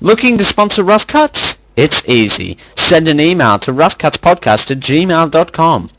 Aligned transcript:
Looking 0.00 0.36
to 0.36 0.44
sponsor 0.44 0.82
Ruff 0.82 1.06
Cuts? 1.06 1.56
It's 1.74 2.06
easy. 2.06 2.58
Send 2.74 3.08
an 3.08 3.18
email 3.18 3.58
to 3.60 3.72
roughcutspodcast 3.72 4.70
at 4.70 4.78
gmail.com 4.78 5.90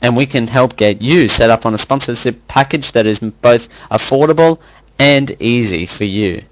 and 0.00 0.16
we 0.16 0.24
can 0.24 0.46
help 0.46 0.76
get 0.76 1.02
you 1.02 1.28
set 1.28 1.50
up 1.50 1.66
on 1.66 1.74
a 1.74 1.78
sponsorship 1.78 2.48
package 2.48 2.92
that 2.92 3.04
is 3.04 3.18
both 3.18 3.68
affordable 3.90 4.58
and 4.98 5.36
easy 5.38 5.84
for 5.84 6.04
you. 6.04 6.42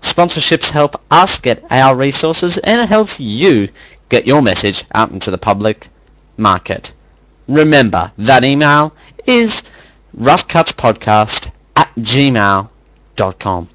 Sponsorships 0.00 0.70
help 0.70 0.98
us 1.10 1.38
get 1.38 1.62
our 1.70 1.94
resources 1.94 2.56
and 2.56 2.80
it 2.80 2.88
helps 2.88 3.20
you 3.20 3.68
get 4.08 4.26
your 4.26 4.40
message 4.40 4.84
out 4.94 5.10
into 5.10 5.30
the 5.30 5.36
public 5.36 5.88
market. 6.38 6.92
Remember, 7.48 8.10
that 8.16 8.44
email 8.44 8.94
is 9.26 9.62
roughcutspodcast 10.18 11.50
at 11.76 11.94
gmail.com. 11.96 13.68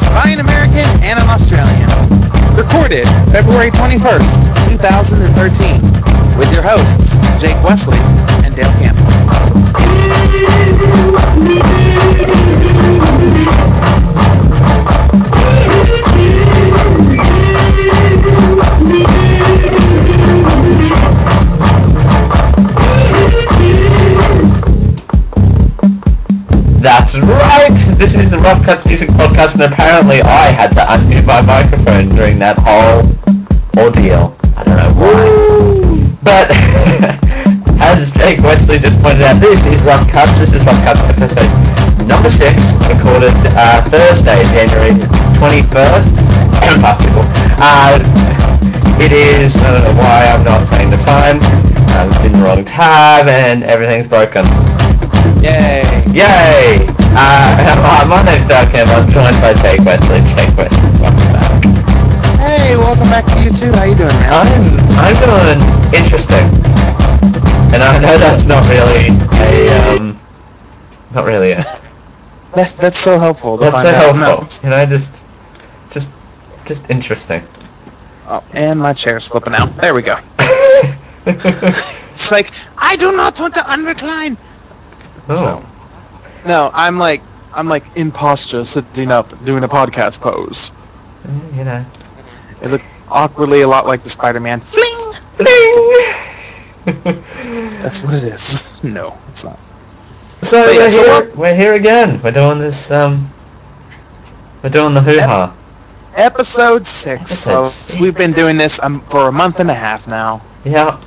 by 0.00 0.30
an 0.30 0.40
American 0.40 0.86
and 1.04 1.20
an 1.20 1.28
Australian. 1.28 1.88
Recorded 2.56 3.06
February 3.30 3.70
21st, 3.70 4.70
2013, 4.70 5.82
with 6.38 6.50
your 6.50 6.62
hosts, 6.62 7.14
Jake 7.38 7.62
Wesley 7.62 7.98
and 8.42 8.56
Dale 8.56 8.72
Campbell. 8.80 9.02
That's 26.82 27.14
right! 27.14 27.78
This 27.94 28.16
is 28.16 28.32
the 28.32 28.40
Ruff 28.40 28.64
Cuts 28.64 28.84
Music 28.84 29.08
Podcast 29.10 29.54
and 29.54 29.62
apparently 29.72 30.20
I 30.20 30.50
had 30.50 30.72
to 30.74 30.80
unmute 30.80 31.24
my 31.24 31.40
microphone 31.40 32.08
during 32.08 32.40
that 32.40 32.58
whole 32.58 33.06
ordeal. 33.78 34.34
I 34.56 34.64
don't 34.64 34.74
know 34.74 34.90
why. 34.98 36.10
But, 36.26 36.50
as 37.78 38.10
Jake 38.10 38.42
Wesley 38.42 38.80
just 38.80 39.00
pointed 39.00 39.22
out, 39.22 39.38
this 39.40 39.64
is 39.64 39.80
Ruff 39.82 40.10
Cuts. 40.10 40.36
This 40.40 40.54
is 40.54 40.64
Ruff 40.66 40.82
Cuts 40.82 40.98
episode 41.06 41.46
number 42.02 42.28
6, 42.28 42.50
recorded 42.90 43.30
uh, 43.54 43.86
Thursday, 43.86 44.42
January 44.50 44.98
21st. 45.38 46.10
Past 46.82 46.98
people. 46.98 47.22
Uh, 47.62 48.02
it 48.98 49.12
is, 49.12 49.54
I 49.58 49.70
don't 49.70 49.84
know 49.84 50.02
why 50.02 50.26
I'm 50.26 50.42
not 50.42 50.66
saying 50.66 50.90
the 50.90 50.96
time. 50.96 51.38
I'm 51.94 52.26
in 52.26 52.32
the 52.32 52.38
wrong 52.42 52.64
tab 52.64 53.28
and 53.28 53.62
everything's 53.62 54.08
broken. 54.08 54.42
Yay! 55.42 55.82
Yay! 56.14 56.86
Uh, 57.18 58.06
my 58.08 58.22
name's 58.22 58.46
Campbell. 58.46 58.94
I'm 58.94 59.10
joined 59.10 59.40
by 59.42 59.52
Jake 59.54 59.80
Wesley. 59.80 60.20
Jake 60.36 60.56
Wesley, 60.56 60.90
welcome 61.02 61.32
back. 61.34 61.64
Hey, 62.38 62.76
welcome 62.76 63.10
back 63.10 63.26
to 63.26 63.42
you 63.42 63.50
too. 63.50 63.72
How 63.72 63.82
you 63.84 63.96
doing, 63.96 64.14
man? 64.22 64.32
I'm 64.32 64.78
I'm 64.98 65.16
doing 65.18 65.58
interesting, 65.94 66.46
and 67.74 67.82
I 67.82 67.98
know 67.98 68.16
that's 68.18 68.44
not 68.46 68.68
really 68.68 69.08
a 69.42 69.96
um, 69.96 70.18
not 71.12 71.24
really 71.24 71.52
a 71.52 71.64
That, 72.54 72.74
that's 72.78 72.98
so 72.98 73.18
helpful. 73.18 73.56
That's 73.56 73.82
so 73.82 73.88
out. 73.88 74.16
helpful. 74.16 74.64
You 74.64 74.70
know, 74.70 74.86
just 74.86 75.12
just 75.90 76.10
just 76.66 76.88
interesting. 76.88 77.42
Oh, 78.28 78.44
and 78.54 78.78
my 78.78 78.92
chair's 78.92 79.26
flipping 79.26 79.54
out. 79.54 79.74
There 79.76 79.92
we 79.92 80.02
go. 80.02 80.16
It's 82.14 82.30
like 82.30 82.52
I 82.78 82.96
do 82.96 83.10
not 83.16 83.40
want 83.40 83.54
to 83.54 83.60
unrecline. 83.60 84.36
Oh, 85.28 85.64
No, 86.46 86.70
I'm 86.72 86.98
like 86.98 87.22
I'm 87.54 87.68
like 87.68 87.84
in 87.96 88.10
posture, 88.12 88.64
sitting 88.64 89.10
up, 89.12 89.44
doing 89.44 89.62
a 89.64 89.68
podcast 89.68 90.20
pose. 90.20 90.70
you 91.54 91.64
know. 91.64 91.84
It 92.62 92.68
looked 92.70 92.84
awkwardly 93.08 93.60
a 93.62 93.68
lot 93.68 93.86
like 93.86 94.02
the 94.02 94.10
Spider-Man. 94.10 94.60
Fling. 94.60 95.12
That's 96.84 98.02
what 98.02 98.14
it 98.14 98.24
is. 98.24 98.68
No, 98.84 99.16
it's 99.28 99.44
not. 99.44 99.60
So 100.42 100.64
But 100.64 100.76
we're 100.76 100.90
so 100.90 101.02
here. 101.04 101.12
what- 101.26 101.36
We're 101.36 101.54
here 101.54 101.74
again. 101.74 102.20
We're 102.20 102.32
doing 102.32 102.58
this. 102.58 102.90
Um, 102.90 103.30
we're 104.62 104.70
doing 104.70 104.94
the 104.94 105.00
hoo 105.00 105.20
ha. 105.20 105.54
Episode 106.16 106.84
six. 106.86 107.20
Episode 107.22 107.50
folks. 107.62 107.74
six. 107.74 108.00
We've 108.00 108.16
been 108.16 108.32
doing 108.32 108.56
this 108.56 108.80
um, 108.82 109.00
for 109.02 109.28
a 109.28 109.32
month 109.32 109.60
and 109.60 109.70
a 109.70 109.74
half 109.74 110.08
now, 110.08 110.42
Yeah. 110.64 111.00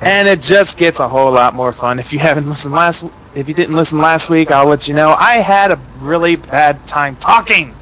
And 0.00 0.28
it 0.28 0.42
just 0.42 0.76
gets 0.78 1.00
a 1.00 1.08
whole 1.08 1.32
lot 1.32 1.54
more 1.54 1.72
fun. 1.72 1.98
If 1.98 2.12
you 2.12 2.18
haven't 2.18 2.48
listened 2.48 2.74
last, 2.74 3.04
if 3.34 3.48
you 3.48 3.54
didn't 3.54 3.74
listen 3.74 3.98
last 3.98 4.28
week, 4.30 4.50
I'll 4.50 4.66
let 4.66 4.86
you 4.88 4.94
know. 4.94 5.14
I 5.18 5.34
had 5.34 5.70
a 5.70 5.78
really 6.00 6.36
bad 6.36 6.84
time 6.86 7.16
talking. 7.16 7.74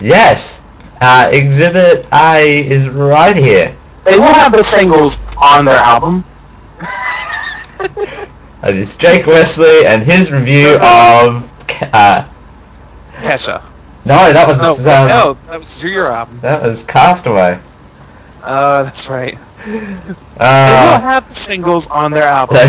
Yes. 0.00 0.62
Uh, 1.00 1.28
Exhibit 1.32 2.06
A 2.12 2.66
is 2.68 2.88
right 2.88 3.36
here. 3.36 3.74
They 4.04 4.18
will 4.18 4.32
have 4.32 4.52
the 4.52 4.62
singles 4.62 5.18
on 5.40 5.64
their 5.64 5.76
album. 5.76 6.24
It's 8.68 8.96
Jake 8.96 9.26
Wesley 9.26 9.86
and 9.86 10.02
his 10.02 10.32
review 10.32 10.76
of. 10.80 11.48
Uh, 11.92 12.26
Kesha. 13.18 13.62
no, 14.04 14.32
that 14.32 14.48
was 14.48 14.58
No, 14.60 14.70
um, 14.72 15.08
no, 15.08 15.32
that 15.48 15.60
was 15.60 15.84
your 15.84 16.06
album. 16.08 16.38
that 16.40 16.62
was 16.62 16.82
Castaway. 16.84 17.58
Uh, 18.42 18.82
that's 18.82 19.08
right. 19.08 19.38
They 20.64 20.76
will 20.76 20.98
Uh, 20.98 21.00
have 21.00 21.26
the 21.28 21.34
singles 21.34 21.86
on 21.88 22.12
their 22.12 22.24
album. 22.24 22.62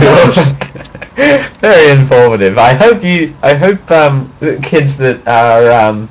very 1.62 1.92
informative. 1.92 2.58
I 2.58 2.74
hope 2.74 3.04
you. 3.04 3.36
I 3.42 3.54
hope 3.54 3.90
um, 3.92 4.34
the 4.40 4.60
kids 4.62 4.98
that 4.98 5.28
are 5.28 5.70
um, 5.72 6.10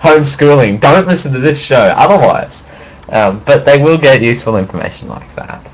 homeschooling 0.00 0.80
don't 0.80 1.06
listen 1.06 1.32
to 1.32 1.38
this 1.40 1.58
show. 1.58 1.92
Otherwise, 1.96 2.64
um, 3.08 3.42
but 3.44 3.64
they 3.64 3.82
will 3.82 3.98
get 3.98 4.22
useful 4.22 4.56
information 4.56 5.08
like 5.08 5.34
that. 5.36 5.70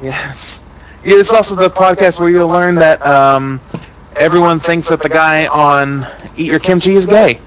Yes. 0.00 0.62
Yeah, 1.02 1.16
It's 1.18 1.32
also 1.32 1.54
the 1.54 1.70
podcast 1.70 2.18
where 2.18 2.28
you'll 2.30 2.48
learn 2.48 2.76
that 2.76 3.04
um, 3.04 3.60
everyone 4.16 4.60
thinks 4.60 4.88
that 4.88 5.02
the 5.02 5.08
guy 5.08 5.46
on 5.46 6.04
Eat 6.34 6.46
Your 6.46 6.60
Kimchi 6.60 6.94
is 6.94 7.06
gay. 7.06 7.40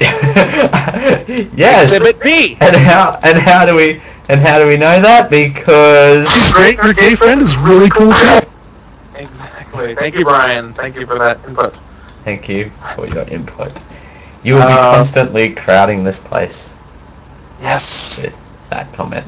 yes. 0.00 1.98
Exhibit 1.98 2.20
B. 2.20 2.56
And 2.60 2.76
how 2.76 3.18
and 3.22 3.38
how 3.38 3.64
do 3.66 3.74
we 3.74 4.02
and 4.28 4.40
how 4.40 4.58
do 4.58 4.66
we 4.66 4.76
know 4.76 5.00
that? 5.00 5.30
Because 5.30 6.28
She's 6.30 6.52
great. 6.52 6.78
Her 6.78 6.92
gay 6.92 7.14
friend 7.14 7.40
is 7.40 7.56
really 7.56 7.88
cool 7.90 8.12
too. 8.12 8.40
Exactly. 9.14 9.94
Thank 9.94 10.14
you, 10.16 10.24
Brian. 10.24 10.72
Thank 10.74 10.96
you 10.96 11.06
for 11.06 11.18
that 11.18 11.38
input. 11.46 11.78
thank 12.24 12.48
you 12.48 12.70
for 12.94 13.06
your 13.06 13.24
input. 13.28 13.72
You 14.42 14.54
will 14.54 14.66
be 14.66 14.72
Uh, 14.72 14.94
constantly 14.94 15.54
crowding 15.54 16.04
this 16.04 16.18
place 16.18 16.74
Yes. 17.60 18.22
with 18.22 18.34
that 18.70 18.92
comment. 18.92 19.26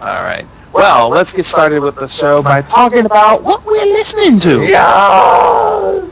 All 0.00 0.22
right. 0.22 0.46
Well, 0.72 1.08
let's 1.10 1.32
get 1.32 1.44
started 1.46 1.80
with 1.80 1.96
the 1.96 2.08
show 2.08 2.42
by 2.42 2.62
talking 2.62 3.04
about 3.06 3.42
what 3.42 3.64
we're 3.64 3.84
listening 3.86 4.38
to. 4.40 4.62
Yes. 4.64 6.08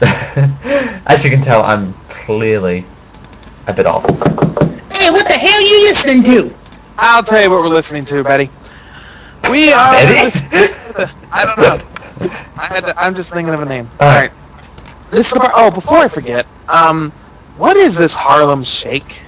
As 1.06 1.24
you 1.24 1.30
can 1.30 1.40
tell, 1.40 1.62
I'm 1.62 1.94
clearly 2.08 2.84
a 3.66 3.72
bit 3.72 3.86
off. 3.86 4.04
Hey, 4.90 5.10
what 5.10 5.26
the 5.26 5.32
hell 5.34 5.54
are 5.54 5.62
you 5.62 5.88
listening 5.88 6.22
to? 6.24 6.57
I'll 6.98 7.24
tell 7.24 7.42
you 7.42 7.50
what 7.50 7.62
we're 7.62 7.68
listening 7.68 8.04
to, 8.06 8.24
Betty. 8.24 8.50
We 9.50 9.72
are. 9.72 9.94
Betty? 9.94 10.32
I 11.32 11.44
don't 11.46 11.60
know. 11.60 11.78
I 12.56 12.66
had 12.66 12.86
to, 12.86 12.94
I'm 12.98 13.14
just 13.14 13.32
thinking 13.32 13.54
of 13.54 13.62
a 13.62 13.66
name. 13.66 13.90
All 14.00 14.08
right. 14.08 14.32
This. 15.10 15.32
Oh, 15.36 15.70
before 15.70 15.98
I 15.98 16.08
forget, 16.08 16.46
um, 16.68 17.12
what 17.54 17.76
is 17.76 17.96
this 17.96 18.14
Harlem 18.14 18.64
Shake 18.64 19.22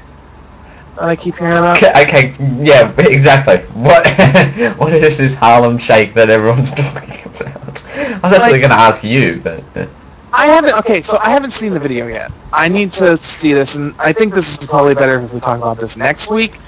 that 0.97 1.09
I 1.09 1.17
keep 1.17 1.39
hearing 1.39 1.59
about? 1.59 1.79
Okay, 1.79 1.93
okay, 2.03 2.35
yeah, 2.62 2.93
exactly. 2.99 3.59
What 3.73 4.06
what 4.79 4.93
is 4.94 5.19
this 5.19 5.35
Harlem 5.35 5.79
Shake 5.79 6.15
that 6.15 6.31
everyone's 6.31 6.73
talking 6.75 7.23
about? 7.41 7.85
I 7.89 8.21
was 8.23 8.33
actually 8.33 8.61
Like- 8.61 8.61
going 8.61 8.71
to 8.71 8.77
ask 8.81 9.03
you, 9.05 9.41
but 9.43 9.65
uh, 9.77 9.87
I 10.33 10.47
haven't. 10.47 10.75
Okay, 10.79 11.03
so 11.03 11.19
I 11.23 11.31
haven't 11.31 11.50
seen 11.53 11.73
the 11.75 11.81
video 11.81 12.06
yet. 12.06 12.33
I 12.53 12.69
need 12.69 12.93
to 12.94 13.17
see 13.17 13.53
this, 13.53 13.75
and 13.77 13.94
I 13.99 14.12
think 14.12 14.35
this 14.35 14.50
is 14.50 14.67
probably 14.67 14.94
better 14.94 15.21
if 15.21 15.33
we 15.33 15.41
talk 15.41 15.59
about 15.59 15.79
this 15.79 15.97
next 15.97 16.31
week. 16.31 16.61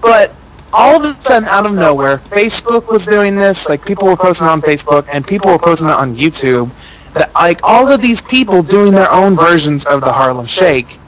But 0.00 0.36
all 0.72 1.04
of 1.04 1.16
a 1.16 1.20
sudden, 1.22 1.48
out 1.48 1.66
of 1.66 1.74
nowhere, 1.74 2.18
Facebook 2.18 2.90
was 2.90 3.06
doing 3.06 3.36
this. 3.36 3.68
Like 3.68 3.84
people 3.84 4.06
were 4.08 4.16
posting 4.16 4.46
on 4.46 4.60
Facebook, 4.62 5.06
and 5.12 5.26
people 5.26 5.50
were 5.50 5.58
posting 5.58 5.88
it 5.88 5.92
on 5.92 6.14
YouTube. 6.14 6.74
That 7.14 7.30
like 7.34 7.60
all 7.62 7.90
of 7.90 8.00
these 8.00 8.22
people 8.22 8.62
doing 8.62 8.92
their 8.92 9.10
own 9.10 9.36
versions 9.36 9.84
of 9.86 10.00
the 10.00 10.12
Harlem 10.12 10.46
Shake. 10.46 11.00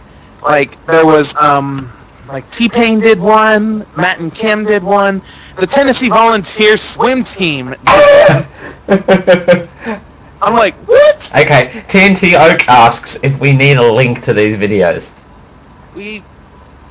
Like 0.43 0.83
there 0.87 1.07
was 1.07 1.35
um, 1.37 1.93
like 2.29 2.49
T 2.51 2.69
Pain 2.69 3.01
did 3.01 3.21
one, 3.21 3.87
Matt 3.97 4.21
and 4.21 4.35
Kim 4.35 4.65
did 4.65 4.83
one, 4.83 5.23
the 5.57 5.67
Tennessee 5.67 6.09
Volunteer 6.11 6.77
swim 6.77 7.25
team. 7.25 7.75
Did 7.85 8.09
one. 8.87 9.29
I'm 10.41 10.55
like, 10.55 10.75
what? 10.87 11.31
Okay, 11.37 11.83
TNT 11.89 12.35
Oak 12.39 12.69
asks 12.69 13.19
if 13.23 13.39
we 13.41 13.53
need 13.53 13.77
a 13.79 13.93
link 13.93 14.23
to 14.23 14.33
these 14.35 14.57
videos. 14.57 15.13
We, 15.95 16.25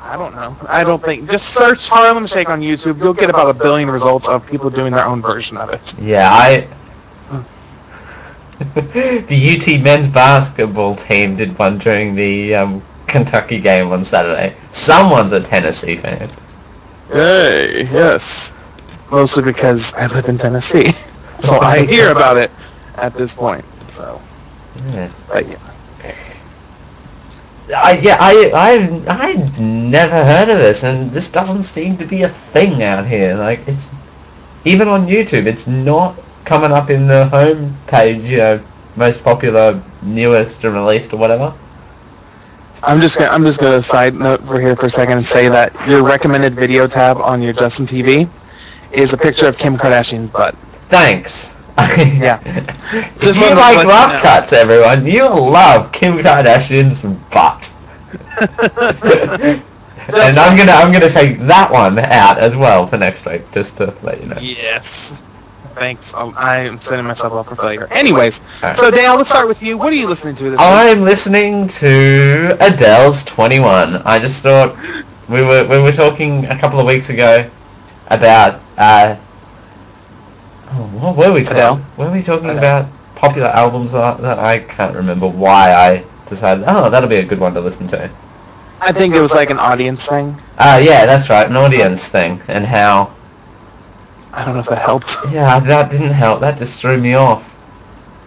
I 0.07 0.15
don't 0.15 0.33
know. 0.35 0.55
I 0.69 0.83
don't 0.85 1.03
think. 1.03 1.29
Just 1.29 1.49
search 1.53 1.89
Harlem 1.89 2.27
Shake 2.27 2.49
on 2.49 2.61
YouTube. 2.61 2.99
You'll 2.99 3.13
get 3.13 3.29
about 3.29 3.49
a 3.49 3.53
billion 3.53 3.89
results 3.89 4.27
of 4.29 4.45
people 4.47 4.69
doing 4.69 4.93
their 4.93 5.05
own 5.05 5.21
version 5.21 5.57
of 5.57 5.69
it. 5.69 5.99
Yeah, 5.99 6.29
I... 6.31 6.67
the 8.73 9.57
UT 9.57 9.83
men's 9.83 10.07
basketball 10.07 10.95
team 10.95 11.35
did 11.35 11.57
one 11.59 11.77
during 11.77 12.15
the 12.15 12.55
um, 12.55 12.81
Kentucky 13.05 13.59
game 13.59 13.91
on 13.91 14.05
Saturday. 14.05 14.55
Someone's 14.71 15.33
a 15.33 15.41
Tennessee 15.41 15.97
fan. 15.97 16.29
Hey, 17.11 17.83
yes. 17.91 18.53
Mostly 19.11 19.43
because 19.43 19.93
I 19.93 20.07
live 20.07 20.27
in 20.29 20.37
Tennessee, 20.37 20.91
so 21.39 21.59
I 21.59 21.85
hear 21.85 22.11
about 22.11 22.37
it 22.37 22.51
at 22.95 23.13
this 23.13 23.35
point. 23.35 23.63
So, 23.89 24.21
Yeah. 24.93 25.11
but 25.29 25.47
yeah. 25.47 25.66
I, 27.75 27.99
yeah, 27.99 28.17
I, 28.19 28.51
I, 28.53 29.03
I 29.07 29.33
never 29.61 30.23
heard 30.23 30.49
of 30.49 30.57
this, 30.57 30.83
and 30.83 31.11
this 31.11 31.31
doesn't 31.31 31.63
seem 31.63 31.97
to 31.97 32.05
be 32.05 32.23
a 32.23 32.29
thing 32.29 32.83
out 32.83 33.05
here. 33.05 33.35
Like, 33.35 33.67
it's 33.67 33.89
even 34.65 34.87
on 34.87 35.07
YouTube, 35.07 35.45
it's 35.45 35.67
not 35.67 36.19
coming 36.45 36.71
up 36.71 36.89
in 36.89 37.07
the 37.07 37.27
home 37.27 37.73
page. 37.87 38.23
You 38.23 38.37
know, 38.37 38.65
most 38.95 39.23
popular, 39.23 39.81
newest, 40.01 40.63
and 40.63 40.73
released, 40.73 41.13
or 41.13 41.17
whatever. 41.17 41.53
I'm 42.83 43.01
just 43.01 43.17
gonna 43.17 43.31
I'm 43.31 43.43
just 43.43 43.59
gonna 43.59 43.81
side 43.81 44.13
note 44.15 44.41
for 44.43 44.59
here 44.59 44.75
for 44.75 44.85
a 44.87 44.89
second 44.89 45.17
and 45.17 45.25
say 45.25 45.49
that 45.49 45.73
your 45.87 46.03
recommended 46.03 46.53
video 46.55 46.87
tab 46.87 47.17
on 47.17 47.41
your 47.41 47.53
Justin 47.53 47.85
TV 47.85 48.29
is 48.91 49.13
a 49.13 49.17
picture 49.17 49.47
of 49.47 49.57
Kim 49.57 49.77
Kardashian's 49.77 50.29
butt. 50.29 50.55
Thanks. 50.89 51.56
Yeah. 51.77 52.39
Just 53.19 53.41
you 53.41 53.55
like 53.55 53.75
let 53.75 53.89
you 53.89 53.89
rough 53.89 54.11
know. 54.11 54.21
cuts, 54.21 54.53
everyone. 54.53 55.05
You 55.05 55.23
love 55.27 55.91
Kim 55.91 56.17
Kardashian's 56.17 57.03
butt. 57.31 57.73
and 60.15 60.37
I'm 60.37 60.57
gonna 60.57 60.71
I'm 60.71 60.91
gonna 60.91 61.09
take 61.09 61.39
that 61.39 61.71
one 61.71 61.99
out 61.99 62.37
as 62.37 62.55
well 62.55 62.87
for 62.87 62.97
next 62.97 63.25
week, 63.25 63.51
just 63.51 63.77
to 63.77 63.93
let 64.01 64.21
you 64.21 64.27
know. 64.27 64.39
Yes. 64.39 65.21
Thanks. 65.75 66.13
Um, 66.13 66.33
I 66.37 66.59
am 66.59 66.79
setting 66.79 67.05
myself 67.05 67.33
up 67.33 67.47
for 67.47 67.55
failure. 67.55 67.87
Anyways, 67.91 68.41
Alright. 68.63 68.77
so 68.77 68.89
Dale, 68.91 69.15
let's 69.15 69.29
start 69.29 69.47
with 69.47 69.61
you. 69.61 69.77
What 69.77 69.93
are 69.93 69.95
you 69.95 70.07
listening 70.07 70.35
to 70.35 70.49
this 70.49 70.67
week? 70.67 70.79
I'm 70.79 71.01
listening 71.01 71.67
to 71.69 72.57
Adele's 72.59 73.23
21. 73.25 73.97
I 74.05 74.19
just 74.19 74.41
thought 74.41 74.75
we 75.29 75.41
were 75.41 75.67
we 75.67 75.79
were 75.79 75.91
talking 75.91 76.45
a 76.45 76.57
couple 76.57 76.79
of 76.79 76.85
weeks 76.87 77.09
ago 77.09 77.49
about 78.07 78.61
uh, 78.77 79.15
oh, 80.71 80.87
what 80.87 81.17
were 81.17 81.33
we 81.33 81.45
talking? 81.45 81.79
Adele? 81.79 81.87
Were 81.95 82.11
we 82.11 82.23
talking 82.23 82.51
Adele. 82.51 82.57
about 82.57 82.93
popular 83.15 83.47
albums 83.47 83.93
that 83.93 84.21
that 84.21 84.39
I 84.39 84.59
can't 84.59 84.95
remember 84.95 85.27
why 85.27 85.73
I 85.73 86.11
decided 86.25 86.65
oh 86.67 86.89
that'll 86.89 87.09
be 87.09 87.17
a 87.17 87.25
good 87.25 87.39
one 87.39 87.53
to 87.55 87.61
listen 87.61 87.87
to. 87.89 88.15
I 88.81 88.91
think 88.91 89.15
it 89.15 89.21
was 89.21 89.33
like 89.33 89.49
an 89.49 89.59
audience 89.59 90.05
thing. 90.07 90.39
Uh, 90.57 90.79
yeah, 90.83 91.05
that's 91.05 91.29
right, 91.29 91.47
an 91.49 91.55
audience 91.55 92.07
thing, 92.07 92.41
and 92.47 92.65
how 92.65 93.17
I 94.33 94.43
don't 94.45 94.53
know 94.55 94.59
if 94.61 94.67
that 94.67 94.81
helped. 94.81 95.15
yeah 95.31 95.59
that 95.59 95.89
didn't 95.91 96.11
help. 96.11 96.41
That 96.41 96.57
just 96.57 96.79
threw 96.81 96.97
me 96.97 97.13
off. 97.13 97.57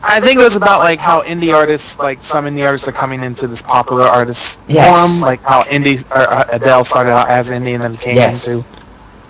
I 0.02 0.20
think 0.20 0.38
it 0.40 0.42
was 0.42 0.56
about 0.56 0.78
like 0.80 1.00
how 1.00 1.22
indie 1.22 1.52
artists, 1.54 1.98
like 1.98 2.22
some 2.22 2.44
indie 2.46 2.64
artists, 2.66 2.88
are 2.88 2.92
coming 2.92 3.22
into 3.22 3.46
this 3.48 3.62
popular 3.62 4.04
artist 4.04 4.60
Yes. 4.66 4.96
forum, 4.96 5.20
like 5.20 5.40
how 5.44 5.62
indie 5.64 6.02
or 6.10 6.22
uh, 6.30 6.44
Adele 6.52 6.84
started 6.84 7.10
out 7.10 7.28
as 7.30 7.50
indie 7.50 7.74
and 7.74 7.82
then 7.82 7.96
came 7.96 8.16
Yes. 8.16 8.34
into 8.34 8.64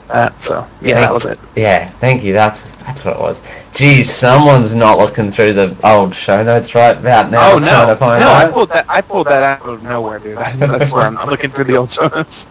that. 0.08 0.40
So 0.40 0.68
yeah, 0.80 0.94
Thank- 0.94 1.00
that 1.00 1.12
was 1.12 1.26
it. 1.26 1.38
Yeah, 1.56 1.90
thank 2.00 2.22
you. 2.24 2.32
That's 2.32 2.69
that's 2.84 3.04
what 3.04 3.16
it 3.16 3.20
was. 3.20 3.42
Geez, 3.74 4.10
someone's 4.10 4.74
not 4.74 4.98
looking 4.98 5.30
through 5.30 5.52
the 5.54 5.76
old 5.84 6.14
show 6.14 6.42
notes 6.42 6.74
right 6.74 6.96
about 6.96 7.30
now. 7.30 7.52
Oh 7.52 7.58
no, 7.58 7.86
to 7.86 7.96
find 7.96 8.20
no! 8.20 8.30
I 8.32 8.46
pulled 8.50 8.68
that. 8.70 8.84
I 8.88 9.00
pulled 9.02 9.26
that 9.28 9.42
out 9.42 9.66
of 9.68 9.82
nowhere, 9.82 10.18
dude. 10.18 10.38
I, 10.38 10.54
I 10.60 10.78
swear, 10.78 11.04
I'm 11.04 11.14
not 11.14 11.28
looking 11.30 11.50
through 11.50 11.64
the 11.64 11.76
old 11.76 11.90
show 11.90 12.08
notes. 12.08 12.46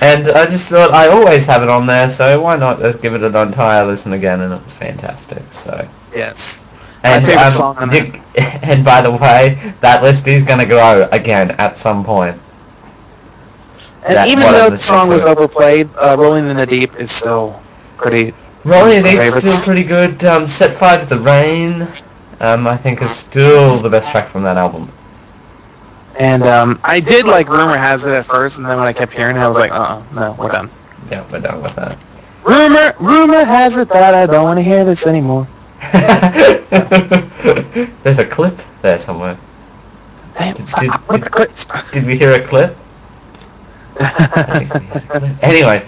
And 0.00 0.28
I 0.30 0.46
just 0.46 0.68
thought 0.68 0.92
I 0.92 1.08
always 1.08 1.44
have 1.46 1.62
it 1.62 1.68
on 1.68 1.86
there, 1.86 2.10
so 2.10 2.40
why 2.42 2.56
not 2.56 2.78
just 2.78 3.02
give 3.02 3.14
it 3.14 3.22
an 3.22 3.36
entire 3.36 3.84
listen 3.86 4.12
again? 4.12 4.40
And 4.40 4.52
it 4.52 4.62
was 4.62 4.72
fantastic. 4.72 5.42
So. 5.52 5.88
Yes. 6.14 6.64
And, 7.04 7.24
favorite 7.24 7.46
um, 7.46 7.50
song 7.50 7.76
on 7.78 7.90
and 8.62 8.84
by 8.84 9.00
the 9.00 9.10
way, 9.10 9.74
that 9.80 10.02
list 10.02 10.26
is 10.26 10.42
going 10.42 10.58
to 10.60 10.66
grow 10.66 11.08
again 11.12 11.52
at 11.52 11.76
some 11.76 12.04
point. 12.04 12.40
And 14.04 14.16
That 14.16 14.28
even 14.28 14.40
though 14.52 14.70
the 14.70 14.78
song 14.78 15.08
was 15.08 15.24
overplayed, 15.24 15.88
uh, 16.00 16.16
"Rolling 16.18 16.48
in 16.48 16.56
the 16.56 16.66
Deep" 16.66 16.94
is 16.96 17.10
still 17.10 17.60
pretty. 17.96 18.32
Rolling 18.64 19.02
My 19.02 19.10
favorites. 19.16 19.52
still 19.52 19.64
pretty 19.64 19.82
good. 19.84 20.24
Um, 20.24 20.46
Set 20.46 20.74
Fire 20.74 21.00
to 21.00 21.06
the 21.06 21.18
Rain, 21.18 21.82
um, 22.40 22.66
I 22.66 22.76
think 22.76 23.02
is 23.02 23.10
still 23.10 23.76
the 23.78 23.90
best 23.90 24.10
track 24.10 24.28
from 24.28 24.42
that 24.44 24.56
album. 24.56 24.88
And 26.18 26.42
um, 26.44 26.78
I 26.84 27.00
did 27.00 27.26
like 27.26 27.48
"Rumor 27.48 27.76
Has 27.76 28.04
It" 28.06 28.12
at 28.12 28.26
first, 28.26 28.58
and 28.58 28.66
then 28.66 28.78
when 28.78 28.86
I 28.86 28.92
kept 28.92 29.12
hearing 29.12 29.36
it, 29.36 29.40
I 29.40 29.48
was 29.48 29.58
like, 29.58 29.72
"Uh, 29.72 29.74
uh 29.74 30.02
no, 30.14 30.36
we're 30.38 30.50
done." 30.52 30.70
Yeah, 31.10 31.24
we're 31.32 31.40
done 31.40 31.62
with 31.62 31.74
that. 31.74 31.98
Rumor, 32.44 32.94
rumor 33.00 33.44
has 33.44 33.76
it 33.76 33.88
that 33.88 34.14
I 34.14 34.26
don't 34.26 34.44
want 34.44 34.58
to 34.58 34.62
hear 34.62 34.84
this 34.84 35.06
anymore. 35.06 35.46
There's 38.02 38.18
a 38.18 38.26
clip 38.26 38.56
there 38.82 38.98
somewhere. 38.98 39.36
Damn, 40.36 40.54
Did- 40.56 40.68
stop 40.68 40.82
did- 40.82 41.08
with 41.08 41.24
the 41.24 41.30
clips. 41.30 41.90
Did 41.92 42.06
we 42.06 42.16
hear 42.18 42.32
a 42.32 42.40
clip? 42.40 42.76
I 44.00 44.58
think 44.64 44.74
we 44.74 44.86
heard 44.86 44.96
a 45.02 45.18
clip. 45.20 45.42
Anyway, 45.42 45.84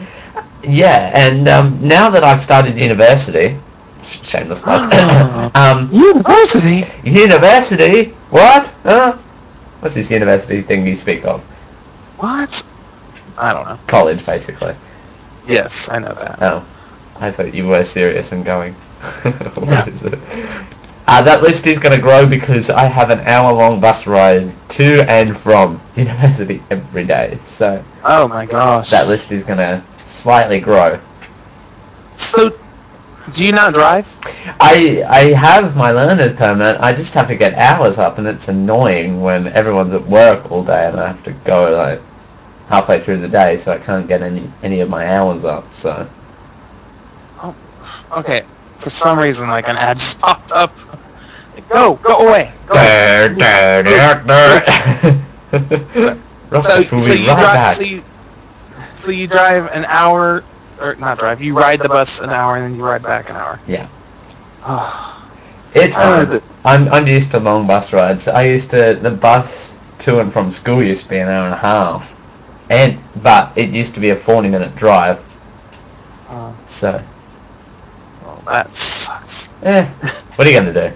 yeah, 0.66 1.10
and 1.14 1.48
um, 1.48 1.78
now 1.86 2.10
that 2.10 2.24
I've 2.24 2.40
started 2.40 2.78
university, 2.78 3.56
shameless 4.02 4.62
plug, 4.62 4.92
um, 5.54 5.88
University. 5.92 6.84
university, 7.08 8.10
what? 8.30 8.66
Huh? 8.82 9.12
What's 9.80 9.94
this 9.94 10.10
university 10.10 10.62
thing 10.62 10.86
you 10.86 10.96
speak 10.96 11.24
of? 11.24 11.40
What? 12.18 12.62
I 13.38 13.52
don't 13.52 13.66
know. 13.66 13.78
College, 13.86 14.24
basically. 14.24 14.72
Yes, 15.46 15.88
I 15.90 15.98
know 15.98 16.14
that. 16.14 16.38
Oh, 16.40 16.58
I 17.20 17.30
thought 17.30 17.54
you 17.54 17.66
were 17.66 17.84
serious 17.84 18.32
and 18.32 18.44
going. 18.44 18.72
what 19.54 19.88
is 19.88 20.02
it? 20.04 20.18
Uh, 21.06 21.20
that 21.22 21.42
list 21.42 21.66
is 21.66 21.78
going 21.78 21.94
to 21.94 22.00
grow 22.00 22.26
because 22.26 22.70
I 22.70 22.84
have 22.84 23.10
an 23.10 23.20
hour-long 23.20 23.80
bus 23.80 24.06
ride 24.06 24.50
to 24.70 25.02
and 25.08 25.36
from 25.36 25.80
university 25.96 26.62
every 26.70 27.04
day. 27.04 27.36
So 27.42 27.82
Oh 28.04 28.26
my 28.28 28.46
gosh. 28.46 28.90
that 28.90 29.08
list 29.08 29.30
is 29.32 29.44
going 29.44 29.58
to 29.58 29.82
slightly 30.14 30.60
grow. 30.60 31.00
So, 32.16 32.50
do 33.32 33.44
you 33.44 33.52
not 33.52 33.74
drive? 33.74 34.06
I 34.60 35.04
I 35.08 35.24
have 35.34 35.76
my 35.76 35.92
learner's 35.92 36.36
permit. 36.36 36.80
I 36.80 36.94
just 36.94 37.14
have 37.14 37.28
to 37.28 37.36
get 37.36 37.54
hours 37.54 37.98
up, 37.98 38.18
and 38.18 38.26
it's 38.26 38.48
annoying 38.48 39.22
when 39.22 39.48
everyone's 39.48 39.94
at 39.94 40.06
work 40.06 40.50
all 40.50 40.64
day, 40.64 40.88
and 40.88 41.00
I 41.00 41.08
have 41.08 41.22
to 41.24 41.32
go 41.32 41.72
like 41.76 42.02
halfway 42.68 43.00
through 43.00 43.18
the 43.18 43.28
day, 43.28 43.58
so 43.58 43.72
I 43.72 43.78
can't 43.78 44.08
get 44.08 44.22
any 44.22 44.52
any 44.62 44.80
of 44.80 44.90
my 44.90 45.06
hours 45.14 45.44
up. 45.44 45.72
So 45.72 46.08
oh, 47.42 47.56
Okay. 48.18 48.42
For 48.78 48.90
some 48.90 49.18
reason, 49.18 49.48
like 49.48 49.68
an 49.68 49.76
ad 49.76 49.98
just 49.98 50.20
popped 50.20 50.52
up. 50.52 50.76
Like, 51.54 51.68
go, 51.68 51.96
go 51.96 52.28
away. 52.28 52.54
Go. 52.66 53.00
So- 55.94 56.16
So, 56.60 56.84
so 56.96 57.12
you 57.12 57.36
drive. 57.36 57.66
So 57.66 57.82
you, 57.82 58.04
so 59.04 59.12
you 59.12 59.28
drive 59.28 59.68
an 59.72 59.84
hour, 59.86 60.46
or 60.80 60.96
not 60.98 61.18
drive. 61.18 61.40
You 61.40 61.56
ride 61.56 61.82
the 61.82 61.88
bus 61.88 62.20
an 62.20 62.30
hour, 62.30 62.56
and 62.56 62.64
then 62.64 62.74
you 62.74 62.84
ride 62.84 63.02
back 63.02 63.30
an 63.30 63.36
hour. 63.36 63.60
Yeah. 63.66 63.88
It's 65.74 65.96
I 65.96 65.98
hard. 65.98 66.42
I'm 66.64 66.88
I'm 66.88 67.06
used 67.06 67.30
to 67.32 67.38
long 67.40 67.66
bus 67.66 67.92
rides. 67.92 68.28
I 68.28 68.44
used 68.44 68.70
to 68.70 68.98
the 69.00 69.10
bus 69.10 69.78
to 70.00 70.20
and 70.20 70.32
from 70.32 70.50
school 70.50 70.82
used 70.82 71.04
to 71.04 71.08
be 71.10 71.18
an 71.18 71.28
hour 71.28 71.44
and 71.46 71.54
a 71.54 71.58
half, 71.58 72.16
and 72.70 72.98
but 73.16 73.52
it 73.56 73.70
used 73.70 73.94
to 73.94 74.00
be 74.00 74.10
a 74.10 74.16
forty 74.16 74.48
minute 74.48 74.74
drive. 74.76 75.20
oh, 76.28 76.56
So, 76.66 77.02
well, 78.20 78.42
that 78.46 78.74
sucks. 78.74 79.54
eh, 79.62 79.84
what 80.36 80.46
are 80.46 80.50
you 80.50 80.56
gonna 80.58 80.72
do? 80.72 80.92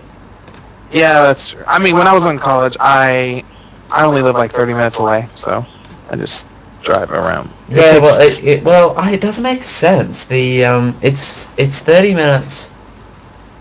Yeah, 0.90 1.22
that's 1.22 1.50
true. 1.50 1.64
I 1.66 1.78
mean, 1.78 1.96
when 1.96 2.06
I 2.06 2.12
was 2.12 2.24
in 2.26 2.38
college, 2.38 2.76
I 2.80 3.44
I 3.90 4.04
only 4.04 4.22
live 4.22 4.36
like 4.36 4.52
30 4.52 4.74
minutes 4.74 4.98
away, 4.98 5.28
so 5.34 5.66
I 6.10 6.16
just 6.16 6.48
drive 6.82 7.10
around. 7.10 7.52
It 7.70 7.76
Yeah, 7.76 7.98
well, 7.98 8.20
it, 8.20 8.42
it 8.44 8.64
well, 8.64 8.94
I, 8.96 9.12
it 9.12 9.20
doesn't 9.20 9.42
make 9.42 9.62
sense. 9.62 10.26
The 10.26 10.64
um, 10.64 10.98
it's 11.02 11.52
it's 11.58 11.78
thirty 11.80 12.14
minutes 12.14 12.70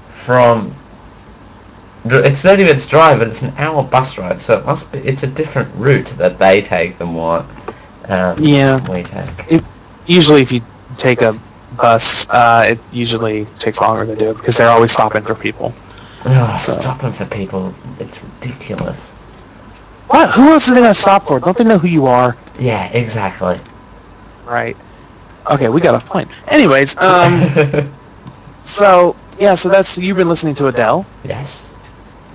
from. 0.09 0.73
It's 2.05 2.41
thirty 2.41 2.63
minutes 2.63 2.87
drive, 2.87 3.19
but 3.19 3.27
it's 3.27 3.41
an 3.43 3.53
hour 3.57 3.83
bus 3.83 4.17
ride, 4.17 4.39
so 4.41 4.57
it 4.57 4.65
must 4.65 4.91
be. 4.91 4.99
It's 4.99 5.23
a 5.23 5.27
different 5.27 5.69
route 5.75 6.07
that 6.17 6.37
they 6.39 6.61
take 6.61 6.97
than 6.97 7.13
what 7.13 7.45
um, 8.07 8.37
Yeah. 8.39 8.79
we 8.89 9.03
take. 9.03 9.61
usually 10.05 10.41
if 10.41 10.51
you 10.51 10.61
take 10.97 11.21
a 11.21 11.33
bus, 11.79 12.27
uh, 12.29 12.65
it 12.69 12.79
usually 12.91 13.45
takes 13.59 13.81
longer 13.81 14.05
to 14.05 14.15
do 14.15 14.31
it 14.31 14.35
because 14.37 14.57
they're 14.57 14.69
always 14.69 14.91
stopping 14.91 15.23
for 15.23 15.35
people. 15.35 15.73
Ugh, 16.25 16.59
So- 16.59 16.73
stopping 16.73 17.11
for 17.11 17.25
people, 17.25 17.73
it's 17.99 18.21
ridiculous. 18.23 19.13
What? 20.09 20.29
Who 20.31 20.51
else 20.51 20.69
are 20.69 20.75
they 20.75 20.81
gonna 20.81 20.93
stop 20.93 21.23
for? 21.27 21.39
Don't 21.39 21.57
they 21.57 21.63
know 21.63 21.79
who 21.79 21.87
you 21.87 22.05
are? 22.07 22.37
Yeah, 22.59 22.85
exactly. 22.93 23.57
Right? 24.47 24.77
Okay, 25.49 25.69
we 25.69 25.81
got 25.81 26.01
a 26.01 26.05
point. 26.05 26.29
Anyways, 26.47 26.97
um, 27.01 27.51
so 28.63 29.17
yeah, 29.37 29.55
so 29.55 29.69
that's 29.69 29.97
you've 29.97 30.17
been 30.17 30.29
listening 30.29 30.55
to 30.55 30.67
Adele. 30.67 31.07
yes. 31.23 31.65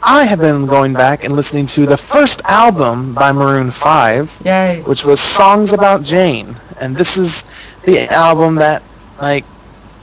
I 0.05 0.25
have 0.25 0.41
been 0.41 0.67
going 0.67 0.95
back 0.95 1.25
and 1.25 1.35
listening 1.37 1.67
to 1.69 1.87
the 1.87 1.97
first 1.97 2.43
album 2.47 3.15
by 3.15 3.33
Maroon 3.33 3.71
Five, 3.71 4.37
Yay. 4.45 4.83
which 4.87 5.05
was 5.05 5.21
Songs 5.21 5.73
About 5.73 6.03
Jane, 6.03 6.61
and 6.81 6.97
this 6.97 7.17
is 7.17 7.45
the 7.85 8.09
album 8.11 8.57
that 8.57 8.83
like 9.21 9.47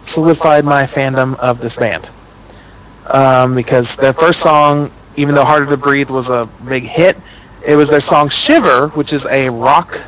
solidified 0.06 0.66
my 0.66 0.84
fandom 0.84 1.36
of 1.40 1.60
this 1.60 1.78
band. 1.78 2.10
Um, 3.12 3.56
because 3.56 3.96
their 3.96 4.14
first 4.14 4.42
song, 4.42 4.92
even 5.16 5.36
though 5.36 5.46
Harder 5.46 5.66
to 5.68 5.78
Breathe 5.78 6.10
was 6.10 6.30
a 6.30 6.48
big 6.68 6.84
hit, 6.84 7.18
it 7.66 7.76
was 7.76 7.90
their 7.90 8.02
song 8.02 8.30
Shiver, 8.30 8.90
which 8.90 9.14
is 9.14 9.26
a 9.26 9.50
rock, 9.50 10.02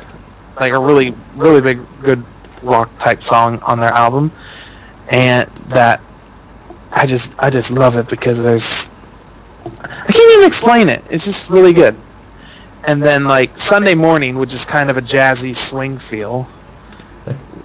like 0.62 0.72
a 0.72 0.80
really, 0.80 1.12
really 1.36 1.60
big, 1.60 1.80
good 2.00 2.24
rock 2.62 2.96
type 2.98 3.22
song 3.22 3.60
on 3.62 3.80
their 3.80 3.92
album, 3.92 4.32
and 5.10 5.48
that 5.68 6.02
I 6.92 7.06
just, 7.06 7.34
I 7.38 7.50
just 7.50 7.70
love 7.72 7.96
it 7.96 8.08
because 8.08 8.42
there's, 8.42 8.90
I 9.90 10.12
can't 10.12 10.32
even 10.34 10.46
explain 10.46 10.88
it. 10.88 11.04
It's 11.10 11.24
just 11.24 11.50
really 11.50 11.72
good. 11.72 11.96
And 12.86 13.02
then 13.02 13.24
like 13.24 13.56
Sunday 13.58 13.94
Morning, 13.94 14.36
which 14.36 14.54
is 14.54 14.64
kind 14.64 14.90
of 14.90 14.98
a 14.98 15.02
jazzy 15.02 15.54
swing 15.54 15.98
feel, 15.98 16.44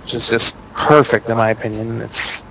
which 0.02 0.14
is 0.14 0.30
just 0.30 0.56
perfect 0.74 1.30
in 1.30 1.38
my 1.38 1.52
opinion. 1.52 2.02
It's 2.02 2.46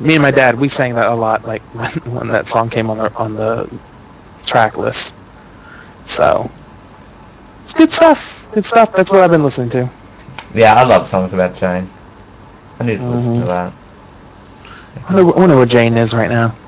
me 0.00 0.14
and 0.14 0.22
my 0.22 0.30
dad. 0.30 0.58
We 0.58 0.68
sang 0.68 0.94
that 0.96 1.06
a 1.08 1.14
lot, 1.14 1.44
like 1.44 1.62
when, 1.74 1.90
when 2.14 2.28
that 2.28 2.46
song 2.46 2.70
came 2.70 2.90
on 2.90 2.98
the 2.98 3.14
on 3.16 3.34
the 3.34 3.80
track 4.46 4.78
list. 4.78 5.14
So 6.04 6.50
it's 7.62 7.74
good 7.74 7.92
stuff. 7.92 8.37
Good 8.52 8.64
stuff. 8.66 8.90
That's 8.94 9.10
what 9.12 9.20
I've 9.20 9.30
been 9.30 9.42
listening 9.42 9.70
to. 9.70 9.90
Yeah, 10.54 10.74
I 10.74 10.84
love 10.84 11.06
songs 11.06 11.32
about 11.32 11.54
Jane. 11.56 11.94
I 12.80 12.84
need 12.84 13.02
to 13.02 13.08
listen 13.08 13.34
to 13.36 13.44
that. 13.46 13.72
I 14.96 15.14
wonder, 15.14 15.36
I 15.36 15.40
wonder 15.40 15.56
where 15.56 15.66
Jane 15.66 15.96
is 15.96 16.14
right 16.14 16.30
now. 16.30 16.58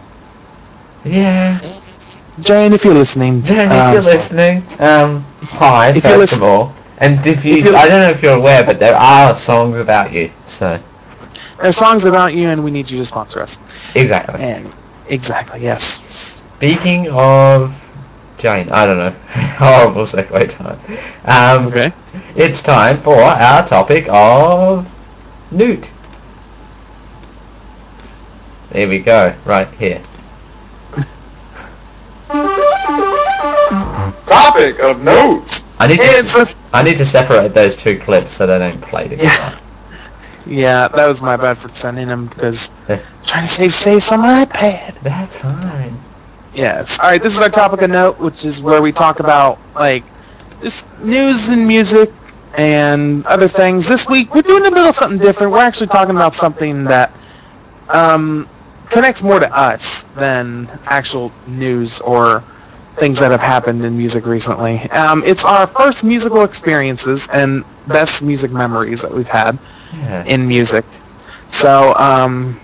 Yeah. 1.05 1.59
Jane, 2.41 2.73
if 2.73 2.85
you're 2.85 2.95
listening, 2.95 3.43
Jane, 3.43 3.71
if 3.73 3.73
um, 3.73 3.93
you're 3.93 4.03
listening, 4.03 4.59
um, 4.79 5.25
hi, 5.43 5.93
If 5.95 6.05
first 6.05 6.33
you're 6.33 6.39
of 6.39 6.43
all. 6.43 6.77
And 6.99 7.25
if 7.27 7.45
you, 7.45 7.57
if 7.57 7.65
you're- 7.65 7.77
I 7.77 7.89
don't 7.89 8.01
know 8.01 8.11
if 8.11 8.23
you're 8.23 8.37
aware, 8.37 8.65
but 8.65 8.79
there 8.79 8.97
are 8.97 9.35
songs 9.35 9.77
about 9.77 10.13
you. 10.13 10.31
So, 10.45 10.79
there's 11.61 11.77
songs 11.77 12.05
about 12.05 12.35
you, 12.35 12.49
and 12.49 12.63
we 12.65 12.71
need 12.71 12.91
you 12.91 12.99
to 12.99 13.05
sponsor 13.05 13.41
us. 13.41 13.59
exactly. 13.95 14.41
And 14.41 14.73
exactly, 15.07 15.63
yes. 15.63 16.01
Speaking 16.57 17.09
of 17.11 17.90
Jane, 18.41 18.71
I 18.71 18.87
don't 18.87 18.97
know. 18.97 19.11
Horrible 19.59 20.05
segue 20.05 20.49
time. 20.49 20.79
Um, 21.27 21.67
Okay. 21.67 21.93
It's 22.35 22.63
time 22.63 22.97
for 22.97 23.17
our 23.21 23.67
topic 23.67 24.07
of 24.09 24.89
Newt. 25.53 25.91
There 28.71 28.89
we 28.89 29.01
go, 29.01 29.35
right 29.45 29.69
here. 29.75 30.01
Topic 34.27 34.79
of 34.81 35.05
note. 35.05 35.63
I 35.79 35.87
need 35.89 35.99
to 35.99 36.03
It's 36.05 36.37
a 36.37 36.49
I 36.73 36.83
need 36.83 36.97
to 36.99 37.05
separate 37.05 37.53
those 37.53 37.77
two 37.77 37.99
clips 37.99 38.33
so 38.33 38.47
they 38.47 38.59
don't 38.59 38.81
play 38.81 39.09
together. 39.09 39.25
Yeah. 39.25 39.59
Yeah, 40.47 40.89
that 40.89 41.07
was 41.07 41.21
my 41.21 41.37
bad 41.37 41.59
for 41.59 41.69
sending 41.69 42.09
them 42.09 42.27
because 42.27 42.71
trying 43.27 43.45
to 43.45 43.49
save 43.49 43.75
space 43.75 44.11
on 44.13 44.21
my 44.21 44.47
iPad. 44.47 44.99
That's 45.03 45.37
fine. 45.37 45.95
Yes. 46.53 46.99
All 47.01 47.09
right. 47.11 47.23
This 47.23 47.35
is 47.37 47.43
our 47.43 47.49
topic 47.51 47.83
of 47.83 47.91
note, 47.91 48.19
which 48.19 48.45
is 48.45 48.61
where 48.63 48.83
we 48.83 48.93
talk 48.93 49.21
about 49.21 49.61
like 49.75 50.13
just 50.63 50.87
news 50.99 51.49
and 51.49 51.67
music 51.67 52.11
and 52.57 53.25
other 53.27 53.49
things. 53.49 53.89
This 53.89 54.07
week 54.09 54.35
we're 54.35 54.43
doing 54.43 54.65
a 54.67 54.71
little 54.71 54.93
something 54.93 55.19
different. 55.19 55.53
We're 55.53 55.61
actually 55.63 55.89
talking 55.89 56.15
about 56.17 56.35
something 56.35 56.85
that 56.85 57.11
um, 57.93 58.49
connects 58.91 59.23
more 59.23 59.39
to 59.41 59.49
us 59.59 60.05
than 60.15 60.69
actual 60.87 61.35
news 61.47 62.01
or 62.01 62.45
things 62.99 63.19
that 63.21 63.31
have 63.31 63.43
happened 63.43 63.85
in 63.85 63.97
music 63.97 64.27
recently. 64.27 64.81
Um, 64.91 65.23
it's 65.25 65.45
our 65.45 65.67
first 65.67 66.05
musical 66.05 66.43
experiences 66.45 67.27
and 67.33 67.65
best 67.87 68.23
music 68.23 68.51
memories 68.53 69.03
that 69.03 69.13
we've 69.13 69.29
had 69.29 69.59
Yeah. 69.93 70.27
in 70.27 70.47
music. 70.49 70.85
So, 71.49 71.95
um, 71.97 72.61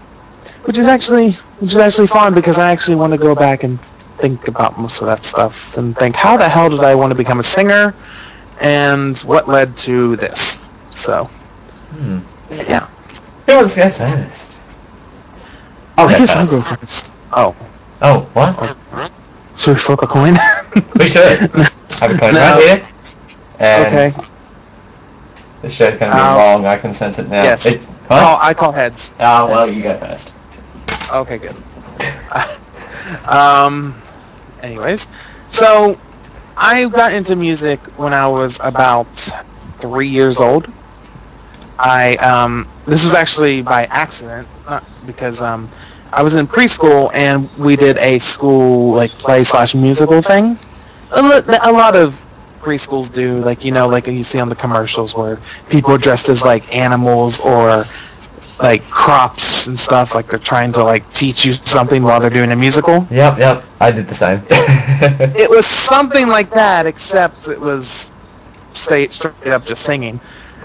which 0.64 0.78
is 0.78 0.88
actually 0.88 1.32
which 1.60 1.72
is 1.72 1.78
actually 1.78 2.06
fun 2.06 2.34
because 2.34 2.58
I 2.58 2.70
actually 2.70 2.96
want 2.96 3.12
to 3.12 3.18
go 3.18 3.34
back 3.34 3.62
and 3.64 3.80
think 4.18 4.48
about 4.48 4.78
most 4.78 5.00
of 5.00 5.06
that 5.06 5.24
stuff 5.24 5.76
and 5.76 5.96
think 5.96 6.16
how 6.16 6.36
the 6.36 6.48
hell 6.48 6.68
did 6.70 6.80
I 6.80 6.94
want 6.94 7.10
to 7.10 7.14
become 7.16 7.38
a 7.38 7.42
singer 7.42 7.94
and 8.60 9.18
what 9.20 9.48
led 9.48 9.76
to 9.78 10.16
this. 10.16 10.60
So, 10.90 11.26
Hmm. 11.90 12.18
yeah. 12.50 12.86
Who 13.46 13.56
wants 13.56 13.74
to 13.74 13.80
go 13.80 13.90
first? 13.90 14.56
I'll 15.96 16.08
I 16.08 16.14
guess 16.14 16.36
I'll 16.36 16.46
first. 16.46 16.50
go 16.50 16.60
first. 16.60 17.10
Oh, 17.32 17.54
Oh, 18.02 18.20
what? 18.32 18.76
should 19.56 19.72
we 19.74 19.78
flip 19.78 20.02
a 20.02 20.06
coin? 20.06 20.34
We 20.98 21.08
should. 21.08 21.38
Have 22.00 22.10
a 22.12 22.18
coin 22.18 22.34
No. 22.34 22.40
right 22.40 22.60
here. 22.60 22.82
And 23.58 23.86
Okay. 23.86 24.12
the 25.62 25.68
show's 25.68 25.96
going 25.98 26.12
to 26.12 26.16
be 26.18 26.22
Um, 26.22 26.36
long. 26.36 26.66
I 26.66 26.76
can 26.76 26.92
sense 26.92 27.18
it 27.18 27.28
now. 27.28 27.42
yes. 27.42 27.66
It's, 27.66 27.86
Oh. 28.10 28.38
I 28.40 28.54
call 28.54 28.72
heads. 28.72 29.12
Oh, 29.20 29.46
well, 29.46 29.68
you 29.70 29.82
go 29.82 29.96
first. 29.96 30.32
Okay, 31.12 31.38
good. 31.38 31.56
um, 33.26 34.02
anyways, 34.60 35.08
so 35.48 35.98
I 36.56 36.88
got 36.88 37.12
into 37.14 37.36
music 37.36 37.86
when 37.96 38.12
I 38.12 38.26
was 38.28 38.58
about 38.62 39.14
three 39.80 40.08
years 40.08 40.40
old. 40.40 40.66
I 41.78 42.16
um, 42.16 42.66
this 42.86 43.04
was 43.04 43.14
actually 43.14 43.62
by 43.62 43.86
accident, 43.90 44.48
not 44.68 44.84
because 45.04 45.42
um, 45.42 45.70
I 46.12 46.22
was 46.22 46.34
in 46.34 46.46
preschool 46.46 47.10
and 47.14 47.50
we 47.56 47.76
did 47.76 47.96
a 47.98 48.18
school 48.18 48.94
like 48.94 49.16
play 49.18 49.44
slash 49.44 49.74
musical 49.74 50.22
thing. 50.22 50.58
A 51.10 51.72
lot 51.72 51.94
of 51.96 52.26
preschools 52.60 53.12
do, 53.12 53.38
like 53.42 53.64
you 53.64 53.72
know, 53.72 53.88
like 53.88 54.06
you 54.06 54.22
see 54.22 54.38
on 54.40 54.48
the 54.48 54.56
commercials 54.56 55.14
where 55.14 55.40
people 55.68 55.92
are 55.92 55.98
dressed 55.98 56.28
as 56.28 56.44
like 56.44 56.72
animals 56.74 57.40
or 57.40 57.86
like 58.60 58.88
crops 58.90 59.66
and 59.66 59.78
stuff 59.78 60.14
like 60.14 60.26
they're 60.28 60.38
trying 60.38 60.72
to 60.72 60.82
like 60.84 61.08
teach 61.10 61.44
you 61.44 61.52
something 61.52 62.02
while 62.02 62.20
they're 62.20 62.30
doing 62.30 62.50
a 62.52 62.56
musical 62.56 63.06
Yep, 63.10 63.38
yep. 63.38 63.64
I 63.80 63.90
did 63.90 64.06
the 64.08 64.14
same. 64.14 64.42
it 64.50 65.48
was 65.50 65.66
something 65.66 66.28
like 66.28 66.50
that 66.52 66.86
except 66.86 67.48
it 67.48 67.60
was 67.60 68.12
straight 68.74 69.12
straight 69.14 69.34
up 69.34 69.64
just 69.64 69.82
singing 69.84 70.20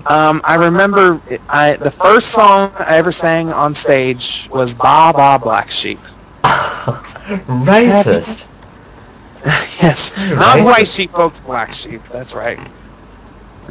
um, 0.09 0.41
i 0.45 0.55
remember 0.55 1.21
I, 1.49 1.77
the 1.79 1.91
first 1.91 2.29
song 2.29 2.73
i 2.79 2.97
ever 2.97 3.11
sang 3.11 3.51
on 3.51 3.73
stage 3.73 4.47
was 4.51 4.73
ba 4.73 5.11
ba 5.15 5.39
black 5.41 5.69
sheep 5.69 6.01
Racist. 7.47 8.47
yes 9.81 10.13
You're 10.15 10.37
not 10.37 10.59
racist. 10.59 10.61
white 10.61 10.87
sheep 10.87 11.11
folks 11.13 11.39
black 11.39 11.73
sheep 11.73 12.03
that's 12.11 12.33
right 12.33 12.59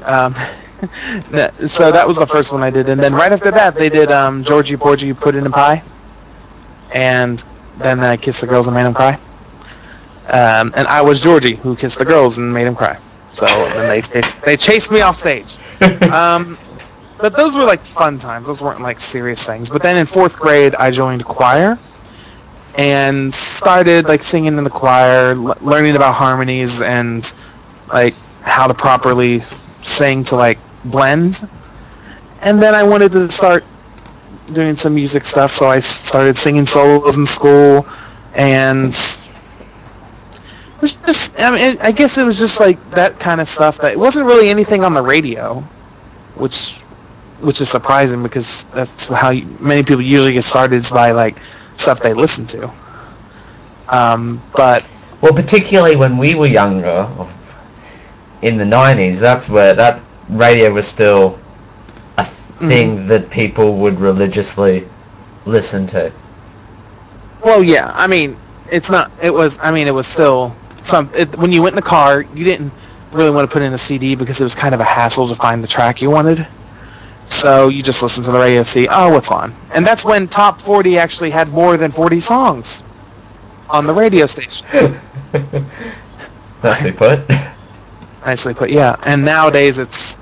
um, 0.05 0.35
that- 1.31 1.55
so 1.69 1.91
that 1.93 2.07
was 2.07 2.19
the 2.19 2.27
first 2.27 2.53
one 2.53 2.63
i 2.63 2.71
did. 2.71 2.89
And 2.89 3.01
then 3.03 3.15
right 3.15 3.33
after 3.33 3.51
that 3.53 3.77
they 3.77 3.89
did 3.89 4.11
um, 4.11 4.43
georgie 4.45 4.77
porgy 4.77 5.13
put 5.15 5.35
in 5.35 5.47
a 5.47 5.51
pie. 5.51 5.83
And 6.95 7.43
then 7.77 8.01
i 8.01 8.17
kissed 8.17 8.41
the 8.41 8.47
girls 8.47 8.67
and 8.67 8.75
made 8.75 8.85
them 8.85 8.95
cry. 8.95 9.19
Um, 10.33 10.73
and 10.77 10.87
i 10.89 11.01
was 11.03 11.21
georgie 11.21 11.57
who 11.57 11.77
kissed 11.77 11.99
the 11.99 12.05
girls 12.05 12.39
and 12.39 12.53
made 12.53 12.65
them 12.65 12.77
cry. 12.77 12.99
So 13.31 13.71
then 13.75 13.87
they 13.87 14.03
they, 14.03 14.23
they 14.45 14.57
chased 14.57 14.91
me 14.91 15.01
off 15.01 15.17
stage. 15.17 15.59
Um, 16.11 16.59
but 17.19 17.37
those 17.37 17.57
were 17.57 17.65
like 17.65 17.85
fun 17.85 18.19
times. 18.19 18.47
Those 18.47 18.63
weren't 18.63 18.81
like 18.81 19.01
serious 19.01 19.45
things. 19.47 19.71
But 19.71 19.83
then 19.83 19.97
in 19.97 20.07
fourth 20.07 20.37
grade 20.39 20.75
i 20.77 20.91
joined 20.91 21.25
choir 21.25 21.79
and 22.77 23.35
started 23.35 24.07
like 24.07 24.23
singing 24.23 24.57
in 24.59 24.65
the 24.65 24.71
choir 24.71 25.33
l- 25.33 25.55
learning 25.61 25.97
about 25.97 26.15
harmonies 26.15 26.81
and 26.83 27.33
like 27.93 28.17
how 28.43 28.67
to 28.67 28.75
properly 28.75 29.41
sing 29.83 30.25
to 30.25 30.37
like 30.37 30.61
blend 30.85 31.41
and 32.43 32.61
then 32.63 32.75
i 32.75 32.83
wanted 32.83 33.13
to 33.13 33.31
start 33.31 33.65
doing 34.53 34.77
some 34.77 34.95
music 34.95 35.25
stuff 35.25 35.51
so 35.51 35.67
I 35.67 35.81
started 35.81 36.37
singing 36.37 36.67
solos 36.67 37.17
in 37.17 37.27
school 37.27 37.87
and 38.35 38.93
it 38.93 39.25
was 40.81 40.95
just 40.97 41.41
i 41.41 41.51
mean 41.51 41.77
i 41.83 41.93
guess 41.93 42.17
it 42.19 42.25
was 42.25 42.39
just 42.39 42.61
like 42.61 42.79
that 42.91 43.19
kind 43.19 43.41
of 43.41 43.49
stuff 43.49 43.79
that 43.81 43.93
it 43.93 43.99
wasn't 43.99 44.27
really 44.27 44.49
anything 44.49 44.83
on 44.85 44.95
the 44.95 45.03
radio 45.03 45.61
which 46.35 46.79
which 47.41 47.61
is 47.61 47.69
surprising 47.71 48.23
because 48.23 48.65
that's 48.67 49.07
how 49.07 49.31
you, 49.31 49.47
many 49.61 49.83
people 49.83 50.03
usually 50.03 50.33
get 50.33 50.45
started 50.45 50.77
is 50.77 50.91
by 50.91 51.13
like 51.13 51.41
stuff 51.77 52.01
they 52.01 52.13
listen 52.15 52.47
to. 52.47 52.71
Um, 53.89 54.43
but 54.55 54.85
Well, 55.21 55.33
particularly 55.35 55.97
when 55.97 56.17
we 56.19 56.35
were 56.35 56.47
younger, 56.47 57.09
in 58.43 58.57
the 58.59 58.65
90s, 58.65 59.19
that's 59.19 59.49
where 59.49 59.75
that 59.75 60.01
radio 60.31 60.73
was 60.73 60.87
still 60.89 61.45
a 62.19 62.25
thing 62.25 63.07
Mm-hmm. 63.07 63.09
that 63.09 63.31
people 63.31 63.79
would 63.79 64.01
religiously 64.01 64.89
listen 65.45 65.87
to. 65.89 66.13
Well, 67.43 67.63
yeah. 67.63 67.91
I 67.95 68.07
mean, 68.07 68.37
it's 68.71 68.91
not. 68.91 69.11
It 69.23 69.33
was. 69.33 69.59
I 69.63 69.71
mean, 69.73 69.87
it 69.89 69.95
was 69.95 70.07
still 70.07 70.57
some. 70.83 71.11
It, 71.15 71.37
when 71.37 71.53
you 71.53 71.63
went 71.63 71.75
in 71.75 71.77
the 71.77 71.83
car, 71.83 72.23
you 72.23 72.45
didn't 72.45 72.75
really 73.13 73.31
want 73.31 73.49
to 73.49 73.53
put 73.53 73.63
in 73.63 73.73
a 73.73 73.79
CD 73.79 74.15
because 74.17 74.41
it 74.41 74.45
was 74.45 74.55
kind 74.55 74.75
of 74.75 74.81
a 74.81 74.85
hassle 74.85 75.29
to 75.29 75.35
find 75.37 75.63
the 75.63 75.69
track 75.69 76.01
you 76.03 76.11
wanted. 76.11 76.47
So 77.27 77.69
you 77.69 77.83
just 77.83 78.03
listen 78.03 78.25
to 78.25 78.33
the 78.33 78.39
radio, 78.39 78.63
see, 78.63 78.89
oh, 78.91 79.11
what's 79.13 79.31
on, 79.31 79.57
and 79.71 79.87
that's 79.87 80.05
when 80.05 80.29
Top 80.29 80.61
40 80.61 80.99
actually 80.99 81.31
had 81.31 81.49
more 81.49 81.77
than 81.77 81.91
40 81.93 82.21
songs 82.21 82.83
on 83.69 83.87
the 83.87 83.95
radio 83.95 84.27
station. 84.27 84.67
Nicely 86.63 86.93
put. 86.93 87.21
Nicely 88.27 88.55
put, 88.55 88.71
yeah. 88.71 88.97
And 89.03 89.25
nowadays 89.25 89.79
it's 89.79 90.17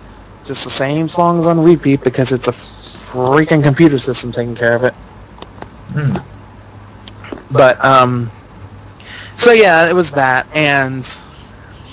just 0.45 0.65
the 0.65 0.71
same 0.71 1.09
songs 1.09 1.47
on 1.47 1.61
repeat 1.61 2.03
because 2.03 2.33
it's 2.33 2.49
a 2.49 2.53
freaking 2.53 3.63
computer 3.63 3.99
system 3.99 4.33
taking 4.33 4.55
care 4.55 4.75
of 4.77 4.85
it. 4.85 4.95
Hmm. 5.93 6.15
But 7.51 7.83
um, 7.85 8.33
so 9.37 9.53
yeah, 9.53 9.89
it 9.89 9.95
was 9.95 10.13
that, 10.13 10.47
and 10.55 11.07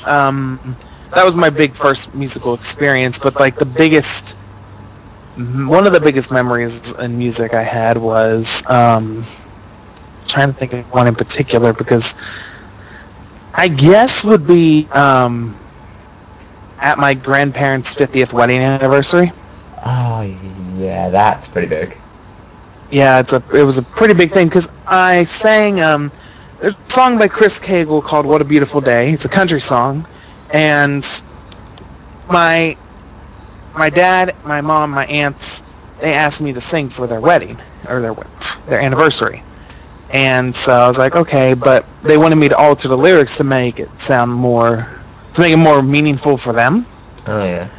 um, 0.06 0.78
that 1.14 1.24
was 1.24 1.36
my 1.36 1.50
big 1.50 1.75
first 1.75 2.14
musical 2.14 2.54
experience. 2.54 3.20
But 3.20 3.40
like 3.40 3.58
the 3.58 3.66
biggest, 3.66 4.36
one 5.36 5.86
of 5.88 5.94
the 5.94 6.00
biggest 6.02 6.32
memories 6.32 6.94
in 6.94 7.18
music 7.18 7.54
I 7.54 7.64
had 7.64 7.98
was 7.98 8.64
um, 8.68 9.24
trying 10.28 10.50
to 10.50 10.54
think 10.54 10.74
of 10.74 10.86
one 10.92 11.08
in 11.08 11.16
particular 11.16 11.74
because 11.74 12.16
I 13.54 13.68
guess 13.68 14.24
would 14.24 14.46
be 14.46 14.88
um, 14.92 15.60
at 16.86 17.00
my 17.00 17.15
grandparents' 17.15 17.96
50th 17.96 18.34
wedding 18.34 18.62
anniversary. 18.62 19.34
Oh 19.86 20.22
yeah, 20.77 21.10
that's 21.10 21.48
pretty 21.48 21.68
big. 21.68 21.98
Yeah, 22.92 23.20
it's 23.20 23.34
a 23.34 23.44
it 23.54 23.63
was 23.63 23.77
a 23.77 23.84
pretty 23.84 24.13
big 24.13 24.32
thing 24.32 24.48
because 24.48 24.70
I 24.88 25.24
sang 25.25 25.82
um, 25.82 26.12
a 26.62 26.74
song 26.86 27.18
by 27.18 27.27
Chris 27.30 27.60
Cagle 27.60 28.04
called 28.04 28.25
"What 28.25 28.42
a 28.42 28.46
Beautiful 28.46 28.82
Day." 28.82 29.12
It's 29.12 29.25
a 29.25 29.30
country 29.30 29.62
song, 29.62 30.08
and 30.54 31.04
my 32.30 32.77
my 33.75 33.89
dad, 33.89 34.34
my 34.44 34.62
mom, 34.62 34.92
my 34.92 35.06
aunts, 35.06 35.63
they 36.00 36.13
asked 36.13 36.42
me 36.42 36.54
to 36.54 36.62
sing 36.62 36.89
for 36.89 37.08
their 37.08 37.22
wedding 37.22 37.60
or 37.88 38.01
their 38.01 38.15
their 38.68 38.80
anniversary, 38.82 39.44
and 40.10 40.56
so 40.56 40.74
I 40.74 40.88
was 40.88 40.98
like, 40.98 41.15
okay, 41.15 41.54
but 41.54 41.88
they 42.04 42.18
wanted 42.18 42.36
me 42.38 42.50
to 42.50 42.58
alter 42.58 42.88
the 42.88 42.98
lyrics 42.98 43.38
to 43.38 43.44
make 43.44 43.80
it 43.80 44.00
sound 44.00 44.32
more 44.34 45.05
to 45.36 45.42
make 45.42 45.54
it 45.54 45.58
more 45.58 45.84
meaningful 45.84 46.38
for 46.38 46.54
them. 46.54 46.88
Oh 47.27 47.44
yeah. 47.44 47.70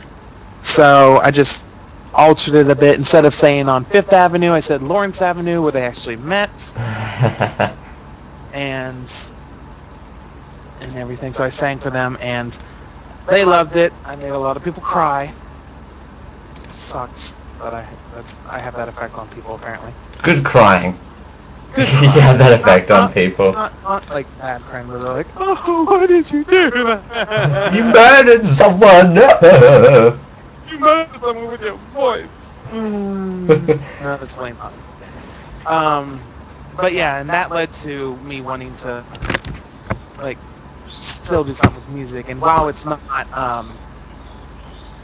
So 0.62 1.20
I 1.22 1.30
just 1.32 1.66
altered 2.14 2.54
it 2.54 2.70
a 2.70 2.76
bit. 2.76 2.98
Instead 2.98 3.24
of 3.26 3.34
saying 3.34 3.68
on 3.68 3.84
Fifth 3.84 4.12
Avenue, 4.12 4.52
I 4.52 4.60
said 4.60 4.82
Lawrence 4.82 5.22
Avenue, 5.22 5.62
where 5.62 5.72
they 5.72 5.84
actually 5.84 6.16
met, 6.16 6.72
and 8.52 9.10
and 10.80 10.96
everything. 10.96 11.32
So 11.34 11.44
I 11.44 11.50
sang 11.50 11.78
for 11.80 11.90
them, 11.90 12.16
and 12.20 12.56
they 13.28 13.44
loved 13.44 13.76
it. 13.76 13.94
I 14.04 14.16
made 14.16 14.30
a 14.30 14.38
lot 14.38 14.56
of 14.56 14.64
people 14.64 14.82
cry. 14.82 15.34
Sucks, 16.70 17.38
but 17.58 17.74
I 17.74 17.98
that's 18.12 18.38
I 18.46 18.60
have 18.60 18.74
that 18.76 18.88
effect 18.88 19.16
on 19.18 19.28
people 19.28 19.54
apparently. 19.54 19.94
Good 20.22 20.44
crying. 20.44 21.00
Good 21.76 21.88
you 22.02 22.08
have 22.20 22.38
that 22.38 22.60
effect 22.60 22.90
Not- 22.90 22.98
on 23.02 23.08
not- 23.08 23.14
people. 23.14 23.52
Not, 23.52 23.74
not 23.84 24.04
like 24.10 24.28
bad 24.38 24.64
crying, 24.64 24.88
but 24.88 24.98
they're 25.00 25.14
like, 25.14 25.30
oh, 25.36 25.84
why 25.88 26.06
did 26.06 26.30
you 26.30 26.44
do 26.44 26.70
that? 26.84 27.74
You 27.74 27.84
murdered 27.84 28.46
someone. 28.46 29.14
No. 29.14 30.20
You 30.70 30.78
murdered 30.80 31.20
someone 31.22 31.48
with 31.50 31.62
your 31.62 31.78
voice. 31.78 32.54
Mm. 32.70 33.82
no, 34.00 34.18
that's 34.18 34.34
plain 34.34 34.56
not. 34.56 34.74
Um, 35.66 36.34
but 36.72 36.92
yeah, 36.92 37.20
and 37.20 37.30
that 37.30 37.50
led 37.52 37.72
to 37.74 38.18
me 38.20 38.40
wanting 38.42 38.76
to 38.76 39.06
like 40.18 40.40
still 40.82 41.44
do 41.44 41.54
something 41.54 41.76
with 41.76 41.88
music. 41.88 42.28
And 42.28 42.40
while 42.40 42.68
it's 42.68 42.84
not 42.86 43.02
um, 43.32 43.80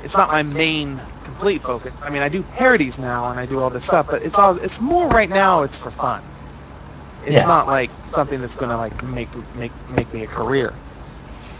it's 0.00 0.16
not 0.16 0.30
my 0.30 0.42
main 0.42 1.02
complete 1.24 1.62
focus. 1.62 1.94
I 2.02 2.10
mean, 2.10 2.22
I 2.22 2.28
do 2.28 2.44
parodies 2.44 2.98
now 2.98 3.30
and 3.30 3.40
I 3.40 3.46
do 3.46 3.60
all 3.60 3.70
this 3.70 3.84
stuff, 3.86 4.08
but 4.10 4.22
it's 4.24 4.38
all 4.38 4.56
it's 4.58 4.80
more 4.80 5.08
right 5.08 5.30
now. 5.30 5.62
It's 5.62 5.78
for 5.78 5.92
fun. 5.92 6.31
It's 7.22 7.44
Yeah. 7.44 7.46
not 7.46 7.66
like 7.68 7.92
something 8.08 8.40
that's 8.40 8.56
gonna 8.56 8.76
like 8.78 9.02
make 9.02 9.30
make 9.54 9.74
make 9.88 10.12
me 10.12 10.22
a 10.24 10.28
career 10.28 10.80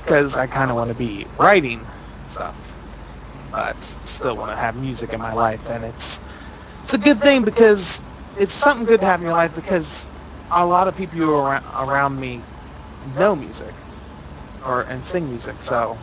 because 0.04 0.37
I 0.37 0.46
kind 0.46 0.70
of 0.70 0.77
want 0.77 0.90
to 0.90 0.96
be 0.96 1.27
writing 1.38 1.88
stuff, 2.27 2.79
but 3.51 3.83
still 3.83 4.37
want 4.37 4.51
to 4.51 4.57
have 4.57 4.77
music 4.77 5.12
in 5.14 5.20
my 5.20 5.33
life, 5.33 5.68
and 5.68 5.85
it's 5.85 6.20
it's 6.83 6.94
a 6.94 6.98
good 6.98 7.20
thing 7.20 7.44
because 7.44 8.03
it's 8.37 8.55
something 8.55 8.87
good 8.87 9.01
to 9.01 9.07
have 9.07 9.20
in 9.20 9.27
your 9.27 9.35
life 9.35 9.55
because 9.55 10.11
a 10.51 10.66
lot 10.66 10.88
of 10.88 10.94
people 10.96 11.18
who 11.18 11.35
are 11.35 11.44
around, 11.51 11.62
around 11.88 12.20
me 12.20 12.46
know 13.03 13.35
music 13.37 13.75
or 14.64 14.83
and 14.83 15.05
sing 15.05 15.29
music, 15.29 15.62
so 15.62 16.01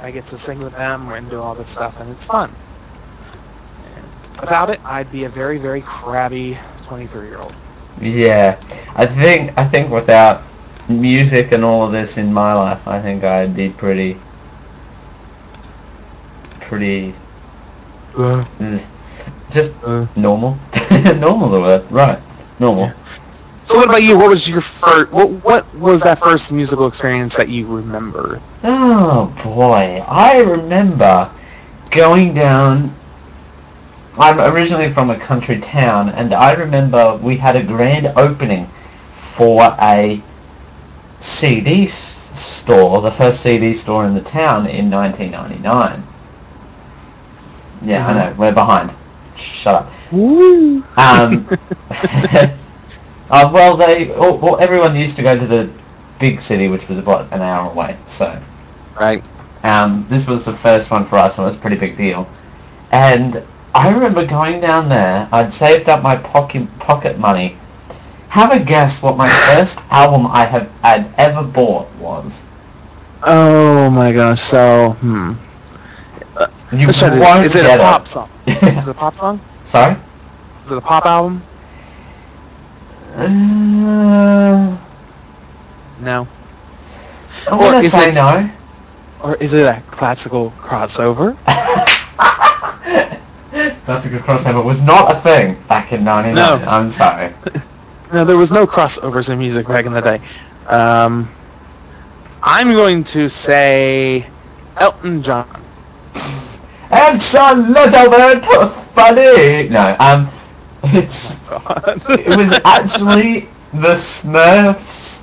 I 0.00 0.10
get 0.12 0.26
to 0.28 0.38
sing 0.38 0.60
with 0.60 0.74
them 0.74 1.10
and 1.10 1.30
do 1.30 1.40
all 1.40 1.54
this 1.54 1.70
stuff, 1.70 2.00
and 2.00 2.10
it's 2.10 2.26
fun. 2.26 2.56
And 3.84 4.12
without 4.40 4.70
it, 4.70 4.80
I'd 4.84 5.10
be 5.10 5.24
a 5.24 5.30
very 5.30 5.58
very 5.58 5.82
crabby 5.82 6.58
23 6.82 7.28
year 7.28 7.40
old. 7.40 7.56
Yeah, 8.00 8.58
I 8.96 9.06
think 9.06 9.56
I 9.58 9.64
think 9.66 9.90
without 9.90 10.42
music 10.88 11.52
and 11.52 11.64
all 11.64 11.84
of 11.84 11.92
this 11.92 12.16
in 12.18 12.32
my 12.32 12.54
life, 12.54 12.86
I 12.86 13.00
think 13.00 13.24
I'd 13.24 13.54
be 13.54 13.70
pretty, 13.70 14.20
pretty, 16.60 17.14
mm, 18.60 18.80
just 19.50 19.76
Uh. 19.82 20.06
normal. 20.16 20.58
Normal's 21.18 21.52
the 21.52 21.60
word, 21.60 21.90
right? 21.90 22.18
Normal. 22.58 22.86
Yeah. 22.86 22.94
So 23.64 23.78
what 23.78 23.88
about 23.88 24.02
you? 24.02 24.16
What 24.18 24.30
was 24.30 24.48
your 24.48 24.60
first? 24.60 25.12
What 25.12 25.30
what 25.44 25.72
was 25.74 26.02
that 26.02 26.18
first 26.18 26.52
musical 26.52 26.86
experience 26.86 27.36
that 27.36 27.48
you 27.48 27.66
remember? 27.66 28.40
Oh 28.64 29.34
boy, 29.42 30.04
I 30.08 30.40
remember 30.40 31.30
going 31.90 32.34
down. 32.34 32.99
I'm 34.20 34.38
originally 34.40 34.92
from 34.92 35.10
a 35.10 35.18
country 35.18 35.60
town, 35.60 36.10
and 36.10 36.32
I 36.34 36.52
remember 36.54 37.16
we 37.16 37.36
had 37.38 37.56
a 37.56 37.64
grand 37.64 38.06
opening 38.16 38.66
for 39.12 39.76
a 39.80 40.22
CD 41.20 41.86
store, 41.86 43.00
the 43.02 43.10
first 43.10 43.40
CD 43.42 43.74
store 43.74 44.04
in 44.06 44.14
the 44.14 44.20
town 44.22 44.66
in 44.66 44.90
1999. 44.90 46.04
Yeah, 47.80 48.06
I 48.06 48.12
Mhm. 48.12 48.14
know, 48.14 48.34
we're 48.38 48.52
behind. 48.52 48.92
Shut 49.34 49.74
up. 49.74 49.92
Woo! 50.10 50.84
Um, 50.96 51.48
uh, 53.30 53.50
well, 53.52 53.76
they, 53.76 54.08
well, 54.08 54.38
well, 54.38 54.58
everyone 54.60 54.96
used 54.96 55.16
to 55.16 55.22
go 55.22 55.38
to 55.38 55.46
the 55.46 55.70
big 56.18 56.40
city, 56.40 56.68
which 56.68 56.88
was 56.88 56.98
about 56.98 57.32
an 57.32 57.42
hour 57.42 57.70
away, 57.70 57.96
so. 58.06 58.40
right. 59.00 59.22
Um, 59.64 60.06
this 60.08 60.26
was 60.26 60.44
the 60.44 60.54
first 60.54 60.90
one 60.90 61.04
for 61.04 61.16
us, 61.18 61.36
and 61.38 61.44
it 61.44 61.46
was 61.48 61.56
a 61.56 61.60
pretty 61.60 61.76
big 61.76 61.96
deal. 61.96 62.30
And 62.90 63.42
I 63.74 63.90
remember 63.90 64.24
going 64.26 64.60
down 64.60 64.88
there. 64.88 65.28
I'd 65.32 65.52
saved 65.52 65.88
up 65.88 66.02
my 66.02 66.16
pocket 66.16 66.68
pocket 66.78 67.18
money. 67.18 67.56
Have 68.28 68.52
a 68.52 68.58
guess 68.60 69.02
what 69.02 69.16
my 69.16 69.28
first 69.28 69.80
album 69.90 70.26
I 70.26 70.44
have 70.44 70.70
had 70.82 71.12
ever 71.18 71.42
bought 71.42 71.92
was. 71.94 72.42
Oh 73.22 73.90
my 73.90 74.12
gosh. 74.12 74.40
So 74.40 74.92
hmm. 75.00 75.32
You 76.72 76.90
to- 76.92 77.18
won't 77.20 77.44
is 77.44 77.54
it 77.56 77.66
a 77.66 77.76
pop 77.78 78.06
song? 78.06 78.28
Is 78.46 78.86
it 78.86 78.90
a 78.90 78.94
pop 78.94 79.14
song? 79.16 79.40
Sorry. 79.64 79.96
Is 80.64 80.72
it 80.72 80.78
a 80.78 80.80
pop 80.80 81.04
album? 81.06 81.42
Uh, 83.16 84.76
No. 85.98 86.26
Or 87.50 87.58
gonna 87.58 87.78
is 87.78 87.92
say 87.92 88.10
it- 88.10 88.14
no. 88.14 88.50
Or 89.20 89.34
is 89.36 89.52
it 89.52 89.64
a 89.66 89.82
classical 89.90 90.52
crossover? 90.52 91.36
That's 93.90 94.06
a 94.06 94.08
good 94.08 94.22
crossover. 94.22 94.64
Was 94.64 94.82
not 94.82 95.10
a 95.10 95.18
thing 95.18 95.56
back 95.68 95.92
in 95.92 96.04
'99. 96.04 96.34
No. 96.36 96.64
I'm 96.64 96.90
sorry. 96.90 97.32
No, 98.12 98.24
there 98.24 98.36
was 98.36 98.50
no 98.50 98.66
crossovers 98.66 99.30
in 99.30 99.38
music 99.38 99.68
back 99.68 99.86
in 99.86 99.92
the 99.92 100.00
day. 100.00 100.20
Um, 100.66 101.28
I'm 102.42 102.72
going 102.72 103.04
to 103.04 103.28
say 103.28 104.26
Elton 104.78 105.22
John. 105.22 105.46
It's 106.90 107.34
a 107.34 107.54
little 107.54 108.40
bit 108.40 108.70
funny. 108.94 109.68
No, 109.68 109.96
um, 110.00 110.28
it's 110.82 111.38
it 112.08 112.36
was 112.36 112.50
actually 112.64 113.42
the 113.72 113.94
Smurfs 113.94 115.22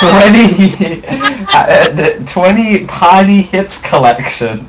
20, 0.00 1.06
uh, 1.54 1.88
the 1.88 2.22
20 2.28 2.86
party 2.86 3.40
hits 3.40 3.80
collection. 3.80 4.66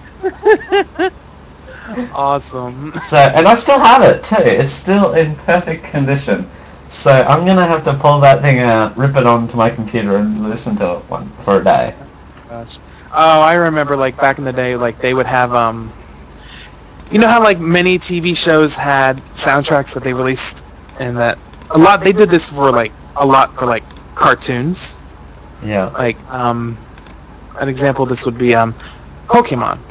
awesome. 2.11 2.93
So, 3.01 3.17
and 3.17 3.47
I 3.47 3.53
still 3.55 3.79
have 3.79 4.01
it 4.03 4.23
too. 4.23 4.35
It's 4.39 4.73
still 4.73 5.13
in 5.13 5.35
perfect 5.35 5.83
condition. 5.85 6.49
So 6.87 7.11
I'm 7.11 7.45
gonna 7.45 7.65
have 7.65 7.83
to 7.85 7.93
pull 7.93 8.19
that 8.21 8.41
thing 8.41 8.59
out, 8.59 8.97
rip 8.97 9.15
it 9.15 9.25
onto 9.25 9.57
my 9.57 9.69
computer, 9.69 10.17
and 10.17 10.49
listen 10.49 10.75
to 10.77 10.97
it 10.97 11.09
one 11.09 11.29
for 11.37 11.59
a 11.59 11.63
day. 11.63 11.95
Gosh. 12.47 12.79
Oh, 13.11 13.41
I 13.41 13.55
remember 13.55 13.95
like 13.95 14.19
back 14.19 14.37
in 14.37 14.43
the 14.45 14.53
day, 14.53 14.75
like 14.75 14.99
they 14.99 15.13
would 15.13 15.25
have 15.27 15.53
um, 15.53 15.95
you 17.09 17.19
know 17.19 17.27
how 17.27 17.41
like 17.41 17.59
many 17.59 17.99
TV 17.99 18.33
shows 18.33 18.75
had 18.75 19.17
soundtracks 19.35 19.93
that 19.93 20.03
they 20.03 20.13
released, 20.13 20.63
and 20.97 21.17
that 21.17 21.39
a 21.69 21.77
lot 21.77 22.03
they 22.03 22.13
did 22.13 22.29
this 22.29 22.47
for 22.49 22.71
like 22.71 22.93
a 23.15 23.25
lot 23.25 23.55
for 23.57 23.65
like 23.65 23.85
cartoons. 24.15 24.99
Yeah. 25.61 25.91
Like 25.97 26.23
um, 26.31 26.79
an 27.59 27.69
example 27.69 28.03
of 28.03 28.09
this 28.09 28.25
would 28.25 28.37
be 28.37 28.53
um, 28.55 28.75
Pokemon. 29.29 29.83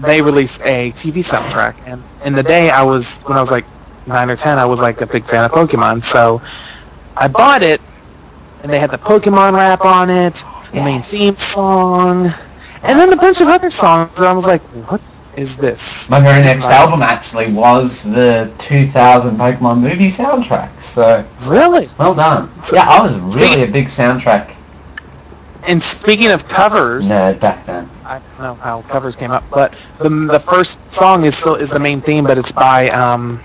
They 0.00 0.22
released 0.22 0.60
a 0.64 0.92
TV 0.92 1.20
soundtrack, 1.20 1.76
and 1.86 2.04
in 2.24 2.34
the 2.34 2.42
day 2.44 2.70
I 2.70 2.82
was 2.82 3.22
when 3.26 3.38
I 3.38 3.40
was 3.40 3.50
like 3.50 3.66
nine 4.06 4.30
or 4.30 4.36
ten, 4.36 4.58
I 4.58 4.66
was 4.66 4.80
like 4.80 5.00
a 5.00 5.06
big 5.06 5.26
fan 5.26 5.44
of 5.44 5.52
Pokemon, 5.52 6.02
so 6.04 6.42
I 7.16 7.28
bought 7.28 7.62
it, 7.62 7.80
and 8.62 8.72
they 8.72 8.78
had 8.80 8.90
the 8.90 8.98
Pokemon 8.98 9.54
rap 9.54 9.84
on 9.84 10.10
it, 10.10 10.44
the 10.72 10.80
main 10.80 11.02
theme 11.02 11.36
song, 11.36 12.26
and 12.82 12.98
then 12.98 13.12
a 13.12 13.16
bunch 13.16 13.40
of 13.40 13.48
other 13.48 13.70
songs, 13.70 14.18
and 14.18 14.26
I 14.28 14.32
was 14.32 14.46
like, 14.46 14.62
what 14.88 15.02
is 15.36 15.56
this? 15.56 16.10
My 16.10 16.20
very 16.20 16.42
next 16.42 16.66
album 16.66 17.02
actually 17.02 17.52
was 17.52 18.02
the 18.02 18.54
2000 18.58 19.36
Pokemon 19.38 19.80
movie 19.80 20.08
soundtrack, 20.08 20.80
so 20.80 21.24
Really? 21.46 21.86
well 21.98 22.14
done. 22.14 22.50
Yeah, 22.72 22.86
I 22.88 23.02
was 23.02 23.36
really 23.36 23.62
a 23.64 23.68
big 23.70 23.86
soundtrack 23.86 24.54
And 25.68 25.82
speaking 25.82 26.30
of 26.30 26.48
covers, 26.48 27.08
nerd 27.08 27.40
back 27.40 27.64
then. 27.66 27.90
I 28.10 28.18
don't 28.18 28.38
know 28.40 28.54
how 28.56 28.82
covers 28.82 29.16
came 29.16 29.30
up, 29.30 29.44
but 29.50 29.74
the 29.98 30.10
the 30.10 30.40
first 30.40 30.92
song 30.92 31.24
is 31.24 31.38
still 31.38 31.54
is 31.54 31.70
the 31.70 31.78
main 31.80 32.02
theme, 32.02 32.24
but 32.24 32.38
it's 32.38 32.52
by 32.52 32.88
um. 32.90 33.40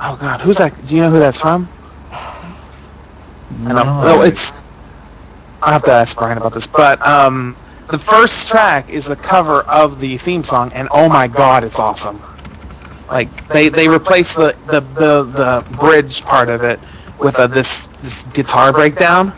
Oh 0.00 0.16
God, 0.16 0.40
who's 0.40 0.58
that? 0.58 0.86
Do 0.86 0.96
you 0.96 1.02
know 1.02 1.10
who 1.10 1.20
that's 1.20 1.40
from? 1.40 1.70
Know. 3.50 4.02
No, 4.02 4.22
it's. 4.22 4.52
I 5.62 5.72
have 5.74 5.82
to 5.84 5.92
ask 5.92 6.16
Brian 6.16 6.38
about 6.38 6.54
this, 6.54 6.66
but 6.66 7.06
um, 7.06 7.58
the 7.90 7.98
first 7.98 8.48
track 8.50 8.88
is 8.90 9.10
a 9.10 9.16
cover 9.16 9.60
of 9.62 10.00
the 10.00 10.16
theme 10.18 10.44
song, 10.44 10.72
and 10.74 10.88
oh 10.90 11.08
my 11.10 11.28
God, 11.28 11.62
it's 11.64 11.78
awesome. 11.78 12.22
Like 13.10 13.28
they 13.48 13.68
they 13.68 13.88
replaced 13.88 14.36
the 14.36 14.56
the 14.64 14.80
the, 14.80 15.24
the 15.24 15.76
bridge 15.76 16.22
part 16.24 16.48
of 16.48 16.64
it 16.64 16.80
with 17.20 17.38
a 17.38 17.48
this 17.48 17.88
this 18.00 18.24
guitar 18.24 18.72
breakdown. 18.72 19.34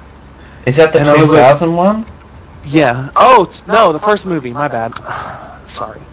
Is 0.66 0.76
that 0.76 0.92
the 0.92 1.00
and 1.00 1.08
I 1.08 1.14
like- 1.14 1.60
one? 1.60 2.06
Yeah. 2.64 3.10
Oh 3.16 3.46
t- 3.52 3.62
no, 3.66 3.92
the 3.92 4.00
first 4.00 4.26
movie. 4.26 4.52
My 4.52 4.68
bad. 4.68 4.92
Sorry. 5.66 6.08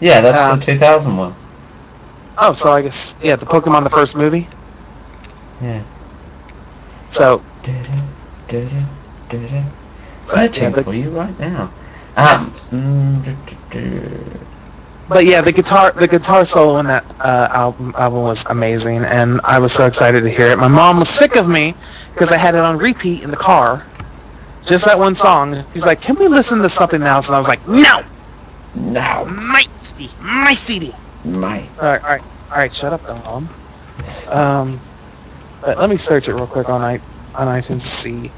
Yeah, 0.00 0.20
that's 0.20 0.38
Um, 0.38 0.60
the 0.60 0.66
2000 0.66 1.16
one. 1.16 1.34
Oh, 2.38 2.52
so 2.52 2.70
I 2.72 2.82
guess 2.82 3.16
yeah, 3.20 3.36
the 3.36 3.46
Pokemon 3.46 3.84
the 3.84 3.90
first 3.90 4.16
movie. 4.16 4.48
Yeah. 5.60 5.82
So 7.08 7.44
Searching 10.24 10.72
for 10.72 10.94
you 10.94 11.10
right 11.10 11.38
now. 11.38 11.72
Um. 12.16 12.52
But 15.08 15.24
yeah, 15.26 15.40
the 15.42 15.52
guitar 15.52 15.92
the 15.96 16.06
guitar 16.08 16.44
solo 16.44 16.78
in 16.78 16.86
that 16.86 17.04
uh, 17.20 17.48
album 17.52 17.92
album 17.98 18.22
was 18.22 18.44
amazing, 18.48 19.04
and 19.04 19.40
I 19.44 19.58
was 19.58 19.72
so 19.72 19.86
excited 19.86 20.22
to 20.22 20.30
hear 20.30 20.46
it. 20.48 20.58
My 20.58 20.68
mom 20.68 20.98
was 20.98 21.08
sick 21.08 21.36
of 21.36 21.48
me 21.48 21.76
because 22.14 22.32
I 22.32 22.36
had 22.38 22.54
it 22.54 22.60
on 22.60 22.78
repeat 22.78 23.22
in 23.22 23.30
the 23.30 23.36
car, 23.36 23.86
just 24.66 24.86
that 24.86 24.98
one 24.98 25.14
song. 25.14 25.66
He's 25.72 25.86
like, 25.86 26.00
"Can 26.02 26.16
we 26.18 26.28
listen 26.28 26.60
to 26.60 26.68
something 26.68 27.02
else?" 27.02 27.28
And 27.28 27.36
I 27.36 27.38
was 27.38 27.48
like, 27.48 27.66
"No, 27.66 28.02
No, 28.74 29.26
my 29.26 29.64
CD, 29.78 30.14
my 30.20 30.54
CD." 30.54 30.94
mate. 31.24 31.74
All 31.80 31.88
right, 31.88 32.00
all 32.04 32.10
right, 32.10 32.22
all 32.52 32.58
right. 32.58 32.74
Shut 32.74 32.92
up, 32.92 33.02
mom. 33.08 33.50
Um, 34.30 34.84
but 35.62 35.78
let 35.78 35.90
me 35.90 35.96
search 35.96 36.28
it 36.28 36.34
real 36.34 36.48
quick 36.48 36.68
on 36.68 36.82
i 36.82 37.00
on 37.34 37.48
iTunes 37.48 37.82
to 37.82 37.88
see 37.88 38.34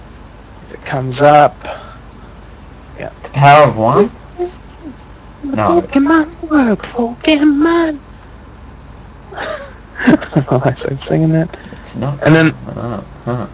if 0.62 0.74
it 0.74 0.82
comes 0.82 1.22
up. 1.22 1.64
The 3.22 3.30
power 3.30 3.68
of 3.68 3.76
one? 3.76 4.10
No. 5.42 5.82
Pokemon 5.82 6.50
world, 6.50 6.78
Pokemon. 6.80 8.00
I 9.32 10.16
don't 10.34 10.50
know 10.52 10.58
why 10.58 10.70
I 10.70 10.74
started 10.74 11.00
singing 11.00 11.30
that. 11.30 11.56
It's 11.72 11.96
not. 11.96 12.22
And 12.24 12.34
then- 12.34 12.52
Oh, 12.66 13.08
huh. 13.24 13.48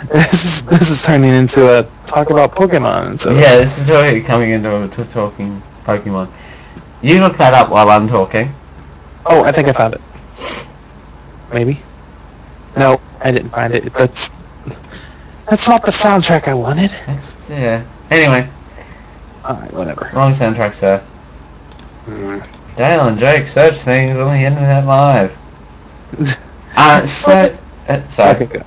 This 0.12 0.44
is 0.44 0.62
this 0.66 0.90
is 0.90 1.04
turning 1.04 1.30
into 1.34 1.78
a 1.78 1.82
talk 2.06 2.30
about 2.30 2.54
Pokemon. 2.54 3.18
So 3.20 3.32
Yeah, 3.34 3.56
this 3.56 3.78
is 3.78 3.88
really 3.88 4.20
coming 4.22 4.50
into 4.50 4.88
to 4.88 5.04
talking 5.04 5.60
Pokemon. 5.84 6.28
You 7.02 7.20
look 7.20 7.36
that 7.36 7.54
up 7.54 7.70
while 7.70 7.90
I'm 7.90 8.08
talking. 8.08 8.50
Oh, 9.26 9.42
I 9.44 9.52
think 9.52 9.68
I 9.68 9.72
found 9.72 9.94
it. 9.94 10.00
Maybe. 11.52 11.78
No, 12.76 13.00
I 13.20 13.30
didn't 13.30 13.50
find 13.50 13.74
it. 13.74 13.92
That's 13.92 14.30
that's 15.48 15.68
not 15.68 15.84
the 15.84 15.90
soundtrack 15.90 16.48
I 16.48 16.54
wanted. 16.54 16.90
That's, 17.06 17.48
yeah. 17.50 17.84
Anyway, 18.10 18.48
Alright, 19.44 19.72
whatever. 19.72 20.10
wrong 20.14 20.32
soundtrack, 20.32 20.74
sir. 20.74 21.02
Mm. 22.06 22.76
Dale 22.76 23.08
and 23.08 23.18
Jake 23.18 23.46
search 23.48 23.76
things 23.76 24.18
on 24.18 24.32
the 24.32 24.44
internet 24.44 24.86
live. 24.86 25.36
Uh, 26.76 27.04
so, 27.04 27.32
uh, 27.88 28.08
sorry. 28.08 28.44
Okay. 28.46 28.62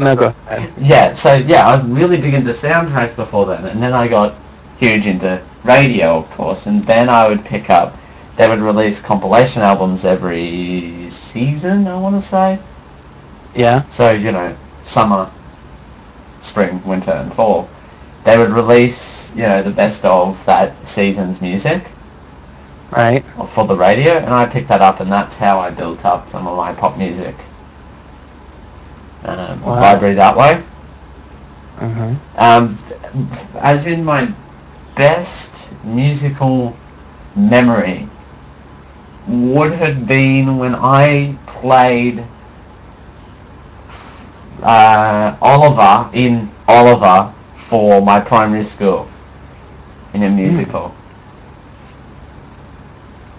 No, 0.00 0.16
go 0.16 0.34
ahead. 0.48 0.72
Yeah, 0.78 1.14
so 1.14 1.34
yeah, 1.34 1.68
I 1.68 1.76
was 1.76 1.84
really 1.86 2.16
big 2.20 2.34
into 2.34 2.50
soundtracks 2.52 3.14
before 3.14 3.46
then, 3.46 3.66
and 3.66 3.82
then 3.82 3.92
I 3.92 4.08
got 4.08 4.34
huge 4.78 5.06
into 5.06 5.40
radio, 5.64 6.16
of 6.18 6.30
course, 6.30 6.66
and 6.66 6.82
then 6.84 7.08
I 7.10 7.28
would 7.28 7.44
pick 7.44 7.68
up, 7.70 7.94
they 8.36 8.48
would 8.48 8.60
release 8.60 9.00
compilation 9.00 9.62
albums 9.62 10.04
every 10.06 11.10
season, 11.10 11.86
I 11.86 11.96
want 11.98 12.14
to 12.16 12.22
say. 12.22 12.58
Yeah. 13.54 13.82
So, 13.90 14.10
you 14.12 14.32
know, 14.32 14.56
summer, 14.84 15.30
spring, 16.42 16.82
winter, 16.84 17.12
and 17.12 17.32
fall. 17.32 17.68
They 18.24 18.38
would 18.38 18.50
release, 18.50 19.34
you 19.36 19.42
know, 19.42 19.62
the 19.62 19.70
best 19.70 20.04
of 20.06 20.42
that 20.46 20.88
season's 20.88 21.42
music 21.42 21.84
Right. 22.90 23.22
for 23.50 23.66
the 23.66 23.76
radio, 23.76 24.14
and 24.14 24.32
I 24.32 24.46
picked 24.46 24.68
that 24.68 24.80
up, 24.80 25.00
and 25.00 25.12
that's 25.12 25.36
how 25.36 25.60
I 25.60 25.70
built 25.70 26.04
up 26.06 26.30
some 26.30 26.46
of 26.46 26.56
my 26.56 26.72
pop 26.72 26.96
music 26.96 27.36
um, 29.24 29.60
Wow. 29.62 29.80
library 29.80 30.14
that 30.14 30.36
way. 30.36 30.62
Mhm. 31.80 32.16
Um, 32.36 32.78
as 33.60 33.86
in 33.86 34.04
my 34.04 34.28
best 34.94 35.68
musical 35.84 36.76
memory 37.34 38.08
would 39.26 39.72
have 39.72 40.06
been 40.06 40.58
when 40.58 40.74
I 40.74 41.38
played 41.46 42.24
uh, 44.62 45.36
Oliver 45.40 46.10
in 46.14 46.50
Oliver 46.68 47.34
for 47.54 48.00
my 48.02 48.20
primary 48.20 48.64
school 48.64 49.08
in 50.12 50.22
a 50.22 50.30
musical. 50.30 50.94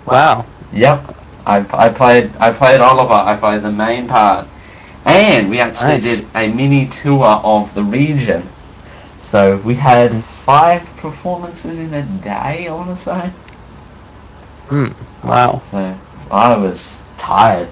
Wow. 0.05 0.45
Yep, 0.71 1.15
I, 1.45 1.65
I 1.73 1.89
played 1.89 2.35
I 2.39 2.51
played 2.51 2.81
Oliver. 2.81 3.13
I 3.13 3.35
played 3.37 3.61
the 3.63 3.71
main 3.71 4.07
part, 4.07 4.50
and 5.05 5.49
we 5.49 5.59
actually 5.59 5.99
Nice. 5.99 6.01
did 6.01 6.29
a 6.35 6.47
mini 6.53 6.87
tour 6.89 7.25
of 7.43 7.73
the 7.73 7.83
region. 7.83 8.53
So 9.19 9.57
we 9.57 9.75
had 9.75 10.23
five 10.25 10.95
performances 10.97 11.79
in 11.79 11.93
a 11.93 12.03
day. 12.03 12.67
I 12.67 12.73
want 12.73 12.89
to 12.89 12.97
say. 12.97 13.33
Hmm. 14.67 14.87
Wow. 15.23 15.59
So 15.59 15.99
I 16.31 16.55
was 16.57 17.03
tired. 17.17 17.69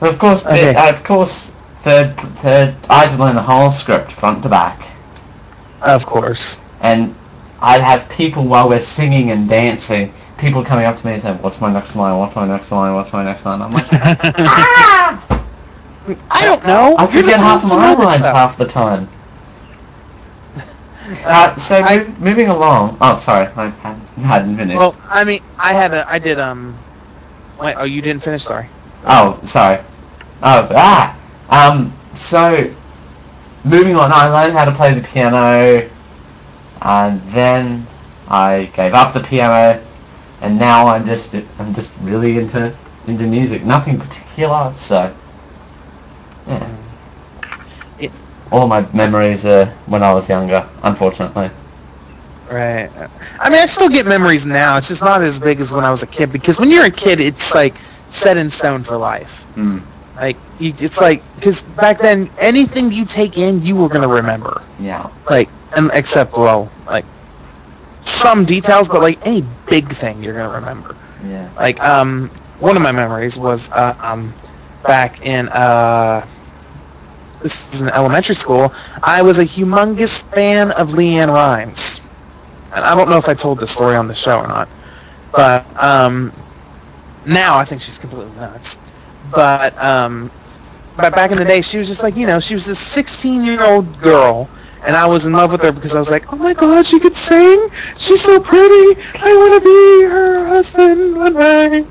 But 0.00 0.10
of 0.10 0.18
course, 0.18 0.44
Okay. 0.44 0.74
uh, 0.74 0.90
of 0.90 1.02
course, 1.04 1.50
third 1.80 2.16
third 2.36 2.76
I 2.88 3.00
had 3.04 3.10
to 3.10 3.18
learn 3.18 3.34
the 3.36 3.42
whole 3.42 3.70
script 3.70 4.12
front 4.12 4.42
to 4.42 4.48
back, 4.48 4.80
Of 5.82 6.06
course. 6.06 6.58
and 6.80 7.14
I'd 7.60 7.82
have 7.82 8.08
people 8.08 8.44
while 8.44 8.68
we're 8.68 8.80
singing 8.80 9.30
and 9.30 9.48
dancing. 9.48 10.14
People 10.40 10.64
coming 10.64 10.86
up 10.86 10.96
to 10.96 11.06
me 11.06 11.12
and 11.14 11.22
saying, 11.22 11.38
"What's 11.42 11.60
my 11.60 11.72
next 11.72 11.94
line? 11.96 12.18
What's 12.18 12.34
my 12.36 12.46
next 12.46 12.72
line? 12.72 12.94
What's 12.94 13.12
my 13.12 13.24
next 13.24 13.44
line?" 13.44 13.60
I'm 13.62 13.70
like, 13.70 13.84
ah! 13.92 15.22
I 16.30 16.44
don't 16.44 16.64
know. 16.66 16.96
I 16.96 17.06
You're 17.12 17.24
forget 17.24 17.40
half 17.40 17.62
doing 17.62 17.62
of 17.62 17.70
some 17.70 17.80
my 17.80 17.94
lines 17.94 18.30
half 18.32 18.56
the 18.56 18.66
time. 18.66 19.08
Uh, 21.24 21.56
so 21.56 21.82
I- 21.82 21.98
mov- 21.98 22.18
moving 22.18 22.48
along. 22.48 22.96
Oh, 23.00 23.18
sorry, 23.18 23.48
I 23.56 23.68
hadn't, 23.70 24.08
hadn't 24.24 24.56
finished. 24.56 24.78
Well, 24.78 24.96
I 25.10 25.24
mean, 25.24 25.40
I 25.58 25.72
had 25.74 25.92
a, 25.92 26.04
I 26.08 26.18
did 26.18 26.38
um. 26.38 26.82
Wait, 27.58 27.74
oh, 27.76 27.84
you 27.84 28.00
didn't 28.02 28.22
finish. 28.22 28.44
Sorry. 28.44 28.70
oh, 29.04 29.40
sorry. 29.44 29.78
Oh, 30.42 30.68
ah. 30.74 31.16
Um. 31.50 31.98
So, 32.14 32.72
moving 33.64 33.96
on. 33.96 34.10
I 34.12 34.28
learned 34.28 34.54
how 34.56 34.64
to 34.64 34.72
play 34.72 34.94
the 34.94 35.06
piano, 35.06 35.88
and 36.82 37.20
then 37.32 37.88
I 38.28 38.70
gave 38.74 38.94
up 38.94 39.12
the 39.12 39.20
piano, 39.20 39.82
and 40.40 40.58
now 40.58 40.86
I'm 40.88 41.04
just 41.06 41.34
I'm 41.58 41.74
just 41.74 41.96
really 42.00 42.38
into 42.38 42.76
into 43.06 43.26
music. 43.26 43.64
Nothing 43.64 43.98
particular. 43.98 44.72
So, 44.74 45.14
yeah. 46.46 46.66
It- 47.98 48.12
All 48.50 48.66
my 48.66 48.84
memories 48.92 49.44
are 49.46 49.66
when 49.86 50.02
I 50.02 50.12
was 50.12 50.28
younger, 50.28 50.66
unfortunately. 50.82 51.50
Right. 52.50 52.90
I 53.40 53.48
mean, 53.50 53.60
I 53.60 53.66
still 53.66 53.88
get 53.88 54.06
memories 54.06 54.44
now. 54.46 54.76
It's 54.76 54.88
just 54.88 55.02
not 55.02 55.22
as 55.22 55.38
big 55.38 55.60
as 55.60 55.72
when 55.72 55.84
I 55.84 55.90
was 55.90 56.02
a 56.02 56.06
kid. 56.06 56.32
Because 56.32 56.58
when 56.58 56.70
you're 56.70 56.84
a 56.86 56.90
kid, 56.90 57.20
it's 57.20 57.54
like 57.54 57.78
set 58.08 58.36
in 58.36 58.50
stone 58.50 58.82
for 58.82 58.96
life. 58.96 59.46
Hmm. 59.54 59.78
Like 60.16 60.38
you, 60.58 60.72
it's 60.78 61.00
like 61.00 61.24
because 61.34 61.62
back 61.62 61.98
then, 61.98 62.30
anything 62.38 62.90
you 62.90 63.04
take 63.04 63.36
in, 63.38 63.60
you 63.62 63.76
were 63.76 63.88
gonna 63.88 64.08
remember. 64.08 64.62
Yeah. 64.78 65.08
Like, 65.28 65.50
and 65.76 65.90
except 65.94 66.36
well, 66.36 66.72
like 66.86 67.06
some 68.10 68.44
details, 68.44 68.88
but 68.88 69.00
like 69.02 69.18
any 69.26 69.42
big 69.66 69.92
thing, 69.92 70.22
you're 70.22 70.34
gonna 70.34 70.54
remember. 70.54 70.96
Yeah. 71.22 71.50
Like, 71.58 71.80
um, 71.82 72.30
one 72.58 72.76
of 72.76 72.82
my 72.82 72.92
memories 72.92 73.38
was 73.38 73.70
uh, 73.72 73.94
um, 74.02 74.34
back 74.84 75.20
in 75.22 75.48
uh, 75.50 76.26
this 77.42 77.72
is 77.72 77.82
in 77.82 77.88
elementary 77.88 78.34
school. 78.34 78.72
I 79.02 79.22
was 79.22 79.38
a 79.38 79.44
humongous 79.44 80.22
fan 80.22 80.70
of 80.72 80.90
LeAnn 80.90 81.28
Rimes. 81.28 82.00
and 82.72 82.84
I 82.84 82.94
don't 82.94 83.08
know 83.08 83.18
if 83.18 83.28
I 83.28 83.34
told 83.34 83.60
this 83.60 83.70
story 83.72 83.96
on 83.96 84.08
the 84.08 84.14
show 84.14 84.38
or 84.38 84.46
not, 84.48 84.70
but 85.32 85.66
um, 85.82 86.32
now 87.24 87.56
I 87.58 87.64
think 87.64 87.82
she's 87.82 87.98
completely 87.98 88.34
nuts. 88.34 88.78
But 89.32 89.80
um, 89.82 90.32
but 90.96 91.14
back 91.14 91.30
in 91.30 91.38
the 91.38 91.44
day, 91.44 91.62
she 91.62 91.78
was 91.78 91.88
just 91.88 92.02
like 92.02 92.16
you 92.16 92.26
know, 92.26 92.40
she 92.40 92.54
was 92.54 92.66
this 92.66 92.80
16 92.80 93.44
year 93.44 93.62
old 93.62 93.98
girl, 93.98 94.50
and 94.86 94.96
I 94.96 95.06
was 95.06 95.26
in 95.26 95.32
love 95.32 95.52
with 95.52 95.62
her 95.62 95.72
because 95.72 95.94
I 95.94 95.98
was 95.98 96.10
like, 96.10 96.24
oh 96.32 96.36
my 96.36 96.54
god, 96.54 96.84
she 96.86 96.98
could 97.00 97.14
sing. 97.14 97.68
She's 97.98 98.22
so 98.22 98.40
pretty. 98.40 99.00
I 99.20 99.34
want 99.36 99.54
to 99.54 99.60
be 99.64 100.08
her 100.10 100.46
husband 100.48 101.16
one 101.16 101.34
day. 101.34 101.86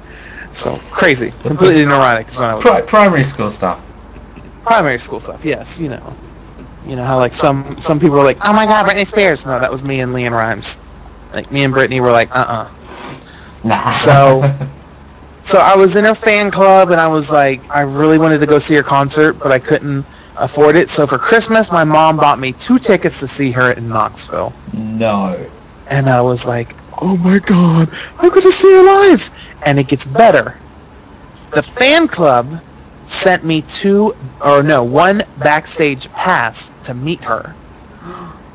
So 0.52 0.76
crazy, 0.92 1.32
completely 1.42 1.86
neurotic 1.86 2.30
is 2.30 2.40
when 2.40 2.50
I 2.50 2.56
was 2.56 2.66
Pri- 2.66 2.82
primary 2.82 3.24
school 3.24 3.50
stuff. 3.50 3.80
primary 4.64 5.00
school 5.00 5.20
stuff. 5.20 5.44
Yes, 5.46 5.80
you 5.80 5.90
know, 5.90 6.16
you 6.84 6.96
know 6.96 7.04
how 7.04 7.18
like 7.18 7.34
some 7.34 7.76
some 7.80 8.00
people 8.00 8.20
are 8.20 8.26
like, 8.26 8.38
oh 8.46 8.54
my 8.54 8.66
god, 8.66 8.86
Britney 8.88 9.06
Spears. 9.08 9.46
No, 9.46 9.60
that 9.60 9.72
was 9.72 9.84
me 9.84 10.00
and 10.02 10.14
LeAnn 10.14 10.32
Rimes. 10.32 10.80
Like 11.34 11.52
me 11.52 11.64
and 11.64 11.74
Britney 11.74 12.00
were 12.02 12.12
like, 12.12 12.30
uh 12.36 12.46
uh 12.48 12.70
Nah. 13.64 13.90
So- 13.90 14.44
So 15.44 15.60
I 15.60 15.76
was 15.76 15.96
in 15.96 16.06
her 16.06 16.16
fan 16.16 16.52
club, 16.52 16.92
and 16.92 17.00
I 17.00 17.08
was 17.08 17.32
like, 17.32 17.66
I 17.74 17.82
really 17.82 18.18
wanted 18.18 18.40
to 18.40 18.46
go 18.46 18.60
see 18.60 18.76
her 18.76 18.84
concert, 18.84 19.40
but 19.42 19.52
I 19.52 19.60
couldn't 19.60 20.06
afford 20.40 20.76
it. 20.78 20.90
So 20.90 21.08
for 21.08 21.20
Christmas, 21.20 21.72
my 21.72 21.84
mom 21.86 22.18
bought 22.18 22.40
me 22.40 22.54
two 22.54 22.80
tickets 22.80 23.20
to 23.22 23.28
see 23.28 23.52
her 23.52 23.72
in 23.72 23.88
Knoxville, 23.88 24.56
no. 24.74 25.50
and 25.88 26.10
I 26.10 26.22
was 26.22 26.46
like, 26.46 26.76
oh 27.02 27.18
my 27.18 27.40
god, 27.40 27.90
I'm 28.20 28.30
going 28.30 28.42
to 28.44 28.52
see 28.52 28.72
her 28.72 28.84
live. 28.84 29.32
And 29.66 29.80
it 29.80 29.88
gets 29.88 30.06
better. 30.06 30.62
The 31.54 31.64
fan 31.64 32.08
club 32.08 32.62
sent 33.06 33.44
me 33.44 33.62
two, 33.64 34.14
or 34.42 34.64
no, 34.64 34.84
one 34.84 35.22
backstage 35.38 36.12
pass 36.14 36.72
to 36.84 36.94
meet 36.96 37.24
her, 37.26 37.58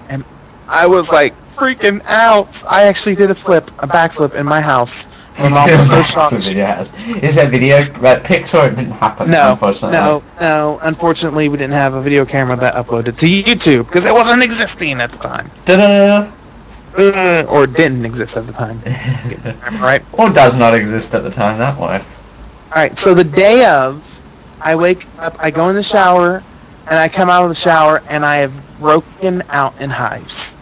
and 0.09 0.25
I 0.68 0.87
was 0.87 1.12
like 1.12 1.43
freaking 1.55 2.03
out. 2.07 2.62
I 2.69 2.85
actually 2.85 3.14
did 3.17 3.31
a 3.31 3.35
flip, 3.35 3.71
a 3.79 3.87
backflip 3.87 4.35
in 4.35 4.47
my 4.47 4.61
house. 4.61 5.07
My 5.38 5.49
mom 5.49 5.71
was 5.71 5.90
so 5.90 6.03
shocked. 6.05 6.35
Is 6.35 7.35
that 7.35 7.49
video 7.51 7.81
that 7.81 8.23
pics 8.23 8.55
or 8.55 8.67
it 8.67 8.77
didn't 8.77 8.93
happen? 8.93 9.31
No, 9.33 9.53
unfortunately. 9.53 9.97
no, 9.97 10.23
no. 10.40 10.79
Unfortunately, 10.83 11.49
we 11.49 11.59
didn't 11.59 11.73
have 11.75 11.95
a 11.95 12.01
video 12.01 12.25
camera 12.25 12.57
that 12.57 12.75
uploaded 12.75 13.19
to 13.19 13.27
YouTube 13.27 13.87
because 13.87 14.07
it 14.07 14.12
wasn't 14.12 14.45
existing 14.45 15.01
at 15.01 15.11
the 15.11 15.19
time, 15.19 15.51
Ta-da! 15.64 16.31
uh, 16.97 17.47
or 17.49 17.67
didn't 17.67 18.05
exist 18.05 18.37
at 18.37 18.47
the 18.47 18.53
time. 18.53 18.79
Right? 19.81 20.03
or 20.12 20.31
does 20.31 20.57
not 20.57 20.75
exist 20.75 21.14
at 21.14 21.25
the 21.25 21.31
time. 21.31 21.59
That 21.59 21.79
works. 21.81 22.23
All 22.71 22.83
right. 22.83 22.97
So 22.97 23.12
the 23.14 23.25
day 23.25 23.64
of, 23.64 24.05
I 24.62 24.77
wake 24.77 25.05
up, 25.19 25.35
I 25.40 25.51
go 25.51 25.69
in 25.69 25.75
the 25.75 25.83
shower, 25.83 26.45
and 26.88 26.99
I 26.99 27.09
come 27.09 27.29
out 27.29 27.43
of 27.43 27.49
the 27.49 27.55
shower, 27.57 28.01
and 28.09 28.25
I 28.25 28.37
have 28.37 28.79
broken 28.79 29.43
out 29.49 29.81
in 29.81 29.90
hives. 29.90 30.55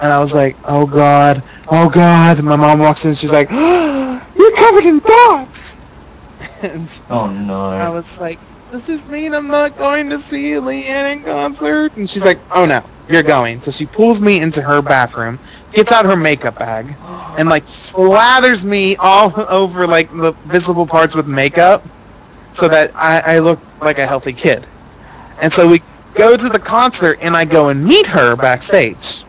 And 0.00 0.12
I 0.12 0.18
was 0.18 0.34
like, 0.34 0.58
oh 0.64 0.86
god, 0.86 1.42
oh 1.68 1.88
god. 1.90 2.38
And 2.38 2.46
my 2.48 2.56
mom 2.56 2.78
walks 2.78 3.04
in, 3.04 3.14
she's 3.14 3.32
like, 3.32 3.50
you're 3.50 4.56
covered 4.56 4.84
in 4.84 5.00
dots. 5.00 5.78
And 6.62 7.00
Oh 7.10 7.30
no. 7.30 7.70
I 7.76 7.90
was 7.90 8.18
like, 8.18 8.40
does 8.70 8.86
this 8.86 9.08
mean 9.08 9.34
I'm 9.34 9.48
not 9.48 9.76
going 9.76 10.10
to 10.10 10.18
see 10.18 10.52
LeAnn 10.52 11.12
in 11.12 11.22
concert? 11.24 11.92
And 11.96 12.08
she's 12.08 12.24
like, 12.24 12.40
oh 12.54 12.66
no, 12.66 12.80
you're 13.08 13.22
going. 13.22 13.60
So 13.60 13.70
she 13.70 13.86
pulls 13.86 14.20
me 14.20 14.40
into 14.40 14.62
her 14.62 14.82
bathroom, 14.82 15.38
gets 15.72 15.92
out 15.92 16.04
her 16.06 16.16
makeup 16.16 16.56
bag, 16.56 16.96
and 17.36 17.48
like 17.48 17.64
slathers 17.64 18.64
me 18.64 18.96
all 18.98 19.32
over 19.50 19.86
like 19.86 20.08
the 20.10 20.34
visible 20.44 20.86
parts 20.86 21.14
with 21.14 21.26
makeup 21.26 21.82
so 22.52 22.68
that 22.68 22.90
I, 22.96 23.22
I 23.36 23.38
look 23.40 23.62
like 23.80 23.98
a 23.98 24.06
healthy 24.06 24.34
kid. 24.34 24.68
And 25.40 25.52
so 25.52 25.68
we 25.68 25.80
go 26.16 26.36
to 26.36 26.48
the 26.48 26.60
concert 26.60 27.18
and 27.20 27.36
I 27.36 27.44
go 27.44 27.68
and 27.68 27.84
meet 27.84 28.06
her 28.06 28.36
backstage. 28.36 29.23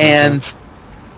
And 0.00 0.42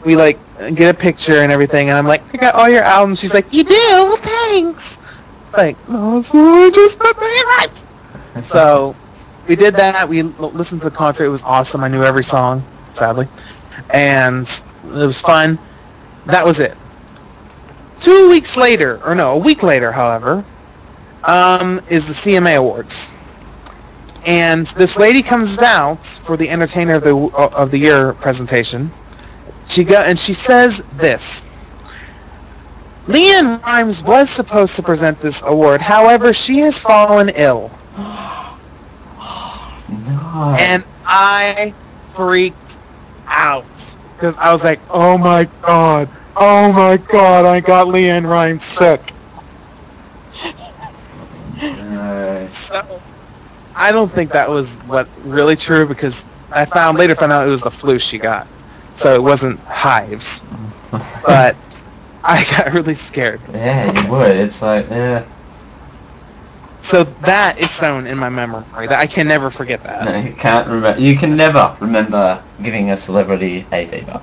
we 0.04 0.16
like 0.16 0.42
get 0.74 0.94
a 0.94 0.98
picture 0.98 1.40
and 1.42 1.52
everything 1.52 1.90
and 1.90 1.98
I'm 1.98 2.06
like, 2.06 2.24
I 2.34 2.38
got 2.38 2.54
all 2.56 2.68
your 2.68 2.82
albums. 2.82 3.20
She's 3.20 3.34
like, 3.34 3.52
You 3.52 3.64
do? 3.64 3.74
Well, 3.74 4.16
thanks. 4.16 4.98
It's 4.98 5.56
like, 5.56 5.80
oh, 5.88 6.22
so 6.22 6.38
I 6.38 6.70
just 6.74 6.98
put 7.00 7.16
that 7.16 7.56
right. 7.60 8.44
So 8.44 8.98
we 9.48 9.56
did 9.56 9.76
that. 9.76 10.08
We 10.08 10.22
l- 10.22 10.52
listened 10.52 10.82
to 10.82 10.90
the 10.90 10.96
concert. 10.96 11.26
It 11.26 11.30
was 11.30 11.42
awesome. 11.44 11.84
I 11.84 11.88
knew 11.88 12.04
every 12.04 12.24
song, 12.24 12.68
sadly. 12.92 13.28
And 13.92 14.46
it 14.84 15.06
was 15.06 15.20
fun. 15.20 15.60
That 16.26 16.46
was 16.46 16.60
it. 16.60 16.78
Two 18.00 18.30
weeks 18.30 18.56
later, 18.56 19.00
or 19.04 19.14
no, 19.14 19.34
a 19.34 19.38
week 19.38 19.62
later, 19.62 19.92
however, 19.92 20.46
um, 21.24 21.80
is 21.88 22.08
the 22.08 22.14
CMA 22.14 22.56
Awards. 22.58 23.12
And 24.26 24.66
this 24.68 24.98
lady 24.98 25.22
comes 25.22 25.60
out 25.62 26.04
for 26.04 26.36
the 26.36 26.48
Entertainer 26.48 26.94
of 26.94 27.04
the 27.04 27.16
of 27.16 27.70
the 27.70 27.78
Year 27.78 28.14
presentation. 28.14 28.90
She 29.68 29.84
go 29.84 30.00
and 30.00 30.18
she 30.18 30.34
says 30.34 30.82
this. 30.92 31.44
LeAnn 33.06 33.62
Rimes 33.62 34.02
was 34.02 34.30
supposed 34.30 34.76
to 34.76 34.82
present 34.82 35.20
this 35.20 35.42
award, 35.44 35.80
however, 35.80 36.32
she 36.32 36.58
has 36.60 36.78
fallen 36.78 37.30
ill. 37.34 37.70
No. 39.88 40.56
And 40.58 40.84
I 41.04 41.74
freaked 42.14 42.78
out. 43.26 43.66
Because 44.16 44.36
I 44.36 44.52
was 44.52 44.64
like, 44.64 44.80
oh 44.90 45.18
my 45.18 45.48
god, 45.62 46.08
oh 46.36 46.72
my 46.72 46.96
god, 46.96 47.44
I 47.44 47.60
got 47.60 47.88
LeAnn 47.88 48.28
Rimes 48.28 48.64
sick. 48.64 49.14
So, 52.48 53.02
I 53.74 53.92
don't 53.92 54.10
think 54.12 54.32
that 54.32 54.48
was 54.50 54.78
what 54.84 55.08
really 55.22 55.56
true 55.56 55.86
because 55.86 56.26
I 56.50 56.66
found 56.66 56.98
later 56.98 57.14
found 57.14 57.32
out 57.32 57.46
it 57.46 57.50
was 57.50 57.62
the 57.62 57.70
flu 57.70 57.98
she 57.98 58.18
got. 58.18 58.46
So 58.94 59.14
it 59.14 59.22
wasn't 59.22 59.60
hives. 59.68 60.42
But 61.24 61.56
I 62.22 62.44
got 62.56 62.72
really 62.72 62.94
scared. 62.94 63.42
yeah, 63.52 63.90
you 64.02 64.10
would. 64.10 64.36
It's 64.36 64.62
like, 64.62 64.88
yeah. 64.90 65.24
So 66.80 67.04
that 67.04 67.58
is 67.58 67.70
sewn 67.70 68.06
in 68.06 68.18
my 68.18 68.28
memory. 68.30 68.64
That 68.88 68.98
I 68.98 69.06
can 69.06 69.28
never 69.28 69.50
forget 69.50 69.64
that. 69.84 69.88
No, 70.00 70.16
you 70.16 70.34
can't 70.34 70.66
remember. 70.68 71.00
You 71.00 71.16
can 71.16 71.36
never 71.36 71.76
remember 71.80 72.42
giving 72.60 72.90
a 72.90 72.96
celebrity 72.96 73.66
hay 73.70 73.86
fever. 73.86 74.22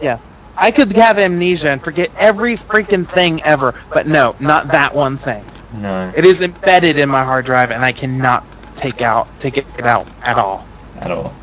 Yeah. 0.00 0.18
I 0.56 0.70
could 0.72 0.92
have 0.96 1.18
amnesia 1.18 1.70
and 1.70 1.82
forget 1.82 2.10
every 2.16 2.54
freaking 2.54 3.08
thing 3.08 3.40
ever, 3.42 3.74
but 3.92 4.06
no, 4.06 4.34
not 4.38 4.68
that 4.72 4.94
one 4.94 5.16
thing. 5.18 5.50
No, 5.70 6.12
It 6.14 6.24
is 6.24 6.40
embedded 6.42 6.98
in 6.98 7.08
my 7.08 7.24
hard 7.24 7.44
drive, 7.46 7.70
and 7.70 7.84
I 7.84 7.92
cannot 7.92 8.44
take 8.80 9.02
out 9.02 9.38
take 9.40 9.58
it 9.58 9.86
out 9.86 10.10
at 10.22 10.38
all. 10.38 10.68
at 11.00 11.10
all. 11.12 11.38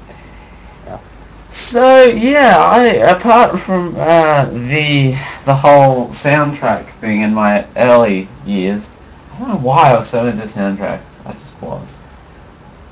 Yeah. 0.86 1.00
So 1.50 2.04
yeah, 2.06 2.58
I 2.58 2.86
apart 3.15 3.60
from 3.60 3.95
uh, 3.97 4.45
the 4.45 5.15
the 5.45 5.56
whole 5.56 6.10
soundtrack 6.10 6.89
thing 7.00 7.21
in 7.21 7.34
my 7.34 7.67
early 7.76 8.30
years, 8.43 8.93
I 9.32 9.39
don't 9.39 9.50
know 9.50 9.58
why 9.58 9.91
I 9.91 9.97
was 9.97 10.10
so 10.10 10.28
into 10.28 10.43
soundtracks. 10.43 11.19
I 11.26 11.34
just 11.34 11.62
was. 11.62 12.00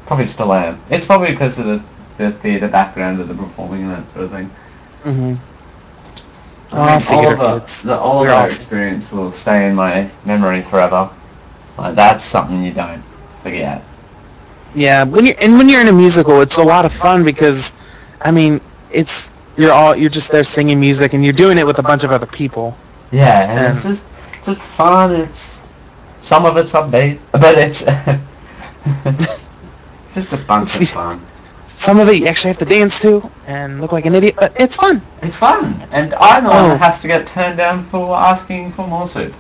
Probably 0.06 0.26
still 0.26 0.54
am. 0.54 0.82
It's 0.90 1.06
probably 1.06 1.32
because 1.32 1.60
of 1.60 1.66
the 1.66 1.86
the 2.18 2.32
theatre 2.32 2.70
background 2.70 3.20
of 3.22 3.28
the 3.28 3.36
performing 3.36 3.84
and 3.84 3.92
that 3.92 4.10
sort 4.12 4.26
of 4.26 4.32
thing. 4.32 4.52
I 6.72 6.80
Oh, 6.80 7.00
mean, 7.00 7.02
theatre 7.02 7.36
all 7.36 7.36
the, 7.38 7.66
the 7.84 7.98
all 7.98 8.22
of 8.22 8.28
that 8.28 8.46
experience 8.46 9.12
will 9.12 9.32
stay 9.32 9.68
in 9.68 9.76
my 9.76 10.12
memory 10.24 10.62
forever. 10.64 11.10
Like 11.78 11.96
that's 11.96 12.26
something 12.26 12.64
you 12.64 12.74
don't 12.74 13.06
forget. 13.42 13.84
Yeah, 14.76 15.04
when 15.06 15.26
you're 15.26 15.36
and 15.42 15.58
when 15.58 15.70
you're 15.70 15.82
in 15.82 15.88
a 15.88 15.94
musical, 15.94 16.42
it's 16.42 16.58
a 16.58 16.64
lot 16.64 16.86
of 16.86 16.94
fun 16.94 17.24
because, 17.24 17.74
I 18.22 18.32
mean, 18.32 18.60
it's 18.92 19.32
you're 19.58 19.72
all 19.72 19.96
you're 19.96 20.10
just 20.10 20.32
there 20.32 20.44
singing 20.44 20.80
music 20.80 21.14
and 21.14 21.24
you're 21.24 21.34
doing 21.34 21.58
it 21.58 21.66
with 21.66 21.80
a 21.80 21.84
bunch 21.84 22.04
of 22.04 22.12
other 22.12 22.26
people. 22.28 22.76
Yeah, 23.12 23.50
and 23.52 23.74
it's 23.76 23.84
just 23.84 24.04
just 24.46 24.62
fun. 24.62 25.14
It's 25.16 25.66
some 26.20 26.46
of 26.46 26.58
it's 26.58 26.74
upbeat, 26.74 27.20
but 27.32 27.58
it's 27.58 27.84
just 30.14 30.34
a 30.34 30.38
bunch 30.38 30.82
of 30.82 30.90
fun. 31.00 31.22
Some 31.68 32.00
of 32.00 32.08
it 32.10 32.18
you 32.20 32.28
actually 32.28 32.50
have 32.50 32.58
to 32.60 32.66
dance 32.66 33.02
to 33.02 33.30
and 33.48 33.82
look 33.82 33.92
like 33.92 34.06
an 34.06 34.16
idiot, 34.16 34.36
but 34.38 34.54
it's 34.60 34.76
fun. 34.78 35.02
It's 35.22 35.36
fun, 35.38 35.76
and 35.92 36.14
I'm 36.16 36.44
the 36.44 36.50
one 36.50 36.66
Oh. 36.66 36.70
that 36.70 36.80
has 36.80 37.02
to 37.02 37.08
get 37.08 37.28
turned 37.28 37.58
down 37.58 37.84
for 37.84 38.16
asking 38.16 38.72
for 38.72 38.88
more 38.88 39.08
soup. 39.08 39.34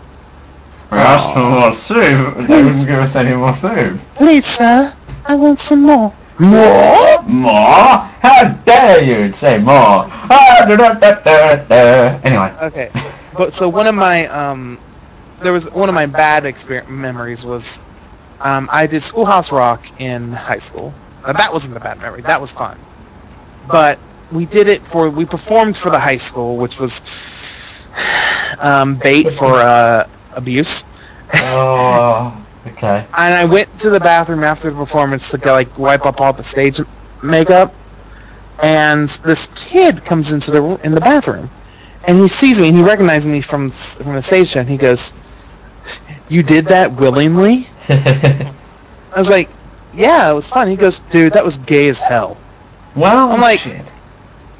We 0.91 0.97
Oh. 0.97 0.99
asked 0.99 1.31
for 1.33 1.49
more 1.49 1.73
soup, 1.73 2.37
and 2.37 2.47
they 2.47 2.63
wouldn't 2.63 2.87
give 2.87 2.99
us 2.99 3.15
any 3.15 3.35
more 3.35 3.55
soup. 3.55 3.99
Please, 4.15 4.45
sir, 4.45 4.91
I 5.27 5.35
want 5.35 5.59
some 5.59 5.83
more. 5.83 6.13
More? 6.39 7.21
More? 7.23 8.09
How 8.21 8.49
dare 8.65 9.03
you 9.03 9.33
say 9.33 9.59
more? 9.59 10.09
Anyway, 12.23 12.53
Okay, 12.61 12.89
but 13.35 13.53
so 13.53 13.69
one 13.69 13.87
of 13.87 13.95
my 13.95 14.27
um, 14.27 14.79
there 15.41 15.53
was 15.53 15.69
one 15.71 15.89
of 15.89 15.95
my 15.95 16.05
bad 16.07 16.43
exper- 16.43 16.87
memories 16.87 17.45
was, 17.45 17.79
um, 18.39 18.69
I 18.71 18.87
did 18.87 19.01
Schoolhouse 19.01 19.51
Rock 19.51 19.87
in 19.97 20.31
high 20.33 20.57
school. 20.59 20.95
Now, 21.25 21.33
that 21.33 21.51
wasn't 21.53 21.77
a 21.77 21.79
bad 21.79 21.99
memory. 21.99 22.21
That 22.23 22.41
was 22.41 22.53
fun. 22.53 22.79
But 23.69 24.01
we 24.29 24.45
did 24.45 24.67
it 24.67 24.85
for 24.87 25.09
we 25.09 25.25
performed 25.25 25.77
for 25.77 25.89
the 25.89 25.99
high 25.99 26.17
school, 26.17 26.57
which 26.57 26.79
was 26.79 27.87
um, 28.59 28.97
bait 28.97 29.31
for 29.31 29.61
uh, 29.61 30.05
abuse. 30.31 30.83
oh, 31.41 32.44
okay. 32.67 33.05
And 33.17 33.33
I 33.33 33.45
went 33.45 33.79
to 33.79 33.89
the 33.89 33.99
bathroom 33.99 34.43
after 34.43 34.69
the 34.69 34.75
performance 34.75 35.31
to 35.31 35.37
like 35.51 35.77
wipe 35.77 36.05
up 36.05 36.21
all 36.21 36.33
the 36.33 36.43
stage 36.43 36.79
makeup. 37.23 37.73
and 38.63 39.09
this 39.25 39.47
kid 39.55 40.03
comes 40.05 40.31
into 40.31 40.51
the 40.51 40.79
in 40.83 40.93
the 40.93 41.01
bathroom, 41.01 41.49
and 42.07 42.17
he 42.17 42.27
sees 42.27 42.59
me 42.59 42.69
and 42.69 42.77
he 42.77 42.83
recognizes 42.83 43.27
me 43.27 43.41
from 43.41 43.69
from 43.69 44.13
the 44.13 44.21
stage 44.21 44.47
show, 44.49 44.61
and 44.61 44.69
he 44.69 44.77
goes, 44.77 45.13
"You 46.29 46.41
did 46.43 46.65
that 46.67 46.93
willingly?" 46.93 47.67
I 47.89 48.53
was 49.17 49.29
like, 49.29 49.49
"Yeah, 49.93 50.31
it 50.31 50.33
was 50.33 50.47
fun." 50.49 50.67
He 50.67 50.75
goes, 50.77 50.99
"Dude, 50.99 51.33
that 51.33 51.43
was 51.43 51.57
gay 51.57 51.87
as 51.89 51.99
hell." 51.99 52.37
well, 52.95 53.31
I'm 53.31 53.41
like- 53.41 53.59
shit. 53.59 53.91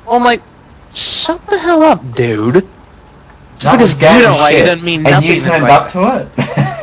I'm 0.09 0.23
like, 0.23 0.41
"Shut 0.93 1.43
the 1.47 1.57
hell 1.57 1.81
up, 1.83 2.01
dude." 2.13 2.67
Just 3.57 3.63
That 3.63 3.71
because 3.71 3.93
gay 3.93 4.17
you 4.17 4.21
don't 4.23 4.33
as 4.35 4.39
like 4.41 4.55
it 4.55 4.65
doesn't 4.65 4.83
mean 4.85 4.99
And 5.05 5.11
nothing. 5.11 5.29
you 5.29 5.35
is 5.35 5.43
turned 5.43 5.63
like 5.63 5.71
up 5.71 5.91
to 5.91 6.19
it. 6.19 6.27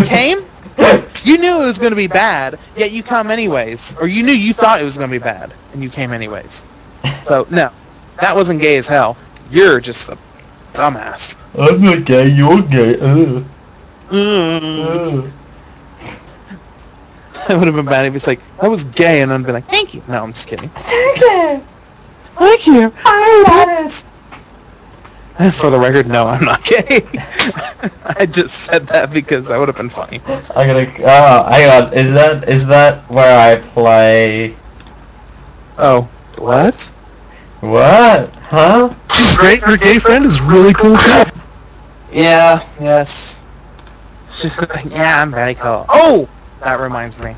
You 0.00 0.06
came. 0.06 0.38
You 1.24 1.36
knew 1.36 1.62
it 1.62 1.66
was 1.66 1.78
going 1.78 1.90
to 1.90 1.96
be 1.96 2.06
bad, 2.06 2.58
yet 2.74 2.92
you 2.92 3.02
come 3.02 3.30
anyways. 3.30 3.96
Or 4.00 4.08
you 4.08 4.22
knew 4.22 4.32
you 4.32 4.54
thought 4.54 4.80
it 4.80 4.84
was 4.84 4.96
going 4.96 5.10
to 5.10 5.14
be 5.14 5.22
bad, 5.22 5.52
and 5.72 5.82
you 5.82 5.90
came 5.90 6.12
anyways. 6.12 6.64
So, 7.24 7.46
no, 7.50 7.70
that 8.20 8.34
wasn't 8.34 8.62
gay 8.62 8.78
as 8.78 8.88
hell. 8.88 9.18
You're 9.50 9.80
just 9.80 10.08
a 10.08 10.18
dumbass. 10.72 11.36
I'm 11.58 11.82
not 11.82 12.04
gay. 12.04 12.28
You're 12.28 12.62
gay. 12.62 12.98
Ugh. 12.98 13.44
Mm. 14.08 15.24
Ugh. 15.24 15.32
That 17.48 17.58
would 17.58 17.66
have 17.66 17.74
been 17.76 17.84
bad 17.84 18.06
if 18.06 18.14
it's 18.14 18.26
like, 18.26 18.40
I 18.62 18.68
was 18.68 18.84
gay, 18.84 19.22
and 19.22 19.32
I'd 19.32 19.44
be 19.44 19.52
like, 19.52 19.66
thank 19.66 19.92
you. 19.94 20.02
No, 20.08 20.22
I'm 20.22 20.32
just 20.32 20.48
kidding. 20.48 20.70
Thank 20.70 21.20
you. 21.20 21.66
Thank 22.36 22.66
you. 22.66 22.92
I 23.04 23.44
love 23.48 23.86
it. 23.86 24.04
For 25.52 25.70
the 25.70 25.78
record, 25.78 26.06
no, 26.08 26.26
I'm 26.28 26.44
not 26.44 26.64
gay. 26.64 27.00
I 28.18 28.26
just 28.26 28.54
said 28.64 28.86
that 28.88 29.10
because 29.12 29.48
that 29.48 29.58
would 29.58 29.68
have 29.68 29.76
been 29.76 29.90
funny. 29.90 30.20
I'm 30.56 30.66
gonna. 30.68 30.86
Oh, 31.00 31.50
hang 31.50 31.68
on. 31.84 31.94
Is 31.94 32.12
that 32.14 32.48
is 32.48 32.66
that 32.66 33.08
where 33.10 33.38
I 33.38 33.60
play? 33.60 34.56
Oh, 35.78 36.10
what? 36.38 36.90
What? 37.60 38.36
Huh? 38.50 38.94
She's 39.12 39.36
great. 39.36 39.62
Her 39.62 39.76
gay 39.76 39.98
friend 39.98 40.24
is 40.24 40.40
really 40.40 40.72
cool 40.74 40.96
too. 40.96 41.22
Yeah, 42.10 42.60
yes. 42.80 43.40
yeah, 44.84 45.22
I'm 45.22 45.32
very 45.32 45.54
cool. 45.54 45.84
Oh, 45.88 46.30
that 46.60 46.80
reminds 46.80 47.18
me. 47.20 47.36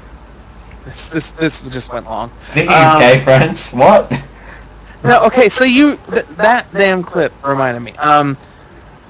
This 0.85 1.09
this 1.11 1.33
this 1.33 1.61
just 1.63 1.93
went 1.93 2.07
long. 2.07 2.33
Speaking 2.41 2.71
Um, 2.73 2.95
of 2.95 2.99
gay 2.99 3.21
friends, 3.21 3.71
what? 3.73 4.11
No, 5.05 5.27
okay, 5.27 5.49
so 5.49 5.65
you 5.65 5.99
th- 6.11 6.27
that 6.37 6.69
damn 6.73 7.03
clip 7.03 7.37
reminded 7.45 7.81
me. 7.81 7.95
Um, 7.97 8.39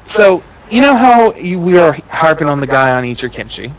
so 0.05 0.44
you 0.68 0.81
know 0.83 0.96
how 0.96 1.35
you, 1.35 1.61
we 1.61 1.78
are 1.78 1.96
harping 2.11 2.48
on 2.48 2.61
the 2.61 2.66
guy 2.66 2.94
on 2.96 3.05
Eat 3.05 3.22
Your 3.22 3.31
Kimchi 3.31 3.76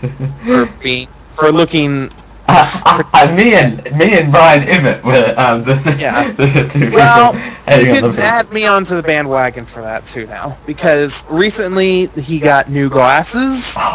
for 0.46 0.66
being 0.80 1.08
for 1.38 1.52
looking. 1.52 2.10
Uh, 2.48 3.02
uh, 3.14 3.34
me 3.34 3.54
and 3.54 3.82
me 3.96 4.18
and 4.18 4.30
Brian 4.30 4.62
Ibbott 4.68 5.02
were 5.04 5.34
um, 5.36 5.62
the, 5.62 5.74
Yeah. 5.96 6.24
the 6.36 6.66
two 6.68 6.90
people 6.90 6.96
Well, 6.96 7.40
you 7.72 7.86
could 7.86 8.06
add 8.18 8.50
me 8.50 8.66
onto 8.66 8.94
the 8.96 9.02
bandwagon 9.02 9.66
for 9.66 9.82
that 9.82 10.06
too 10.06 10.26
now 10.26 10.58
because 10.64 11.24
recently 11.28 12.08
he 12.16 12.40
got 12.40 12.68
new 12.68 12.88
glasses. 12.90 13.76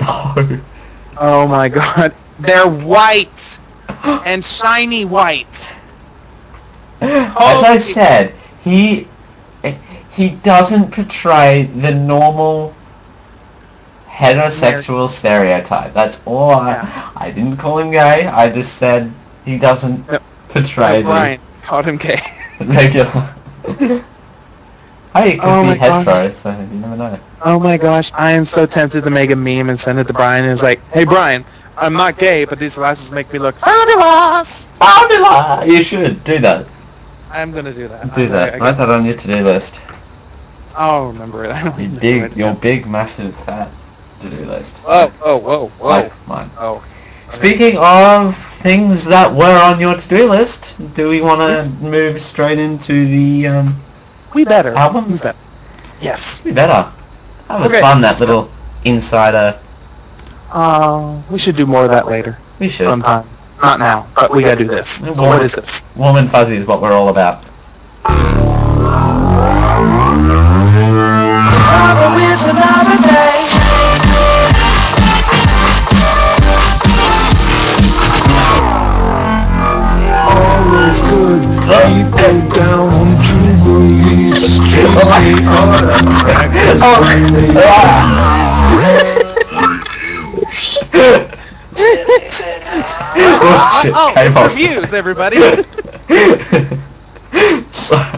Oh 0.00 0.34
no! 0.46 0.60
Oh 1.16 1.46
my 1.48 1.68
god, 1.68 2.14
they're 2.38 2.68
white 2.68 3.58
and 4.24 4.44
shiny 4.44 5.04
white. 5.04 5.72
As 7.38 7.62
I 7.62 7.78
said, 7.78 8.38
he 8.58 9.12
he 10.08 10.30
doesn't 10.36 10.92
portray 10.92 11.64
the 11.64 11.92
normal 11.94 12.80
heterosexual 14.08 15.08
stereotype. 15.08 15.92
That's 15.94 16.22
all. 16.26 16.52
I, 16.52 16.72
Yeah. 16.72 17.10
I 17.16 17.30
didn't 17.30 17.58
call 17.58 17.78
him 17.78 17.90
gay. 17.90 18.26
I 18.26 18.50
just 18.50 18.76
said 18.78 19.14
he 19.44 19.58
doesn't 19.58 20.08
Yep. 20.10 20.22
portray 20.48 21.02
Brian 21.02 21.40
called 21.62 21.86
him 21.86 21.96
gay. 21.98 22.20
regular. 22.60 23.34
hey, 25.14 25.36
it 25.36 25.42
could 25.42 25.60
Oh 25.60 25.60
be 25.60 25.74
my 25.74 25.78
gosh. 25.78 26.34
so 26.34 26.50
you 26.70 26.78
never 26.78 26.96
know. 26.96 27.20
Oh 27.44 27.58
my 27.60 27.76
gosh, 27.78 28.10
I 28.16 28.32
am 28.32 28.44
so 28.46 28.66
tempted 28.66 29.04
to 29.04 29.10
make 29.10 29.30
a 29.30 29.36
meme 29.36 29.68
and 29.70 29.78
send 29.78 29.98
it 29.98 30.06
to 30.08 30.14
Brian. 30.14 30.44
And 30.44 30.52
it's 30.52 30.62
like, 30.62 30.82
hey 30.92 31.04
Brian, 31.04 31.44
I'm 31.76 31.94
not 31.94 32.18
gay, 32.18 32.44
but 32.44 32.58
these 32.58 32.76
glasses 32.76 33.12
make 33.12 33.32
me 33.32 33.38
look 33.38 33.58
fabulous. 33.60 34.70
Fabulous! 34.80 35.66
You 35.68 35.82
should 35.82 36.24
do 36.24 36.38
that. 36.40 36.68
I'm 37.30 37.52
gonna 37.52 37.72
do 37.74 37.88
that. 37.88 38.14
Do 38.14 38.22
I'm 38.22 38.30
that. 38.30 38.52
gonna- 38.52 38.64
I 38.64 38.68
Write 38.68 38.76
that 38.78 38.90
on 38.90 39.04
your 39.04 39.14
to-do 39.14 39.44
list. 39.44 39.80
I'll 40.76 41.06
remember 41.08 41.44
it. 41.44 41.50
I 41.52 41.62
don't 41.64 41.78
Your 41.78 41.88
know 41.88 41.98
big, 42.00 42.22
it. 42.22 42.36
your 42.36 42.54
big, 42.54 42.86
massive, 42.86 43.36
fat 43.36 43.70
to-do 44.20 44.44
list. 44.46 44.78
Whoa, 44.78 45.08
whoa, 45.20 45.36
whoa, 45.38 45.68
whoa. 45.78 45.88
Like 45.88 46.12
mine. 46.26 46.50
Oh. 46.58 46.82
Speaking 47.28 47.76
of 47.78 48.36
things 48.36 49.04
that 49.04 49.32
were 49.34 49.58
on 49.62 49.80
your 49.80 49.96
to-do 49.96 50.28
list, 50.30 50.74
do 50.94 51.08
we 51.08 51.20
want 51.20 51.40
to 51.40 51.68
move 51.84 52.20
straight 52.20 52.58
into 52.58 53.06
the? 53.06 53.46
Um, 53.48 53.82
We 54.34 54.44
better. 54.44 54.74
Albums? 54.76 55.20
We 55.20 55.28
better. 55.28 55.38
Yes. 56.00 56.40
we 56.44 56.52
better. 56.52 56.92
That 57.48 57.60
was 57.60 57.72
Okay, 57.72 57.80
fun. 57.80 58.00
That 58.02 58.20
little 58.20 58.50
insider. 58.84 59.58
Uh, 60.50 61.20
we 61.30 61.38
should 61.38 61.56
do 61.56 61.66
more 61.66 61.84
of 61.84 61.90
that 61.90 62.06
later. 62.06 62.38
We 62.58 62.68
should. 62.68 62.86
Sometime. 62.86 63.24
Not 63.62 63.80
now, 63.80 64.06
but 64.14 64.34
we 64.34 64.42
gotta 64.42 64.62
do 64.64 64.68
this. 64.68 64.88
So 64.98 65.26
what 65.26 65.42
is 65.42 65.54
this? 65.54 65.82
Warm 65.96 66.16
and 66.16 66.30
fuzzy 66.30 66.56
is 66.56 66.66
what 66.66 66.80
we're 66.80 66.92
all 66.92 67.08
about. 67.08 67.44
Always 80.14 81.00
good 81.00 81.42
people 81.42 82.48
down 82.54 83.10
to 83.10 83.38
the 83.64 84.36
street. 84.36 84.94
They 84.94 85.46
are 85.46 85.90
a 85.90 86.04
practice 86.22 86.82
when 87.00 87.34
they 87.34 87.52
oh, 93.40 93.80
shit, 93.82 93.94
oh, 93.94 94.14
it's 94.18 94.36
off. 94.36 94.52
reviews, 94.54 94.92
everybody. 94.94 95.38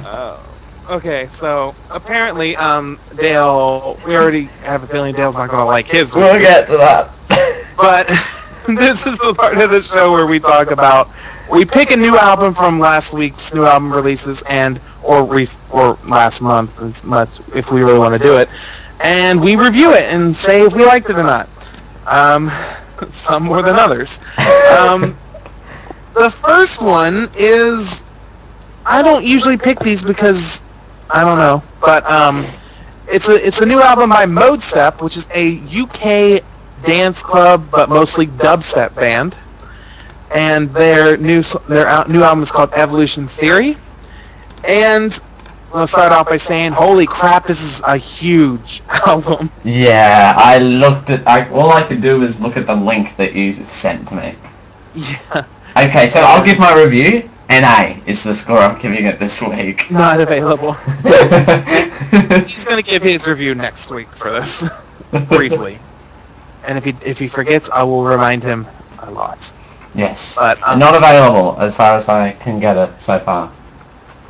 Oh. 0.05 0.47
Okay, 0.89 1.29
so 1.29 1.77
apparently, 1.91 2.57
um, 2.57 2.99
Dale, 3.17 4.01
we 4.05 4.17
already 4.17 4.51
have 4.63 4.83
a 4.83 4.87
feeling 4.89 5.15
Dale's 5.15 5.37
not 5.37 5.49
gonna 5.51 5.65
like 5.65 5.87
his. 5.87 6.15
we'll 6.15 6.33
review. 6.33 6.47
get 6.49 6.67
to 6.67 6.77
that. 6.79 7.15
But 7.77 8.07
this 8.67 9.07
is 9.07 9.19
the 9.19 9.35
part 9.35 9.57
of 9.59 9.71
the 9.71 9.83
show 9.83 10.13
where 10.13 10.27
we 10.27 10.41
talk 10.41 10.71
about 10.71 11.11
we 11.51 11.65
pick 11.65 11.91
a 11.93 11.97
new 11.97 12.17
album 12.19 12.55
from 12.55 12.79
last 12.79 13.13
week's 13.13 13.53
new 13.55 13.65
album 13.65 13.93
releases 13.93 14.43
and 14.49 14.81
or 15.03 15.25
re- 15.25 15.47
or 15.71 15.99
last 16.07 16.41
month 16.43 16.81
as 16.83 17.03
much 17.05 17.41
if 17.55 17.71
we 17.71 17.83
really 17.83 17.99
want 17.99 18.15
to 18.15 18.19
do 18.21 18.39
it, 18.39 18.49
and 19.01 19.41
we 19.41 19.57
review 19.57 19.93
it 19.93 20.05
and 20.13 20.37
say 20.37 20.63
if 20.63 20.75
we 20.75 20.85
liked 20.85 21.11
it 21.11 21.17
or 21.17 21.23
not. 21.25 21.49
Um, 22.07 22.51
some 23.11 23.45
more 23.45 23.63
than 23.63 23.77
others. 23.77 24.21
Um, 24.69 25.19
the 26.15 26.31
first 26.31 26.81
one 26.83 27.29
is 27.35 28.05
I 28.85 29.03
don't 29.03 29.25
usually 29.25 29.57
pick 29.59 29.79
these 29.81 30.03
because 30.03 30.63
I 31.11 31.25
don't 31.25 31.39
know, 31.39 31.65
but 31.81 32.09
um, 32.11 32.53
it's 33.07 33.29
a 33.29 33.35
it's 33.35 33.61
a 33.61 33.67
new 33.67 33.81
album 33.83 34.11
by 34.11 34.27
Modestep, 34.27 35.03
which 35.03 35.17
is 35.17 35.29
a 35.35 35.59
UK 35.67 36.41
dance 36.83 37.23
club, 37.23 37.71
but 37.71 37.89
mostly 37.91 38.27
dubstep 38.27 38.95
band. 38.95 39.37
And 40.35 40.71
their 40.73 41.17
new 41.17 41.43
their 41.69 42.05
new 42.09 42.23
album 42.23 42.43
is 42.43 42.51
called 42.53 42.71
Evolution 42.75 43.29
Theory. 43.29 43.77
And 44.69 45.13
I'll 45.73 45.87
start 45.87 46.13
off 46.13 46.29
by 46.29 46.37
saying, 46.37 46.73
holy 46.73 47.07
crap, 47.07 47.47
this 47.47 47.63
is 47.63 47.81
a 47.87 47.97
huge 47.97 48.83
album. 49.07 49.51
yeah, 49.65 50.35
I 50.37 50.59
looked 50.59 51.11
at. 51.11 51.27
I, 51.27 51.49
all 51.51 51.71
I 51.73 51.83
could 51.83 52.01
do 52.03 52.21
was 52.21 52.41
look 52.41 52.57
at 52.57 52.67
the 52.67 52.75
link 52.75 53.17
that 53.17 53.35
you 53.35 53.55
sent 53.55 54.11
me. 54.13 54.35
Yeah, 54.95 55.45
Okay, 55.77 56.09
so 56.09 56.21
I'll 56.21 56.45
give 56.45 56.59
my 56.59 56.75
review. 56.75 57.31
NA 57.49 58.01
is 58.07 58.23
the 58.23 58.35
score 58.35 58.59
I'm 58.59 58.79
giving 58.81 59.07
it 59.07 59.19
this 59.19 59.41
week. 59.41 59.91
not 59.91 60.21
available. 60.21 60.73
He's 62.45 62.65
gonna 62.65 62.83
give 62.83 63.03
his 63.03 63.27
review 63.27 63.55
next 63.55 63.91
week 63.91 64.09
for 64.09 64.31
this, 64.31 64.69
briefly. 65.29 65.79
And 66.67 66.79
if 66.79 66.85
he 66.85 66.95
if 67.05 67.19
he 67.19 67.29
forgets, 67.29 67.71
I 67.71 67.83
will 67.83 68.05
remind 68.05 68.43
him 68.43 68.67
a 69.01 69.11
lot. 69.11 69.53
Yes. 69.95 70.37
But, 70.37 70.61
um, 70.67 70.79
not 70.79 70.95
available 70.95 71.59
as 71.61 71.75
far 71.75 71.97
as 71.97 72.09
I 72.09 72.33
can 72.33 72.61
get 72.61 72.77
it 72.77 73.01
so 73.01 73.19
far. 73.19 73.53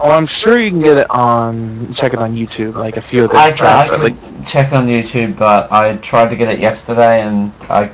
Oh, 0.01 0.11
I'm 0.11 0.27
sure 0.27 0.59
you 0.59 0.71
can 0.71 0.81
get 0.81 0.99
it 0.99 1.11
on 1.11 1.93
check 1.95 2.15
it 2.15 2.21
on 2.21 2.35
YouTube, 2.35 2.75
like 2.75 2.97
a 2.97 3.03
few 3.03 3.25
of 3.25 3.31
the 3.31 3.37
I, 3.37 3.49
I 3.49 3.53
tracks. 3.53 3.91
could 3.91 4.01
least. 4.01 4.35
check 4.47 4.73
on 4.73 4.87
YouTube, 4.87 5.37
but 5.39 5.71
I 5.73 5.97
tried 5.99 6.29
to 6.31 6.37
get 6.37 6.49
it 6.49 6.61
yesterday 6.61 7.23
and 7.23 7.53
I 7.69 7.91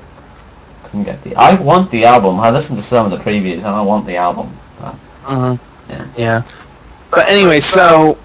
couldn't 0.84 1.04
get 1.04 1.22
the. 1.22 1.34
I 1.36 1.54
want 1.60 1.90
the 1.90 2.04
album. 2.04 2.40
I 2.40 2.50
listened 2.50 2.78
to 2.78 2.84
some 2.84 3.10
of 3.10 3.12
the 3.12 3.18
previews 3.18 3.58
and 3.58 3.66
I 3.68 3.82
want 3.82 4.06
the 4.06 4.16
album. 4.16 4.48
Mhm. 5.24 5.60
Yeah. 5.88 6.06
Yeah. 6.16 6.42
But 7.10 7.28
anyway, 7.28 7.60
so 7.60 8.18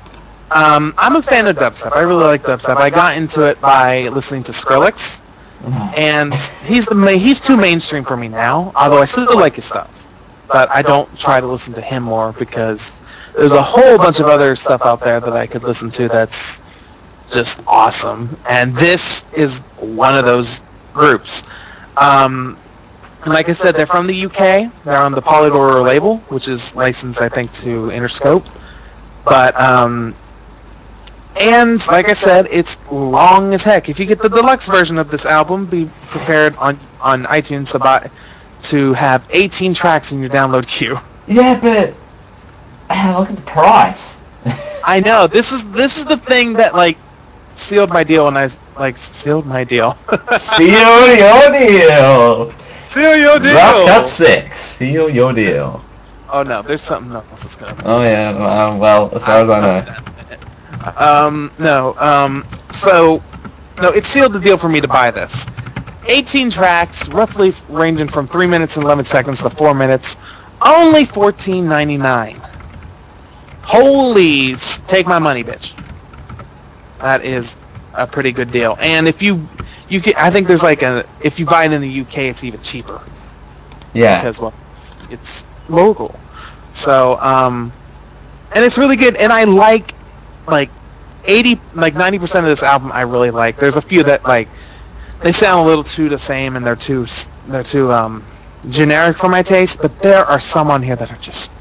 um, 0.52 0.94
I'm 0.98 1.16
a 1.16 1.22
fan 1.22 1.48
of 1.48 1.58
dubstep. 1.58 1.96
I 1.96 2.02
really 2.02 2.24
like 2.26 2.44
dubstep. 2.44 2.78
I 2.78 2.90
got 2.90 3.18
into 3.18 3.44
it 3.44 3.60
by 3.62 4.08
listening 4.10 4.44
to 4.44 4.52
Skrillex, 4.52 5.22
and 5.98 6.34
he's 6.64 6.86
the 6.88 6.96
ma- 6.96 7.10
he's 7.12 7.42
too 7.42 7.58
mainstream 7.58 8.04
for 8.06 8.18
me 8.18 8.30
now. 8.30 8.72
Although 8.76 9.02
I 9.02 9.06
still 9.06 9.40
like 9.40 9.56
his 9.56 9.66
stuff, 9.66 10.08
but 10.48 10.70
I 10.74 10.82
don't 10.82 11.10
try 11.18 11.40
to 11.40 11.48
listen 11.48 11.74
to 11.76 11.82
him 11.82 12.04
more 12.04 12.34
because 12.34 13.01
there's 13.38 13.54
a 13.54 13.62
whole 13.62 13.98
bunch 13.98 14.20
of 14.20 14.28
other 14.28 14.56
stuff 14.56 14.86
out 14.86 15.00
there 15.00 15.20
that 15.20 15.34
I 15.34 15.48
could 15.48 15.64
listen 15.64 15.90
to 15.92 16.08
that's 16.08 16.62
just 17.32 17.64
awesome. 17.68 18.30
And 18.50 18.74
this 18.74 19.26
is 19.34 19.60
one 19.80 20.16
of 20.16 20.26
those 20.26 20.62
groups. 20.94 21.44
Um, 21.98 22.58
like 23.26 23.50
I 23.50 23.54
said, 23.54 23.76
they're 23.76 23.86
from 23.86 24.08
the 24.08 24.26
UK. 24.26 24.72
They're 24.84 24.98
on 24.98 25.12
the 25.12 25.22
Polydor 25.22 25.84
label, 25.84 26.18
which 26.30 26.48
is 26.48 26.76
licensed, 26.76 27.22
I 27.22 27.30
think, 27.30 27.52
to 27.54 27.90
Interscope. 27.90 28.46
But 29.24 29.60
um, 29.60 30.16
and 31.40 31.86
like 31.88 32.10
I 32.10 32.14
said, 32.14 32.48
it's 32.52 32.78
long 32.92 33.54
as 33.54 33.64
heck. 33.64 33.90
If 33.90 34.00
you 34.00 34.06
get 34.06 34.22
the 34.22 34.30
deluxe 34.30 34.68
version 34.68 34.98
of 34.98 35.12
this 35.12 35.26
album, 35.26 35.66
be 35.66 35.90
prepared 36.08 36.56
on 36.58 36.80
on 37.00 37.24
iTunes 37.26 37.72
to 37.72 37.80
buy 37.80 38.10
to 38.64 38.94
have 38.94 39.28
18 39.32 39.74
tracks 39.74 40.12
in 40.12 40.20
your 40.20 40.30
download 40.30 40.68
queue. 40.68 41.00
Yeah, 41.28 41.60
but 41.60 41.94
ah, 42.92 43.18
look 43.20 43.30
at 43.30 43.36
the 43.38 43.42
price. 43.44 44.18
I 44.84 45.00
know 45.00 45.28
this 45.28 45.52
is 45.52 45.70
this 45.72 45.98
is 45.98 46.06
the 46.06 46.18
thing 46.18 46.54
that 46.54 46.74
like 46.74 46.98
sealed 47.54 47.89
my 47.92 48.04
deal, 48.04 48.28
and 48.28 48.38
I 48.38 48.50
like 48.78 48.98
sealed 48.98 49.46
my 49.46 49.64
deal. 49.64 49.94
Seal 50.38 51.16
your 51.16 51.52
deal. 51.52 52.52
Seal 52.78 53.18
your 53.18 53.39
deal. 53.39 53.54
Ruff 53.56 53.88
Cut 53.88 54.08
Six. 54.08 54.60
Seal 54.60 55.10
your 55.10 55.34
deal. 55.34 55.84
Oh 56.30 56.44
no, 56.44 56.62
there's 56.62 56.82
something 56.82 57.12
else 57.14 57.30
that's 57.30 57.56
gonna. 57.56 57.76
Oh 57.86 58.02
yeah. 58.04 58.32
Well, 58.38 58.78
well 58.80 59.16
as 59.16 59.24
far 59.24 59.42
as 59.42 59.50
I 59.50 59.60
know. 59.62 59.94
Um, 60.98 61.52
no. 61.60 61.96
Um, 62.00 62.44
so 62.72 63.22
no, 63.82 63.89
it 63.92 64.06
sealed 64.06 64.34
the 64.34 64.39
deal 64.39 64.58
for 64.58 64.70
me 64.70 64.82
to 64.82 64.88
buy 64.88 65.12
this. 65.12 65.48
18 66.08 66.50
tracks, 66.50 67.08
roughly 67.10 67.52
ranging 67.70 68.08
from 68.08 68.28
three 68.28 68.48
minutes 68.48 68.78
and 68.78 68.84
11 68.86 69.06
seconds 69.06 69.42
to 69.44 69.50
four 69.50 69.74
minutes. 69.74 70.18
Only 70.62 71.06
14.99. 71.06 72.51
Holy, 73.64 74.55
take 74.88 75.07
my 75.07 75.20
money, 75.20 75.43
bitch. 75.43 75.76
That 76.99 77.24
is 77.24 77.57
a 77.93 78.07
pretty 78.07 78.32
good 78.32 78.51
deal. 78.51 78.76
And 78.80 79.07
if 79.07 79.22
you, 79.22 79.49
you 79.88 80.01
get, 80.01 80.18
I 80.18 80.32
think 80.32 80.47
there's 80.47 80.64
like 80.64 80.82
a, 80.84 81.03
if 81.20 81.39
you 81.39 81.45
buy 81.45 81.66
it 81.66 81.74
in 81.74 81.82
the 81.82 82.01
UK, 82.01 82.30
it's 82.30 82.43
even 82.43 82.62
cheaper 82.62 83.07
Yeah. 83.93 84.24
because 84.24 84.39
well, 84.39 84.55
it's 85.09 85.45
local. 85.68 86.22
So, 86.72 87.18
um, 87.20 87.74
and 88.53 88.64
it's 88.66 88.78
really 88.78 88.97
good. 88.97 89.16
And 89.16 89.32
I 89.32 89.43
like, 89.45 89.93
like, 90.47 90.72
eighty, 91.26 91.62
like 91.74 91.95
ninety 91.95 92.20
percent 92.20 92.45
of 92.45 92.49
this 92.49 92.64
album, 92.64 92.91
I 92.93 93.01
really 93.01 93.32
like. 93.32 93.57
There's 93.59 93.78
a 93.78 93.82
few 93.82 94.03
that 94.03 94.26
like, 94.26 94.51
they 95.22 95.32
sound 95.32 95.62
a 95.66 95.68
little 95.68 95.84
too 95.84 96.09
the 96.09 96.20
same, 96.20 96.55
and 96.55 96.66
they're 96.66 96.76
too, 96.76 97.05
they're 97.47 97.64
too 97.64 97.91
um, 97.91 98.26
generic 98.70 99.18
for 99.18 99.30
my 99.30 99.43
taste. 99.43 99.82
But 99.82 100.01
there 100.01 100.26
are 100.26 100.39
some 100.39 100.70
on 100.72 100.82
here 100.82 100.95
that 100.95 101.12
are 101.12 101.18
just 101.18 101.51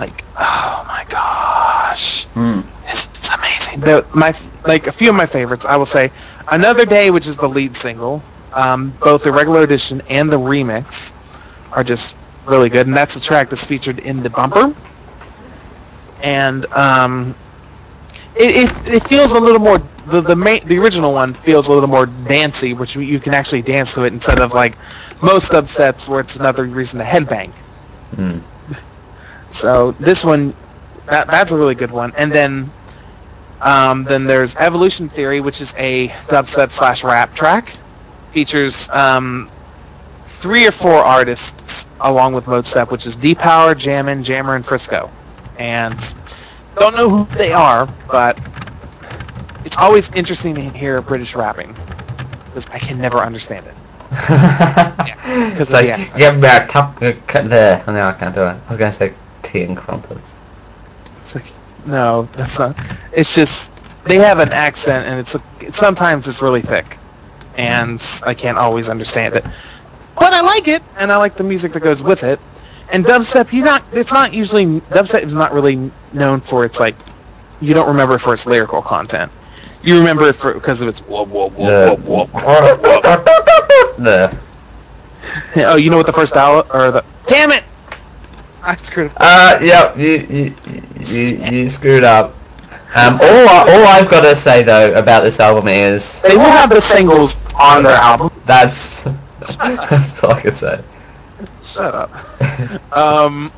like, 0.00 0.24
oh 0.38 0.84
my 0.88 1.04
gosh. 1.08 2.26
Hmm. 2.34 2.60
It's, 2.88 3.06
it's 3.08 3.30
amazing. 3.34 3.80
The, 3.80 4.06
my 4.14 4.34
like 4.66 4.86
a 4.88 4.92
few 4.92 5.10
of 5.10 5.16
my 5.16 5.26
favorites, 5.26 5.64
I 5.66 5.76
will 5.76 5.86
say, 5.86 6.10
"Another 6.50 6.84
Day," 6.86 7.10
which 7.10 7.26
is 7.26 7.36
the 7.36 7.48
lead 7.48 7.76
single, 7.76 8.24
um, 8.52 8.96
both 9.02 9.24
the 9.24 9.32
regular 9.32 9.62
edition 9.62 10.02
and 10.08 10.30
the 10.32 10.38
remix 10.38 11.12
are 11.72 11.84
just 11.84 12.16
really 12.44 12.70
good, 12.70 12.86
and 12.86 12.96
that's 12.96 13.14
the 13.14 13.20
track 13.20 13.50
that's 13.50 13.64
featured 13.64 13.98
in 14.00 14.22
the 14.22 14.30
bumper. 14.30 14.74
And 16.22 16.66
um, 16.74 17.36
it, 18.34 18.70
it 18.86 18.94
it 18.96 19.02
feels 19.04 19.32
a 19.32 19.40
little 19.40 19.60
more 19.60 19.78
the 20.06 20.20
the 20.20 20.36
main 20.36 20.60
the 20.66 20.78
original 20.78 21.12
one 21.12 21.34
feels 21.34 21.68
a 21.68 21.72
little 21.72 21.88
more 21.88 22.06
dancey, 22.06 22.74
which 22.74 22.94
you- 22.94 23.02
you 23.02 23.20
can 23.20 23.34
actually 23.34 23.62
dance 23.62 23.94
to 23.94 24.04
it 24.04 24.12
instead 24.12 24.40
of 24.40 24.52
like 24.54 24.78
most 25.22 25.50
dubsteps 25.52 26.08
where 26.08 26.20
it's 26.20 26.36
another 26.36 26.64
reason 26.66 26.98
to 26.98 27.04
headbang. 27.04 27.54
Hmm. 28.14 28.38
So 29.50 29.92
this 29.92 30.24
one, 30.24 30.54
that 31.06 31.28
that's 31.28 31.52
a 31.52 31.56
really 31.56 31.74
good 31.74 31.90
one. 31.90 32.12
And 32.16 32.32
then, 32.32 32.74
um, 33.60 34.04
then 34.04 34.26
there's 34.26 34.56
Evolution 34.56 35.08
Theory, 35.08 35.40
which 35.40 35.60
is 35.60 35.74
a 35.78 36.08
dubstep 36.28 36.72
slash 36.72 37.04
rap 37.04 37.34
track. 37.34 37.78
Features 38.30 38.88
um, 38.90 39.50
three 40.26 40.66
or 40.66 40.72
four 40.72 40.94
artists 40.94 41.86
along 42.00 42.34
with 42.34 42.46
Modestep, 42.46 42.90
which 42.90 43.06
is 43.06 43.16
D 43.16 43.34
Power, 43.34 43.74
Jammin, 43.74 44.22
Jammer, 44.24 44.56
and 44.56 44.64
Frisco. 44.66 45.12
And 45.58 46.14
don't 46.76 46.96
know 46.96 47.10
who 47.10 47.24
they 47.36 47.52
are, 47.52 47.86
but 48.10 48.40
it's 49.64 49.76
always 49.76 50.10
interesting 50.14 50.54
to 50.56 50.62
hear 50.62 51.02
British 51.02 51.34
rapping 51.34 51.76
because 52.46 52.66
I 52.68 52.78
can 52.78 52.98
never 53.00 53.18
understand 53.18 53.66
it. 53.66 53.76
Because 55.50 55.70
of 55.70 55.74
like, 55.74 55.86
accent. 55.86 56.14
you 56.14 56.24
have 56.24 56.36
about 56.36 56.68
top 56.68 57.00
uh, 57.02 57.12
cut 57.26 57.48
there. 57.48 57.84
Oh, 57.86 57.92
no, 57.92 58.08
I 58.08 58.12
can't 58.12 58.34
do 58.34 58.42
it. 58.42 58.56
I 58.66 58.68
was 58.68 58.78
gonna 58.78 58.92
say 58.92 59.14
tea 59.50 59.62
and 59.62 59.76
crumpets. 59.76 60.34
It's 61.20 61.34
like, 61.34 61.52
no, 61.86 62.22
that's 62.32 62.58
not. 62.58 62.76
It's 63.12 63.34
just 63.34 63.70
they 64.04 64.16
have 64.16 64.38
an 64.38 64.52
accent, 64.52 65.06
and 65.06 65.18
it's, 65.20 65.36
sometimes 65.76 66.26
it's 66.28 66.42
really 66.42 66.60
thick, 66.60 66.98
and 67.56 68.02
I 68.26 68.34
can't 68.34 68.58
always 68.58 68.88
understand 68.88 69.34
it. 69.34 69.44
But 70.14 70.32
I 70.32 70.40
like 70.42 70.68
it, 70.68 70.82
and 70.98 71.10
I 71.10 71.16
like 71.16 71.34
the 71.34 71.44
music 71.44 71.72
that 71.72 71.80
goes 71.80 72.02
with 72.02 72.22
it. 72.22 72.38
And 72.92 73.04
dubstep, 73.04 73.52
you 73.52 73.64
not. 73.64 73.84
It's 73.92 74.12
not 74.12 74.34
usually 74.34 74.66
dubstep 74.66 75.22
is 75.22 75.34
not 75.34 75.52
really 75.52 75.90
known 76.12 76.40
for 76.40 76.64
its 76.64 76.80
like. 76.80 76.94
You 77.60 77.74
don't 77.74 77.88
remember 77.88 78.16
it 78.16 78.20
for 78.20 78.34
its 78.34 78.46
lyrical 78.46 78.82
content. 78.82 79.30
You 79.82 79.98
remember 79.98 80.28
it 80.28 80.34
for 80.34 80.54
because 80.54 80.80
of 80.82 80.88
its 80.88 81.00
whoop 81.00 81.28
whoop 81.28 81.52
whoop 81.52 81.76
whoop 81.84 82.04
whoop. 82.04 82.30
The 83.98 84.36
Oh, 85.56 85.76
you 85.76 85.90
know 85.90 85.96
what 85.96 86.06
the 86.06 86.12
first 86.12 86.34
dollar 86.34 86.64
or 86.72 86.90
the 86.90 87.04
damn 87.28 87.52
it! 87.52 87.64
I 88.66 88.76
screwed 88.76 89.12
it. 89.12 89.16
uh, 89.18 89.58
yep, 89.62 89.96
you 89.96 90.10
you 90.28 90.54
you, 90.98 91.26
you 91.62 91.68
screwed 91.68 92.04
up. 92.04 92.34
Um, 92.94 93.14
all 93.14 93.48
I, 93.48 93.64
all 93.68 93.86
I've 93.88 94.08
got 94.10 94.22
to 94.22 94.34
say 94.34 94.62
though 94.62 94.92
about 94.98 95.22
this 95.22 95.40
album 95.40 95.68
is 95.68 96.22
They 96.22 96.36
will 96.36 96.50
have 96.50 96.70
the 96.70 96.80
singles 96.80 97.36
on 97.58 97.82
their 97.82 97.92
album. 97.96 98.30
that's 98.44 99.04
that's 99.58 100.22
all 100.22 100.32
I 100.32 100.40
can 100.40 100.54
say. 100.54 100.82
Shut 101.62 101.94
up. 101.94 102.10
Um, 102.96 103.52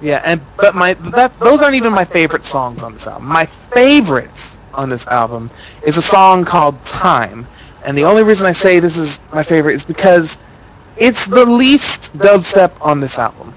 yeah, 0.00 0.20
and 0.24 0.40
but 0.56 0.74
my 0.74 0.94
that 1.14 1.38
those 1.38 1.62
aren't 1.62 1.74
even 1.76 1.92
my 1.92 2.04
favorite 2.04 2.44
songs 2.44 2.82
on 2.82 2.92
this 2.92 3.06
album. 3.06 3.26
My 3.28 3.46
favorite 3.46 4.58
on 4.74 4.88
this 4.88 5.06
album 5.08 5.50
is 5.82 5.96
a 5.96 6.02
song 6.02 6.44
called 6.44 6.84
"Time," 6.84 7.46
and 7.84 7.96
the 7.96 8.04
only 8.04 8.22
reason 8.22 8.46
I 8.46 8.52
say 8.52 8.80
this 8.80 8.96
is 8.96 9.20
my 9.32 9.42
favorite 9.42 9.74
is 9.74 9.84
because 9.84 10.38
it's 10.96 11.26
the 11.26 11.44
least 11.46 12.16
dubstep 12.18 12.76
on 12.80 13.00
this 13.00 13.18
album. 13.18 13.54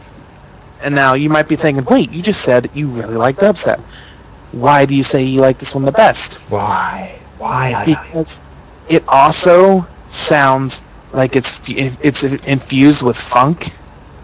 And 0.83 0.95
now 0.95 1.13
you 1.13 1.29
might 1.29 1.47
be 1.47 1.55
thinking, 1.55 1.85
wait, 1.89 2.11
you 2.11 2.21
just 2.21 2.41
said 2.41 2.69
you 2.73 2.89
really 2.89 3.15
like 3.15 3.37
dubstep. 3.37 3.79
Why 4.51 4.85
do 4.85 4.95
you 4.95 5.03
say 5.03 5.23
you 5.23 5.41
like 5.41 5.59
this 5.59 5.73
one 5.75 5.85
the 5.85 5.91
best? 5.91 6.39
Why? 6.49 7.21
Why? 7.37 7.75
Because 7.83 8.41
it 8.87 9.03
also 9.07 9.87
sounds 10.07 10.83
like 11.13 11.35
it's 11.35 11.59
it's 11.67 12.23
infused 12.23 13.01
with 13.03 13.17
funk 13.17 13.69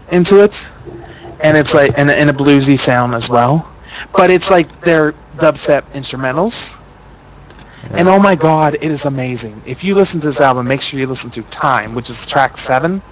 into 0.08 0.42
it, 0.42 0.70
and 1.42 1.56
it's 1.56 1.74
like 1.74 1.92
and, 1.96 2.10
and 2.10 2.30
a 2.30 2.32
bluesy 2.32 2.78
sound 2.78 3.14
as 3.14 3.28
well. 3.28 3.74
But 4.16 4.30
it's 4.30 4.50
like 4.50 4.68
they're 4.82 5.12
dubstep 5.36 5.90
instrumentals, 5.92 6.74
and 7.94 8.08
oh 8.08 8.18
my 8.18 8.34
god, 8.36 8.74
it 8.80 8.90
is 8.90 9.04
amazing. 9.04 9.62
If 9.64 9.82
you 9.84 9.94
listen 9.94 10.20
to 10.20 10.26
this 10.28 10.40
album, 10.40 10.66
make 10.66 10.82
sure 10.82 10.98
you 10.98 11.06
listen 11.06 11.30
to 11.32 11.42
"Time," 11.44 11.94
which 11.94 12.10
is 12.10 12.26
track 12.26 12.56
seven. 12.58 13.02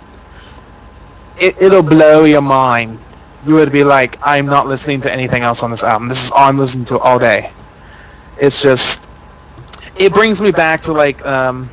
It 1.37 1.57
it'll 1.61 1.83
blow 1.83 2.25
your 2.25 2.43
mind. 2.43 3.01
You 3.45 3.55
would 3.57 3.73
be 3.73 3.85
like, 3.85 4.19
I'm 4.23 4.47
not 4.47 4.67
listening 4.67 5.03
to 5.03 5.13
anything 5.13 5.43
else 5.43 5.63
on 5.63 5.71
this 5.71 5.85
album. 5.85 6.09
This 6.09 6.25
is 6.25 6.31
all 6.33 6.49
I'm 6.49 6.59
listening 6.59 6.87
to 6.87 6.99
all 6.99 7.19
day. 7.19 7.51
It's 8.37 8.63
just 8.63 9.07
it 9.97 10.13
brings 10.13 10.41
me 10.41 10.53
back 10.53 10.83
to 10.83 10.93
like 10.93 11.25
um 11.27 11.73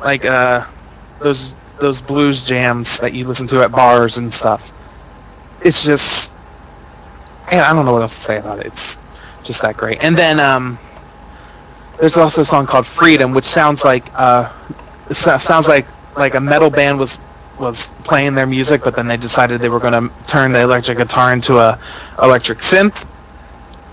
like 0.00 0.24
uh 0.24 0.64
those 1.20 1.56
those 1.80 2.02
blues 2.02 2.42
jams 2.44 2.98
that 3.00 3.12
you 3.14 3.26
listen 3.26 3.46
to 3.48 3.62
at 3.62 3.72
bars 3.72 4.18
and 4.18 4.32
stuff. 4.32 4.72
It's 5.60 5.84
just 5.84 6.34
yeah, 7.52 7.70
I 7.70 7.72
don't 7.74 7.84
know 7.86 7.92
what 7.92 8.02
else 8.02 8.16
to 8.16 8.22
say 8.22 8.38
about 8.38 8.60
it. 8.60 8.66
It's 8.66 8.98
just 9.42 9.62
that 9.62 9.76
great. 9.76 10.02
And 10.02 10.16
then 10.16 10.40
um 10.40 10.80
there's 11.98 12.16
also 12.16 12.42
a 12.42 12.44
song 12.44 12.66
called 12.66 12.86
Freedom 12.86 13.32
which 13.32 13.44
sounds 13.44 13.84
like 13.84 14.10
uh 14.14 14.50
sounds 15.12 15.68
like 15.68 15.90
like 16.16 16.34
a 16.34 16.40
metal 16.40 16.70
band 16.70 16.98
was 16.98 17.18
was 17.58 17.90
playing 18.04 18.34
their 18.34 18.46
music 18.46 18.82
but 18.84 18.94
then 18.96 19.06
they 19.08 19.16
decided 19.16 19.60
they 19.60 19.68
were 19.68 19.80
going 19.80 19.92
to 19.92 20.10
turn 20.26 20.52
the 20.52 20.62
electric 20.62 20.98
guitar 20.98 21.32
into 21.32 21.58
a 21.58 21.78
electric 22.22 22.58
synth 22.58 23.04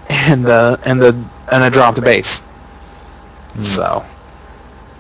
and 0.10 0.48
uh 0.48 0.78
and 0.86 1.02
the 1.02 1.30
and 1.52 1.64
a 1.64 1.70
drop 1.70 1.96
to 1.96 2.02
bass. 2.02 2.42
So, 3.60 4.06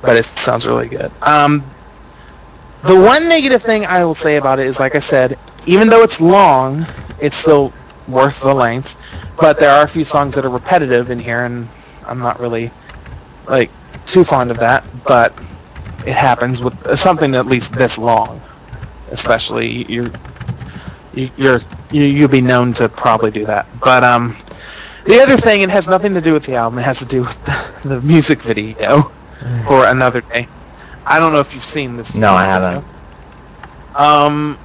but 0.01 0.18
it 0.18 0.26
sounds 0.26 0.66
really 0.68 0.89
good. 0.89 1.11
Um, 1.22 1.76
the 2.82 2.95
one 2.99 3.28
negative 3.30 3.61
thing 3.64 3.86
I 3.86 4.03
will 4.05 4.16
say 4.16 4.38
about 4.38 4.59
it 4.59 4.68
is, 4.68 4.80
like 4.80 4.95
I 4.95 4.99
said, 4.99 5.36
even 5.66 5.89
though 5.89 6.03
it's 6.03 6.22
long, 6.22 6.88
it's 7.18 7.38
still 7.38 7.76
worth 8.07 8.41
the 8.41 8.53
length. 8.53 8.95
But 9.39 9.59
there 9.59 9.72
are 9.72 9.84
a 9.84 9.89
few 9.89 10.03
songs 10.05 10.36
that 10.36 10.45
are 10.45 10.49
repetitive 10.51 11.09
in 11.09 11.20
here, 11.20 11.45
and 11.45 11.70
I'm 12.07 12.20
not 12.20 12.39
really 12.39 12.74
like 13.47 13.74
too 14.05 14.24
fond 14.24 14.51
of 14.51 14.59
that. 14.59 14.86
But 15.05 15.34
it 16.05 16.16
happens 16.16 16.61
with 16.61 16.76
something 16.97 17.36
at 17.36 17.45
least 17.47 17.76
this 17.76 17.97
long, 17.97 18.43
especially 19.14 19.86
you're 19.91 20.11
you, 21.14 21.32
you're 21.38 21.61
you, 21.91 22.03
you'll 22.03 22.30
be 22.30 22.41
known 22.41 22.74
to 22.76 22.89
probably 22.89 23.32
do 23.32 23.45
that. 23.47 23.68
But 23.80 24.03
um, 24.03 24.36
the 25.05 25.20
other 25.22 25.38
thing, 25.38 25.61
it 25.61 25.70
has 25.70 25.88
nothing 25.88 26.14
to 26.16 26.22
do 26.22 26.34
with 26.34 26.45
the 26.45 26.55
album. 26.55 26.80
It 26.80 26.84
has 26.84 26.99
to 26.99 27.05
do 27.05 27.22
with 27.22 27.43
the, 27.45 27.89
the 27.89 28.01
music 28.01 28.43
video 28.43 29.14
for 29.68 29.86
Another 29.86 30.22
Day. 30.22 30.49
I 31.05 31.20
don't 31.20 31.34
know 31.34 31.39
if 31.41 31.53
you've 31.53 31.66
seen 31.66 31.97
this. 31.97 32.16
No, 32.16 32.34
I 32.34 32.45
haven't. 32.45 32.84
video. 32.84 32.88
Um, 33.95 34.59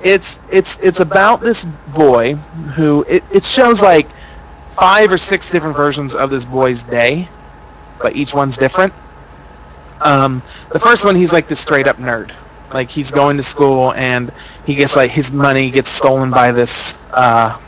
it's 0.00 0.40
it's 0.50 0.78
it's 0.78 1.00
about 1.00 1.40
this 1.40 1.64
boy 1.66 2.34
who 2.76 3.04
it, 3.08 3.24
it 3.30 3.44
shows 3.44 3.82
like 3.82 4.12
five 4.70 5.12
or 5.12 5.18
six 5.18 5.50
different 5.50 5.76
versions 5.76 6.14
of 6.14 6.30
this 6.30 6.44
boy's 6.44 6.84
day, 6.84 7.30
but 8.00 8.16
each 8.16 8.34
one's 8.34 8.56
different. 8.56 8.94
Um, 10.00 10.42
the 10.72 10.80
first 10.80 11.04
one, 11.04 11.14
he's 11.16 11.32
like 11.32 11.48
this 11.48 11.60
straight 11.60 11.88
up 11.88 11.96
nerd. 11.98 12.36
Like 12.72 12.90
he's 12.90 13.10
going 13.10 13.36
to 13.36 13.42
school 13.42 13.92
and 13.94 14.30
he 14.64 14.74
gets 14.74 14.96
like 14.96 15.10
his 15.10 15.32
money 15.32 15.70
gets 15.70 15.90
stolen 15.90 16.30
by 16.30 16.52
this 16.52 17.08
uh, 17.12 17.58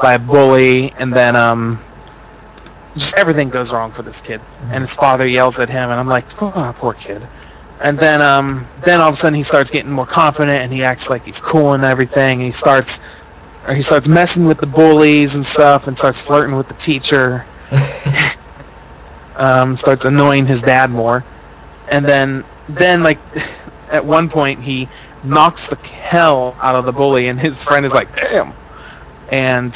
by 0.00 0.14
a 0.14 0.18
bully, 0.18 0.92
and 0.98 1.12
then 1.12 1.36
um, 1.36 1.78
just 2.94 3.16
everything 3.16 3.50
goes 3.50 3.72
wrong 3.72 3.92
for 3.92 4.02
this 4.02 4.20
kid. 4.20 4.40
And 4.70 4.82
his 4.82 4.94
father 4.94 5.26
yells 5.26 5.58
at 5.58 5.68
him, 5.68 5.90
and 5.90 6.00
I'm 6.00 6.08
like, 6.08 6.26
oh, 6.42 6.74
poor 6.76 6.94
kid. 6.94 7.28
And 7.82 7.98
then 7.98 8.20
um, 8.20 8.66
then 8.84 9.00
all 9.00 9.08
of 9.08 9.14
a 9.14 9.16
sudden 9.16 9.36
he 9.36 9.42
starts 9.42 9.70
getting 9.70 9.90
more 9.90 10.06
confident, 10.06 10.58
and 10.58 10.72
he 10.72 10.82
acts 10.82 11.10
like 11.10 11.24
he's 11.24 11.40
cool 11.40 11.74
and 11.74 11.84
everything. 11.84 12.40
And 12.40 12.46
he 12.46 12.52
starts 12.52 13.00
or 13.66 13.74
he 13.74 13.82
starts 13.82 14.08
messing 14.08 14.44
with 14.46 14.58
the 14.58 14.66
bullies 14.66 15.34
and 15.34 15.46
stuff, 15.46 15.86
and 15.86 15.96
starts 15.96 16.20
flirting 16.20 16.56
with 16.56 16.68
the 16.68 16.74
teacher. 16.74 17.46
um, 19.36 19.76
starts 19.76 20.04
annoying 20.04 20.46
his 20.46 20.62
dad 20.62 20.90
more, 20.90 21.24
and 21.90 22.04
then 22.04 22.44
then 22.68 23.02
like 23.02 23.18
at 23.90 24.06
one 24.06 24.30
point 24.30 24.62
he 24.62 24.90
knocks 25.22 25.68
the 25.68 25.78
hell 25.88 26.56
out 26.62 26.76
of 26.76 26.86
the 26.86 26.94
bully, 26.94 27.28
and 27.28 27.40
his 27.40 27.62
friend 27.62 27.86
is 27.86 27.94
like, 27.94 28.10
"Damn!" 28.14 28.54
And 29.30 29.74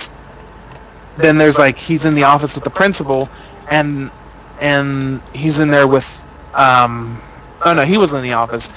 then 1.17 1.39
there's 1.39 1.59
like 1.59 1.79
he's 1.79 2.07
in 2.07 2.15
the 2.15 2.25
office 2.25 2.55
with 2.57 2.65
the 2.65 2.71
principal, 2.71 3.33
and 3.71 4.11
and 4.59 5.23
he's 5.35 5.61
in 5.61 5.71
there 5.71 5.89
with 5.89 6.25
um, 6.55 7.23
oh 7.65 7.75
no, 7.75 7.85
he 7.85 7.99
was 7.99 8.13
in 8.15 8.23
the 8.23 8.35
office. 8.35 8.71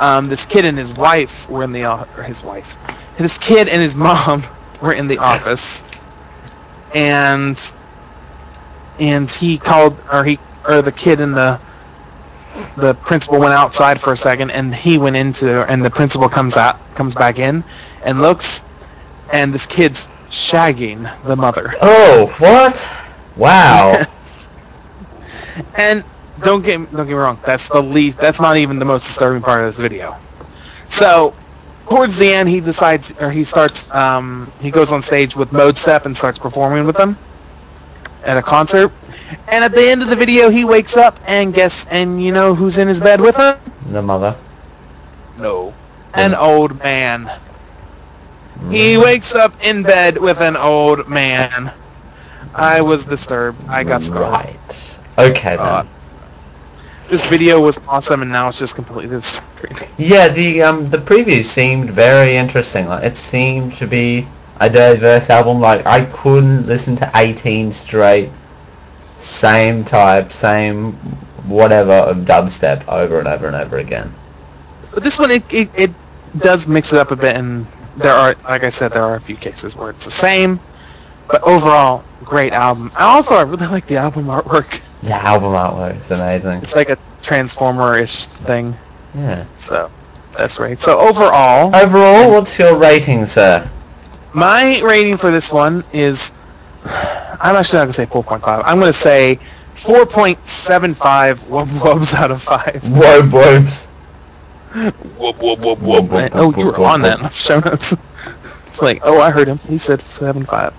Um, 0.00 0.28
this 0.28 0.46
kid 0.46 0.64
and 0.66 0.78
his 0.78 0.92
wife 0.92 1.48
were 1.48 1.64
in 1.64 1.72
the 1.72 1.86
or 1.86 2.24
his 2.24 2.42
wife. 2.42 2.76
This 3.18 3.38
kid 3.38 3.68
and 3.68 3.82
his 3.82 3.96
mom 3.98 4.44
were 4.80 4.94
in 4.94 5.08
the 5.08 5.18
office, 5.18 5.84
and 6.94 7.58
and 8.98 9.30
he 9.30 9.58
called 9.58 10.00
or 10.12 10.24
he 10.24 10.40
or 10.68 10.82
the 10.82 10.92
kid 10.92 11.20
in 11.20 11.32
the 11.32 11.60
the 12.76 12.94
principal 12.94 13.38
went 13.40 13.52
outside 13.54 14.00
for 14.00 14.12
a 14.12 14.16
second 14.16 14.50
and 14.50 14.74
he 14.74 14.98
went 14.98 15.16
into 15.16 15.64
and 15.70 15.84
the 15.84 15.90
principal 15.90 16.28
comes 16.28 16.56
out 16.56 16.76
comes 16.94 17.14
back 17.14 17.38
in 17.38 17.64
and 18.04 18.20
looks 18.20 18.64
and 19.32 19.52
this 19.52 19.66
kid's 19.66 20.08
shagging 20.30 21.08
the 21.24 21.36
mother 21.36 21.72
Oh, 21.80 22.34
what? 22.38 22.86
Wow. 23.36 24.00
and 25.78 26.04
don't 26.40 26.62
get 26.64 26.78
don't 26.90 27.06
get 27.06 27.08
me 27.08 27.14
wrong 27.14 27.38
that's 27.44 27.68
the 27.68 27.82
least 27.82 28.18
that's 28.18 28.40
not 28.40 28.56
even 28.56 28.78
the 28.78 28.84
most 28.84 29.04
disturbing 29.04 29.42
part 29.42 29.60
of 29.60 29.66
this 29.66 29.78
video 29.78 30.14
so 30.88 31.36
towards 31.88 32.18
the 32.18 32.28
end 32.32 32.48
he 32.48 32.60
decides 32.60 33.12
or 33.20 33.30
he 33.30 33.44
starts 33.44 33.92
um, 33.94 34.52
he 34.60 34.70
goes 34.70 34.92
on 34.92 35.02
stage 35.02 35.36
with 35.36 35.50
Modestep 35.50 36.04
and 36.06 36.16
starts 36.16 36.38
performing 36.38 36.86
with 36.86 36.96
them 36.96 37.18
at 38.24 38.36
a 38.36 38.42
concert 38.42 38.92
and 39.48 39.64
at 39.64 39.72
the 39.72 39.88
end 39.88 40.02
of 40.02 40.08
the 40.08 40.16
video 40.16 40.48
he 40.50 40.64
wakes 40.64 40.96
up 40.96 41.18
and 41.26 41.54
guess 41.54 41.86
and 41.90 42.22
you 42.22 42.32
know 42.32 42.54
who's 42.54 42.78
in 42.78 42.88
his 42.88 43.00
bed 43.00 43.20
with 43.20 43.36
him 43.36 43.56
the 43.90 44.02
mother. 44.02 44.34
no 45.36 45.76
an 46.14 46.34
old 46.34 46.78
man 46.82 47.28
he 48.68 48.96
wakes 48.98 49.34
up 49.34 49.54
in 49.64 49.84
bed 49.84 50.18
with 50.18 50.40
an 50.40 50.56
old 50.56 51.08
man 51.08 51.60
i 52.54 52.80
was 52.80 53.04
disturbed 53.06 53.62
i 53.68 53.84
got 53.84 54.02
scarred 54.02 54.32
Right. 54.32 54.98
Okay 55.18 55.56
Uh, 55.56 55.82
then. 55.82 55.88
this 57.08 57.24
video 57.24 57.60
was 57.60 57.78
awesome 57.86 58.22
and 58.22 58.30
now 58.30 58.48
it's 58.48 58.58
just 58.58 58.74
completely 58.74 59.08
disturbing 59.08 59.88
Yeah, 59.98 60.28
the 60.28 60.62
um 60.62 60.88
the 60.90 60.98
preview 60.98 61.44
seemed 61.44 61.90
very 61.90 62.36
interesting. 62.36 62.86
Like 62.88 63.04
it 63.04 63.16
seemed 63.16 63.74
to 63.74 63.86
be 63.86 64.26
a 64.60 64.68
diverse 64.68 65.30
album. 65.30 65.60
Like 65.60 65.86
I 65.86 66.04
couldn't 66.06 66.66
listen 66.66 66.96
to 66.96 67.10
18 67.14 67.72
straight, 67.72 68.30
same 69.16 69.84
type, 69.84 70.30
same 70.32 70.92
whatever 71.46 71.92
of 71.92 72.18
dubstep 72.18 72.86
over 72.88 73.18
and 73.18 73.28
over 73.28 73.46
and 73.46 73.56
over 73.56 73.78
again. 73.78 74.12
But 74.92 75.02
this 75.02 75.18
one, 75.18 75.30
it, 75.30 75.42
it, 75.52 75.70
it 75.74 75.90
does 76.38 76.68
mix 76.68 76.92
it 76.92 76.98
up 76.98 77.10
a 77.10 77.16
bit, 77.16 77.36
and 77.36 77.66
there 77.96 78.12
are, 78.12 78.34
like 78.44 78.64
I 78.64 78.70
said, 78.70 78.92
there 78.92 79.02
are 79.04 79.16
a 79.16 79.20
few 79.20 79.36
cases 79.36 79.76
where 79.76 79.90
it's 79.90 80.04
the 80.04 80.10
same. 80.10 80.60
But 81.30 81.42
overall, 81.42 82.04
great 82.24 82.52
album. 82.52 82.90
Also, 82.98 83.34
I 83.34 83.42
really 83.42 83.66
like 83.66 83.86
the 83.86 83.96
album 83.96 84.26
artwork. 84.26 84.80
The 85.02 85.12
album 85.12 85.52
artwork 85.52 85.96
is 85.98 86.10
amazing. 86.10 86.62
It's 86.62 86.74
like 86.74 86.88
a 86.90 86.98
Transformer-ish 87.22 88.26
thing. 88.26 88.74
Yeah. 89.14 89.44
So 89.54 89.90
that's 90.36 90.56
great. 90.56 90.80
So 90.80 90.98
overall, 90.98 91.74
Overall, 91.74 92.30
what's 92.30 92.58
your 92.58 92.76
rating, 92.76 93.26
sir? 93.26 93.68
My 94.34 94.80
rating 94.84 95.16
for 95.16 95.30
this 95.30 95.52
one 95.52 95.84
is, 95.92 96.32
I'm 96.84 97.56
actually 97.56 97.78
not 97.78 97.84
gonna 97.84 97.92
say 97.94 98.06
4.5. 98.06 98.62
I'm 98.64 98.78
gonna 98.78 98.92
say 98.92 99.38
4.75 99.74 101.44
wub 101.46 101.66
wubs 101.80 102.14
out 102.14 102.30
of 102.30 102.42
five. 102.42 102.82
Whoa, 102.84 103.22
whoops. 103.26 103.88
Whoop 105.16 105.36
whoop 105.40 105.60
whoop 105.60 105.80
whoop. 105.80 106.10
Oh, 106.34 106.54
you 106.56 106.66
were 106.66 106.78
on 106.84 107.02
that 107.02 107.18
in 107.18 107.24
the 107.24 107.30
show 107.30 107.60
notes. 107.60 107.92
it's 108.66 108.82
like, 108.82 109.00
oh, 109.02 109.20
I 109.20 109.30
heard 109.30 109.48
him. 109.48 109.60
He 109.66 109.78
said 109.78 110.02
seven 110.02 110.44
five. 110.44 110.72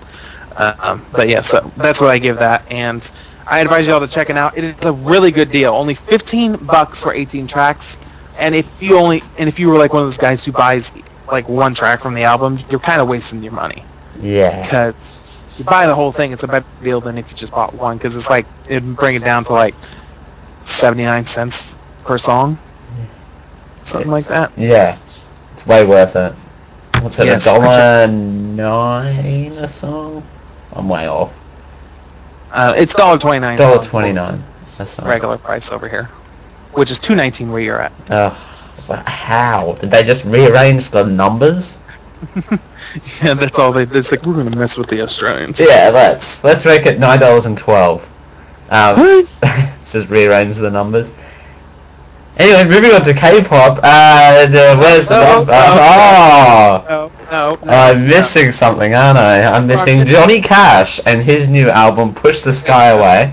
Um, 0.56 1.06
but 1.12 1.28
yeah, 1.28 1.40
so 1.40 1.72
that's 1.76 2.00
what 2.00 2.10
I 2.10 2.18
give 2.18 2.38
that, 2.38 2.64
and 2.70 3.10
I 3.46 3.60
advise 3.60 3.86
you 3.86 3.94
all 3.94 4.00
to 4.00 4.08
check 4.08 4.30
it 4.30 4.36
out. 4.36 4.56
It 4.56 4.64
is 4.64 4.84
a 4.84 4.92
really 4.92 5.30
good 5.32 5.50
deal. 5.50 5.74
Only 5.74 5.94
15 5.94 6.56
bucks 6.66 7.00
for 7.02 7.12
18 7.14 7.46
tracks, 7.46 7.98
and 8.38 8.54
if 8.54 8.80
you 8.80 8.98
only 8.98 9.22
and 9.38 9.48
if 9.48 9.58
you 9.58 9.68
were 9.68 9.78
like 9.78 9.92
one 9.92 10.02
of 10.02 10.06
those 10.06 10.18
guys 10.18 10.44
who 10.44 10.52
buys 10.52 10.92
like 11.32 11.48
one 11.48 11.74
track 11.74 12.00
from 12.00 12.14
the 12.14 12.24
album, 12.24 12.58
you're 12.70 12.80
kind 12.80 13.00
of 13.00 13.08
wasting 13.08 13.42
your 13.42 13.52
money 13.52 13.84
Yeah. 14.20 14.62
because 14.62 15.16
you 15.58 15.64
buy 15.64 15.86
the 15.86 15.94
whole 15.94 16.12
thing. 16.12 16.32
It's 16.32 16.42
a 16.42 16.48
better 16.48 16.66
deal 16.82 17.00
than 17.00 17.18
if 17.18 17.30
you 17.30 17.36
just 17.36 17.52
bought 17.52 17.74
one 17.74 17.96
because 17.96 18.16
it's 18.16 18.30
like 18.30 18.46
it'd 18.68 18.96
bring 18.96 19.14
it 19.16 19.24
down 19.24 19.44
to 19.44 19.52
like 19.52 19.74
79 20.64 21.26
cents 21.26 21.76
per 22.04 22.18
song, 22.18 22.58
something 23.84 24.10
like 24.10 24.26
that. 24.26 24.52
Yeah. 24.56 24.96
It's 25.54 25.66
way 25.66 25.84
worth 25.84 26.16
it. 26.16 26.32
What's 27.02 27.18
it, 27.18 27.26
Yes. 27.26 27.46
a 27.46 27.50
dollar 27.50 28.06
nine 28.08 29.52
a 29.52 29.68
song? 29.68 30.22
I'm 30.72 30.88
way 30.88 31.08
off. 31.08 31.32
Uh, 32.52 32.74
it's 32.76 32.94
dollar 32.94 33.18
twenty 33.18 33.38
nine. 33.40 33.58
Dollar 33.58 33.82
twenty 33.82 34.12
nine. 34.12 34.42
Regular 35.02 35.38
price 35.38 35.72
over 35.72 35.88
here, 35.88 36.04
which 36.72 36.90
is 36.90 36.98
two 36.98 37.14
nineteen 37.14 37.50
where 37.52 37.60
you're 37.60 37.80
at. 37.80 37.92
Ugh. 38.10 38.36
But 38.90 39.06
how? 39.06 39.74
Did 39.80 39.92
they 39.92 40.02
just 40.02 40.24
rearrange 40.24 40.90
the 40.90 41.04
numbers? 41.04 41.78
yeah, 43.22 43.34
that's 43.34 43.56
all 43.56 43.70
they. 43.70 43.84
It's 43.84 44.10
like 44.10 44.26
we're 44.26 44.34
gonna 44.34 44.58
mess 44.58 44.76
with 44.76 44.88
the 44.88 45.00
Australians. 45.02 45.60
Yeah, 45.60 45.90
let's. 45.94 46.42
Let's 46.42 46.64
make 46.64 46.86
it 46.86 46.98
nine 46.98 47.20
dollars 47.20 47.46
and 47.46 47.56
twelve. 47.56 48.02
Um, 48.68 49.28
let's 49.42 49.92
just 49.92 50.08
rearrange 50.10 50.56
the 50.56 50.72
numbers. 50.72 51.14
Anyway, 52.36 52.64
moving 52.68 52.90
on 52.90 53.04
to 53.04 53.14
K-pop. 53.14 53.78
Uh, 53.80 54.48
where's 54.80 55.06
the 55.06 55.22
number? 55.24 55.52
no, 55.52 56.84
Oh, 56.88 57.12
No, 57.30 57.54
no, 57.54 57.64
no. 57.64 57.72
I'm 57.72 58.08
missing 58.08 58.50
something, 58.50 58.92
aren't 58.92 59.18
I? 59.18 59.44
I'm 59.44 59.68
missing 59.68 59.98
missing- 59.98 60.10
Johnny 60.12 60.40
Cash 60.40 60.98
and 61.06 61.22
his 61.22 61.48
new 61.48 61.70
album, 61.70 62.12
Push 62.12 62.40
the 62.40 62.52
Sky 62.52 62.86
Away. 62.88 63.32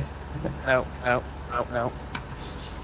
No, 0.68 0.86
no, 1.04 1.24
no, 1.52 1.68
no. 1.74 1.92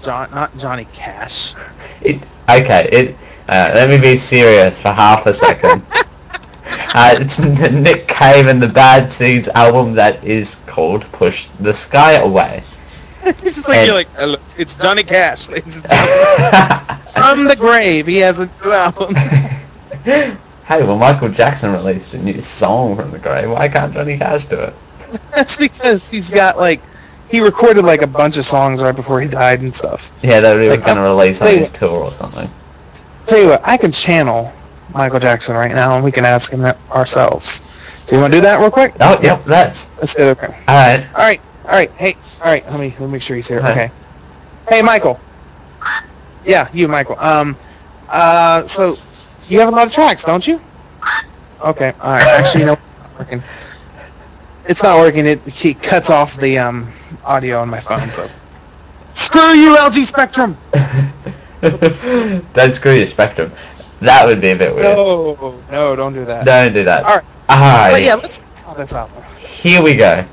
John, 0.02 0.28
not 0.32 0.56
Johnny 0.58 0.86
Cash. 0.92 1.54
It, 2.00 2.20
okay, 2.48 2.88
it. 2.92 3.16
Uh, 3.48 3.72
let 3.74 3.88
me 3.88 3.98
be 3.98 4.16
serious 4.16 4.80
for 4.80 4.92
half 4.92 5.26
a 5.26 5.32
second. 5.32 5.82
uh, 6.94 7.16
it's 7.20 7.36
the 7.36 7.70
Nick 7.70 8.06
Cave 8.08 8.46
and 8.46 8.62
the 8.62 8.68
Bad 8.68 9.10
Seeds 9.10 9.48
album 9.48 9.94
that 9.94 10.22
is 10.24 10.56
called 10.66 11.02
Push 11.12 11.48
the 11.60 11.72
Sky 11.72 12.12
Away. 12.14 12.62
it's 13.24 13.56
just 13.56 13.68
like 13.68 13.80
And- 13.80 13.86
you're 13.86 13.94
like, 13.94 14.08
"Hello, 14.16 14.36
it's 14.56 14.76
Johnny 14.76 15.02
Cash, 15.04 15.48
ladies 15.48 15.76
and 15.76 15.86
gentlemen. 15.88 16.20
From 17.14 17.44
the 17.44 17.56
grave, 17.56 18.06
he 18.06 18.18
has 18.18 18.38
a 18.38 18.46
new 18.64 18.72
album. 18.72 19.14
hey, 20.04 20.82
well, 20.82 20.98
Michael 20.98 21.28
Jackson 21.30 21.72
released 21.72 22.14
a 22.14 22.18
new 22.18 22.40
song 22.40 22.96
from 22.96 23.10
the 23.10 23.18
grave. 23.18 23.50
Why 23.50 23.68
can't 23.68 23.92
Johnny 23.92 24.18
Cash 24.18 24.46
do 24.46 24.58
it? 24.60 24.74
That's 25.34 25.56
because 25.56 26.08
he's 26.08 26.30
got 26.30 26.56
like, 26.58 26.82
he 27.34 27.40
recorded 27.40 27.84
like 27.84 28.00
a 28.00 28.06
bunch 28.06 28.36
of 28.36 28.44
songs 28.44 28.80
right 28.80 28.94
before 28.94 29.20
he 29.20 29.26
died 29.26 29.60
and 29.60 29.74
stuff. 29.74 30.12
Yeah, 30.22 30.38
that 30.38 30.56
he 30.60 30.68
was 30.68 30.76
Like, 30.78 30.86
going 30.86 30.98
to 30.98 31.02
release 31.02 31.42
on 31.42 31.48
his 31.48 31.72
tour 31.72 32.04
or 32.04 32.14
something. 32.14 32.48
Tell 33.26 33.40
you 33.40 33.48
what, 33.48 33.60
I 33.64 33.76
can 33.76 33.90
channel 33.90 34.52
Michael 34.94 35.18
Jackson 35.18 35.56
right 35.56 35.72
now, 35.72 35.96
and 35.96 36.04
we 36.04 36.12
can 36.12 36.24
ask 36.24 36.52
him 36.52 36.60
that 36.60 36.78
ourselves. 36.92 37.60
So 38.06 38.14
you 38.14 38.22
want 38.22 38.32
to 38.34 38.38
do 38.38 38.42
that 38.42 38.60
real 38.60 38.70
quick? 38.70 38.94
Oh, 39.00 39.18
yep, 39.20 39.42
that's 39.44 39.90
Let's 39.98 40.14
do 40.14 40.28
it. 40.28 40.38
Okay. 40.38 40.46
all 40.68 40.76
right. 40.76 41.08
All 41.12 41.24
right. 41.24 41.40
All 41.64 41.70
right. 41.72 41.90
Hey. 41.96 42.14
All 42.40 42.52
right. 42.52 42.64
Let 42.68 42.78
me 42.78 42.90
let 42.90 43.00
me 43.00 43.08
make 43.08 43.22
sure 43.22 43.34
he's 43.34 43.48
here. 43.48 43.60
Hi. 43.62 43.72
Okay. 43.72 43.88
Hey, 44.68 44.82
Michael. 44.82 45.20
Yeah, 46.44 46.68
you, 46.72 46.86
Michael. 46.86 47.16
Um. 47.18 47.58
Uh. 48.08 48.62
So, 48.68 49.00
you 49.48 49.58
have 49.58 49.68
a 49.72 49.72
lot 49.72 49.88
of 49.88 49.92
tracks, 49.92 50.22
don't 50.22 50.46
you? 50.46 50.60
Okay. 51.64 51.94
All 52.00 52.12
right. 52.12 52.22
Actually, 52.22 52.60
you 52.60 52.66
know, 52.66 52.74
it's 52.74 53.00
not 53.00 53.18
working. 53.18 53.42
It's 54.66 54.82
not 54.84 54.98
working. 54.98 55.26
It 55.26 55.48
he 55.48 55.74
cuts 55.74 56.10
off 56.10 56.36
the 56.36 56.58
um 56.58 56.92
audio 57.24 57.60
on 57.60 57.68
my 57.68 57.80
phone. 57.80 58.10
So 58.10 58.28
screw 59.12 59.52
you, 59.52 59.76
LG 59.76 60.04
Spectrum. 60.04 60.56
Don't 62.52 62.74
screw 62.74 62.92
your 62.92 63.06
spectrum. 63.06 63.50
That 64.00 64.26
would 64.26 64.40
be 64.40 64.50
a 64.50 64.56
bit 64.56 64.74
weird. 64.74 64.96
No, 64.96 65.54
no, 65.70 65.96
don't 65.96 66.12
do 66.12 66.24
that. 66.26 66.44
Don't 66.44 66.74
do 66.74 66.84
that. 66.84 67.04
All 67.04 67.16
right. 67.16 67.24
Alright. 67.48 67.92
But 67.92 68.02
yeah, 68.02 68.14
let's 68.16 68.42
oh, 68.66 68.74
this 68.74 68.92
album. 68.92 69.22
Here 69.40 69.82
we 69.82 69.96
go. 69.96 70.24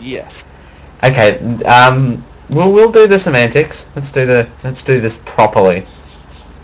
Yes. 0.00 0.44
Okay. 1.02 1.38
Um. 1.64 2.24
We'll 2.48 2.72
we'll 2.72 2.92
do 2.92 3.06
the 3.06 3.18
semantics. 3.18 3.86
Let's 3.94 4.10
do 4.12 4.24
the 4.24 4.48
let's 4.62 4.82
do 4.82 5.00
this 5.02 5.18
properly, 5.24 5.86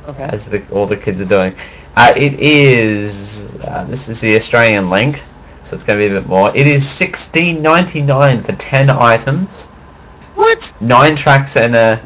Okay. 0.09 0.22
as 0.22 0.47
the, 0.47 0.62
all 0.72 0.86
the 0.86 0.97
kids 0.97 1.20
are 1.20 1.26
doing. 1.26 1.55
Uh, 1.97 2.14
it 2.16 2.34
is. 2.41 3.55
Uh, 3.57 3.84
this 3.84 4.09
is 4.09 4.20
the 4.20 4.36
Australian 4.36 4.88
link, 4.88 5.22
so 5.71 5.77
it's 5.77 5.85
going 5.85 6.01
to 6.01 6.09
be 6.09 6.12
a 6.16 6.21
bit 6.21 6.29
more. 6.29 6.51
It 6.57 6.66
is 6.66 6.89
sixteen 6.89 7.62
ninety 7.62 8.03
nine 8.03 8.43
for 8.43 8.53
ten 8.57 8.91
items, 8.91 9.66
What? 10.35 10.73
nine 10.81 11.14
tracks 11.14 11.57
and 11.57 11.77
a 11.77 12.01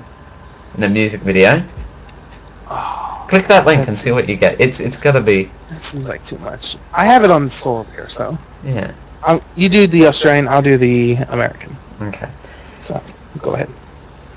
and 0.74 0.84
a 0.84 0.88
music 0.88 1.22
video. 1.22 1.62
Oh, 2.68 3.24
Click 3.28 3.46
that 3.48 3.64
link 3.66 3.88
and 3.88 3.96
see 3.96 4.12
what 4.12 4.28
you 4.28 4.36
get. 4.36 4.60
It's 4.60 4.80
it's 4.80 4.98
got 4.98 5.12
to 5.12 5.20
be 5.22 5.50
that 5.70 5.80
seems 5.80 6.08
like 6.08 6.24
too 6.24 6.38
much. 6.38 6.76
I 6.92 7.06
have 7.06 7.24
it 7.24 7.30
on 7.30 7.44
the 7.44 7.50
store 7.50 7.86
here, 7.94 8.08
so 8.08 8.36
yeah. 8.64 8.92
i 9.26 9.40
you 9.56 9.68
do 9.70 9.86
the 9.86 10.06
Australian, 10.06 10.46
I'll 10.46 10.62
do 10.62 10.76
the 10.76 11.14
American. 11.30 11.74
Okay. 12.02 12.28
So 12.80 13.02
go 13.40 13.54
ahead. 13.54 13.70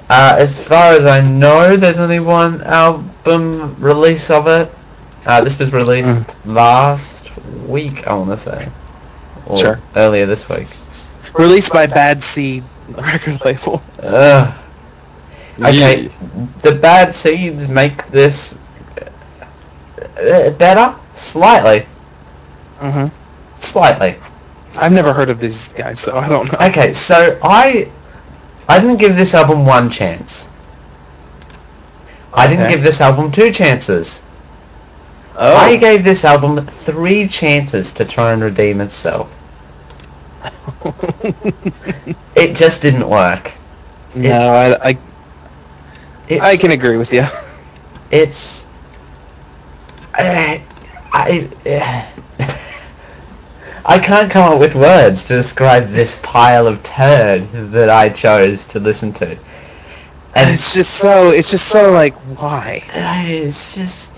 Uh, 0.09 0.36
as 0.39 0.55
far 0.65 0.93
as 0.93 1.05
I 1.05 1.19
know, 1.19 1.75
there's 1.75 1.99
only 1.99 2.21
one 2.21 2.61
album 2.63 3.75
release 3.78 4.30
of 4.30 4.47
it. 4.47 4.69
Uh, 5.25 5.43
this 5.43 5.59
was 5.59 5.73
released 5.73 6.07
Mm. 6.07 6.55
last 6.55 7.30
week, 7.67 8.07
I 8.07 8.13
want 8.13 8.30
to 8.30 8.38
say. 8.38 8.69
Or 9.47 9.57
Sure. 9.57 9.79
earlier 9.95 10.25
this 10.25 10.49
week. 10.49 10.67
Released 11.37 11.71
by 11.73 11.87
Bad 11.87 12.23
Seed 12.23 12.63
record 12.97 13.43
label. 13.45 13.81
Ugh. 14.03 14.53
Okay, 15.63 16.09
the 16.61 16.75
Bad 16.75 17.15
Seeds 17.15 17.67
make 17.67 18.07
this 18.07 18.55
uh, 20.17 20.51
better? 20.51 20.95
Slightly. 21.13 21.85
hmm 22.79 23.07
Slightly. 23.59 24.15
I've 24.75 24.91
never 24.93 25.13
heard 25.13 25.29
of 25.29 25.39
these 25.39 25.69
guys, 25.69 25.99
so 25.99 26.15
I 26.17 26.27
don't 26.29 26.51
know. 26.51 26.67
Okay, 26.67 26.93
so 26.93 27.37
I 27.43 27.91
I 28.67 28.79
didn't 28.79 28.97
give 28.97 29.15
this 29.15 29.33
album 29.33 29.65
one 29.65 29.89
chance. 29.89 30.49
I 32.33 32.47
didn't 32.47 32.65
Okay. 32.65 32.69
give 32.69 32.83
this 32.83 33.01
album 33.01 33.31
two 33.31 33.51
chances. 33.51 34.21
Oh. 35.35 35.55
I 35.55 35.77
gave 35.77 36.03
this 36.03 36.23
album 36.25 36.65
three 36.65 37.27
chances 37.27 37.93
to 37.93 38.05
try 38.05 38.33
and 38.33 38.41
redeem 38.43 38.81
itself. 38.81 39.36
It 42.35 42.55
just 42.55 42.81
didn't 42.83 43.09
work. 43.09 43.51
no, 44.15 44.53
I, 44.53 44.89
I, 44.89 44.99
I 46.39 46.57
can 46.57 46.71
agree 46.71 46.97
with 46.97 47.11
you. 47.13 47.23
It's. 48.11 48.65
Uh, 50.17 50.59
I. 51.11 51.49
I. 51.65 52.13
I 53.85 53.99
can't 53.99 54.29
come 54.29 54.51
up 54.53 54.59
with 54.59 54.75
words 54.75 55.25
to 55.25 55.35
describe 55.35 55.85
this 55.87 56.21
pile 56.21 56.67
of 56.67 56.83
turd 56.83 57.49
that 57.53 57.89
I 57.89 58.09
chose 58.09 58.65
to 58.67 58.79
listen 58.81 59.13
to. 59.13 59.39
And 60.35 60.53
It's 60.53 60.73
just 60.73 60.95
so, 60.95 61.29
it's 61.29 61.49
just 61.49 61.67
so 61.69 61.91
like, 61.91 62.13
why? 62.39 62.83
Uh, 62.93 63.23
it's 63.27 63.73
just 63.73 64.11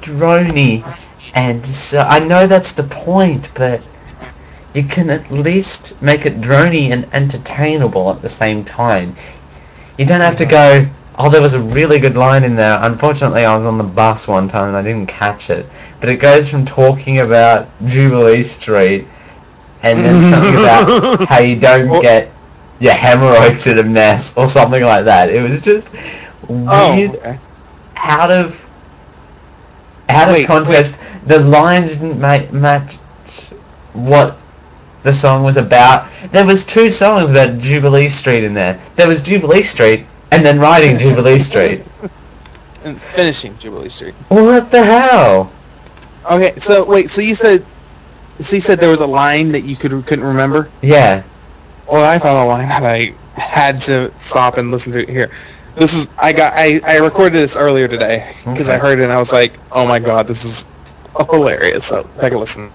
drony, 0.00 0.82
and 1.34 1.64
so 1.64 2.00
I 2.00 2.18
know 2.18 2.48
that's 2.48 2.72
the 2.72 2.82
point, 2.82 3.50
but 3.54 3.82
you 4.74 4.84
can 4.84 5.10
at 5.10 5.30
least 5.30 6.00
make 6.02 6.24
it 6.26 6.40
drony 6.40 6.90
and 6.90 7.06
entertainable 7.12 8.10
at 8.10 8.20
the 8.22 8.28
same 8.28 8.64
time. 8.64 9.14
You 9.98 10.06
don't 10.06 10.20
have 10.20 10.36
to 10.36 10.46
go. 10.46 10.86
Oh, 11.18 11.28
there 11.30 11.42
was 11.42 11.54
a 11.54 11.60
really 11.60 11.98
good 11.98 12.16
line 12.16 12.44
in 12.44 12.56
there. 12.56 12.78
Unfortunately, 12.82 13.44
I 13.44 13.56
was 13.56 13.66
on 13.66 13.78
the 13.78 13.84
bus 13.84 14.26
one 14.28 14.48
time 14.48 14.68
and 14.68 14.76
I 14.76 14.82
didn't 14.82 15.06
catch 15.08 15.50
it. 15.50 15.70
But 16.00 16.08
it 16.10 16.16
goes 16.16 16.48
from 16.48 16.64
talking 16.64 17.20
about 17.20 17.68
Jubilee 17.84 18.42
Street 18.44 19.08
and 19.82 20.04
then 20.04 20.22
something 20.22 20.56
about 20.56 20.96
how 21.24 21.38
you 21.40 21.58
don't 21.58 21.98
get 21.98 22.36
your 22.78 22.94
hemorrhoids 22.94 23.66
in 23.66 23.78
a 23.78 23.82
mess 23.84 24.36
or 24.36 24.48
something 24.48 24.82
like 24.82 25.04
that. 25.04 25.30
It 25.30 25.42
was 25.42 25.60
just 25.62 25.90
oh, 26.66 26.86
weird 26.86 27.12
Oh, 27.12 27.18
okay. 27.18 27.38
out 27.96 28.30
of 28.30 28.68
out 30.08 30.28
Wait, 30.28 30.42
of 30.42 30.44
context. 30.44 30.98
The 31.22 31.38
lines 31.40 31.98
didn't 31.98 32.20
ma- 32.20 32.50
match 32.52 32.96
what 33.92 34.41
the 35.02 35.12
song 35.12 35.42
was 35.42 35.56
about. 35.56 36.08
There 36.30 36.46
was 36.46 36.64
two 36.64 36.90
songs 36.90 37.30
about 37.30 37.58
Jubilee 37.58 38.08
Street 38.08 38.44
in 38.44 38.54
there. 38.54 38.80
There 38.96 39.08
was 39.08 39.22
Jubilee 39.22 39.62
Street 39.62 40.06
and 40.30 40.44
then 40.44 40.58
riding 40.58 40.98
Jubilee 40.98 41.38
Street. 41.38 41.86
And 42.84 43.00
finishing 43.00 43.56
Jubilee 43.58 43.88
Street. 43.88 44.12
What 44.28 44.72
the 44.72 44.82
hell? 44.84 45.52
Okay, 46.28 46.52
so 46.56 46.84
wait, 46.84 47.10
so 47.10 47.20
you 47.20 47.36
said, 47.36 47.62
so 47.62 48.56
you 48.56 48.60
said 48.60 48.80
there 48.80 48.90
was 48.90 48.98
a 48.98 49.06
line 49.06 49.52
that 49.52 49.60
you 49.60 49.76
could 49.76 49.92
couldn't 50.04 50.24
remember? 50.24 50.68
Yeah. 50.82 51.22
Well, 51.88 52.04
I 52.04 52.18
found 52.18 52.38
a 52.38 52.44
line 52.44 52.68
that 52.68 52.82
I 52.82 53.14
had 53.40 53.80
to 53.82 54.10
stop 54.18 54.58
and 54.58 54.72
listen 54.72 54.92
to 54.94 55.06
here. 55.06 55.30
This 55.76 55.94
is 55.94 56.08
I 56.18 56.32
got 56.32 56.54
I, 56.56 56.80
I 56.84 56.96
recorded 56.96 57.38
this 57.38 57.56
earlier 57.56 57.86
today 57.86 58.34
because 58.44 58.68
I 58.68 58.78
heard 58.78 58.98
it 58.98 59.04
and 59.04 59.12
I 59.12 59.18
was 59.18 59.32
like, 59.32 59.58
oh 59.70 59.86
my 59.86 60.00
god, 60.00 60.26
this 60.26 60.44
is 60.44 60.66
hilarious. 61.30 61.86
So 61.86 62.08
take 62.18 62.32
a 62.32 62.38
listen. 62.38 62.70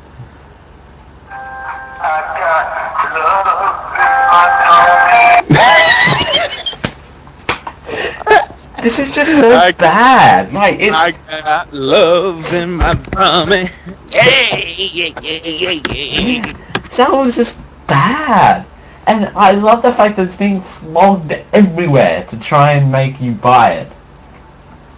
This 8.87 8.99
is 8.99 9.13
just 9.13 9.37
so 9.37 9.53
I- 9.53 9.73
bad. 9.73 10.53
Like 10.53 10.79
it's 10.79 10.95
I 10.95 11.11
got 11.41 11.73
love 11.73 12.53
in 12.53 12.75
my 12.75 12.93
tummy. 13.11 13.67
Yeah, 14.09 14.23
yeah, 14.55 15.09
yeah, 15.21 15.39
yeah, 15.43 15.71
yeah. 15.91 16.53
this 16.83 16.97
album's 16.97 17.35
just 17.35 17.59
bad. 17.87 18.65
And 19.05 19.25
I 19.35 19.51
love 19.51 19.81
the 19.81 19.91
fact 19.91 20.15
that 20.15 20.23
it's 20.23 20.37
being 20.37 20.61
flogged 20.61 21.33
everywhere 21.51 22.23
to 22.29 22.39
try 22.39 22.71
and 22.79 22.89
make 22.89 23.19
you 23.19 23.33
buy 23.33 23.71
it. 23.73 23.91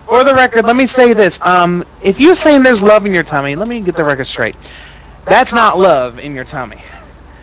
For 0.05 0.23
the 0.23 0.35
record, 0.35 0.65
let 0.65 0.75
me 0.75 0.85
say 0.85 1.13
this. 1.13 1.41
Um, 1.41 1.83
if 2.03 2.19
you're 2.19 2.35
saying 2.35 2.61
there's 2.61 2.83
love 2.83 3.07
in 3.07 3.11
your 3.11 3.23
tummy, 3.23 3.55
let 3.55 3.67
me 3.67 3.81
get 3.81 3.95
the 3.95 4.03
record 4.03 4.27
straight. 4.27 4.55
That's 5.25 5.51
not 5.51 5.79
love 5.79 6.19
in 6.19 6.35
your 6.35 6.45
tummy. 6.45 6.77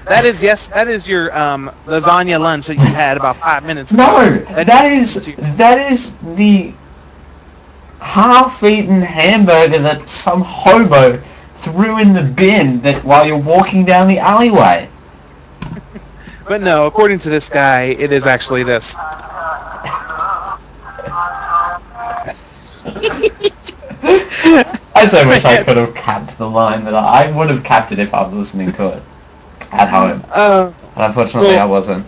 That 0.06 0.24
is 0.24 0.42
yes, 0.42 0.68
that 0.68 0.88
is 0.88 1.08
your 1.08 1.36
um, 1.36 1.70
lasagna 1.86 2.40
lunch 2.40 2.66
that 2.66 2.76
you 2.76 2.86
had 2.86 3.16
about 3.16 3.36
five 3.36 3.64
minutes 3.64 3.94
ago. 3.94 4.04
No, 4.04 4.38
that 4.64 4.92
is 4.92 5.26
that 5.36 5.90
is 5.92 6.16
the 6.20 6.74
half-eaten 8.00 9.00
hamburger 9.02 9.78
that 9.78 10.08
some 10.08 10.42
hobo 10.42 11.18
threw 11.56 11.98
in 11.98 12.12
the 12.12 12.22
bin 12.22 12.80
that 12.82 13.04
while 13.04 13.26
you're 13.26 13.38
walking 13.38 13.84
down 13.84 14.08
the 14.08 14.18
alleyway. 14.18 14.88
But 16.48 16.62
no, 16.62 16.86
according 16.86 17.18
to 17.20 17.30
this 17.30 17.48
guy, 17.48 17.94
it 17.98 18.12
is 18.12 18.26
actually 18.26 18.64
this. 18.64 18.96
I 24.94 25.06
so 25.06 25.26
wish 25.26 25.44
I 25.44 25.56
could 25.64 25.76
have 25.76 25.94
capped 25.94 26.38
the 26.38 26.48
line 26.48 26.84
that 26.84 26.94
I, 26.94 27.24
I 27.24 27.30
would 27.30 27.50
have 27.50 27.64
capped 27.64 27.92
it 27.92 27.98
if 27.98 28.14
I 28.14 28.22
was 28.22 28.34
listening 28.34 28.72
to 28.72 28.88
it 28.96 29.02
at 29.72 29.88
home. 29.88 30.22
Uh, 30.32 30.70
But 30.94 31.06
unfortunately, 31.06 31.50
Well- 31.50 31.62
I 31.62 31.64
wasn't. 31.66 32.06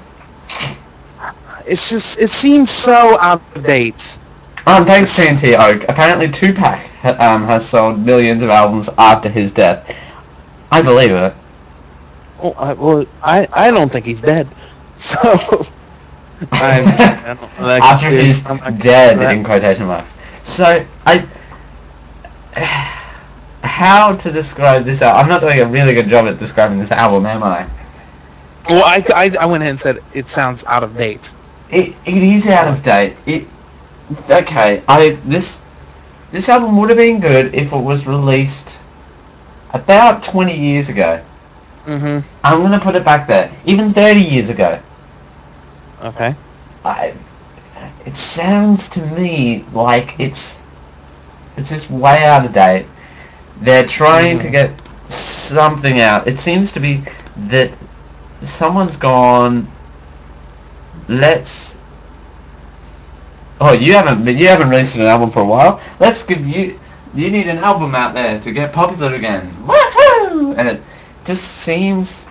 it's 1.66 1.90
just 1.90 2.18
it 2.20 2.30
seems 2.30 2.70
so 2.70 3.18
out 3.20 3.42
of 3.54 3.64
date. 3.64 4.16
Um, 4.66 4.84
thanks 4.84 5.16
TNT 5.16 5.54
Oak. 5.58 5.84
Apparently 5.88 6.28
Tupac 6.28 6.80
um, 7.20 7.44
has 7.46 7.66
sold 7.66 8.04
millions 8.04 8.42
of 8.42 8.50
albums 8.50 8.88
after 8.98 9.28
his 9.28 9.50
death. 9.50 9.94
I 10.70 10.82
believe 10.82 11.10
it. 11.10 11.34
Oh, 12.42 12.52
I, 12.58 12.72
well, 12.74 13.04
I 13.22 13.46
I 13.52 13.70
don't 13.70 13.90
think 13.90 14.04
he's 14.06 14.22
dead. 14.22 14.46
So 14.98 15.16
I, 16.52 16.80
I 16.82 17.34
don't 17.34 17.56
that 17.58 17.82
after 17.82 18.10
he's 18.20 18.40
dead 18.80 19.20
in 19.36 19.44
quotation 19.44 19.86
marks. 19.86 20.12
So 20.42 20.84
I, 21.06 21.24
how 23.78 24.16
to 24.16 24.32
describe 24.32 24.82
this 24.84 25.02
album? 25.02 25.22
I'm 25.22 25.28
not 25.28 25.40
doing 25.40 25.60
a 25.60 25.66
really 25.66 25.94
good 25.94 26.08
job 26.08 26.26
at 26.26 26.38
describing 26.40 26.80
this 26.80 26.90
album, 26.90 27.26
am 27.26 27.44
I? 27.44 27.68
Well, 28.68 28.84
I, 28.84 29.04
I, 29.14 29.30
I 29.40 29.46
went 29.46 29.62
ahead 29.62 29.70
and 29.70 29.78
said 29.78 29.98
it 30.12 30.28
sounds 30.28 30.64
out 30.64 30.82
of 30.82 30.96
date. 30.96 31.32
It 31.70 31.94
it 32.04 32.22
is 32.22 32.48
out 32.48 32.66
of 32.66 32.82
date. 32.82 33.16
It 33.24 33.46
okay. 34.28 34.82
I 34.88 35.10
this 35.24 35.62
this 36.32 36.48
album 36.48 36.76
would 36.78 36.90
have 36.90 36.98
been 36.98 37.20
good 37.20 37.54
if 37.54 37.72
it 37.72 37.78
was 37.90 38.06
released 38.06 38.78
about 39.72 40.22
20 40.24 40.58
years 40.58 40.88
ago. 40.88 41.22
Mm-hmm. 41.84 42.26
I'm 42.44 42.62
gonna 42.62 42.80
put 42.80 42.96
it 42.96 43.04
back 43.04 43.28
there. 43.28 43.52
Even 43.64 43.92
30 43.92 44.20
years 44.20 44.50
ago. 44.50 44.80
Okay. 46.02 46.34
I, 46.84 47.14
it 48.04 48.16
sounds 48.16 48.88
to 48.90 49.06
me 49.06 49.64
like 49.72 50.18
it's 50.18 50.60
it's 51.56 51.70
just 51.70 51.90
way 51.90 52.24
out 52.24 52.44
of 52.44 52.52
date. 52.52 52.86
They're 53.60 53.86
trying 53.86 54.38
to 54.40 54.50
get 54.50 54.70
something 55.10 56.00
out. 56.00 56.26
It 56.26 56.38
seems 56.38 56.72
to 56.72 56.80
be 56.80 57.02
that 57.48 57.70
someone's 58.42 58.96
gone. 58.96 59.66
Let's. 61.08 61.76
Oh, 63.60 63.72
you 63.72 63.94
haven't 63.94 64.26
you 64.36 64.46
haven't 64.46 64.68
released 64.68 64.96
an 64.96 65.02
album 65.02 65.30
for 65.30 65.40
a 65.40 65.44
while. 65.44 65.80
Let's 65.98 66.22
give 66.22 66.46
you. 66.46 66.78
You 67.14 67.30
need 67.30 67.48
an 67.48 67.58
album 67.58 67.94
out 67.94 68.14
there 68.14 68.38
to 68.40 68.52
get 68.52 68.72
popular 68.72 69.14
again. 69.14 69.50
Woohoo! 69.64 70.56
And 70.56 70.68
it 70.68 70.82
just 71.24 71.42
seems. 71.42 72.26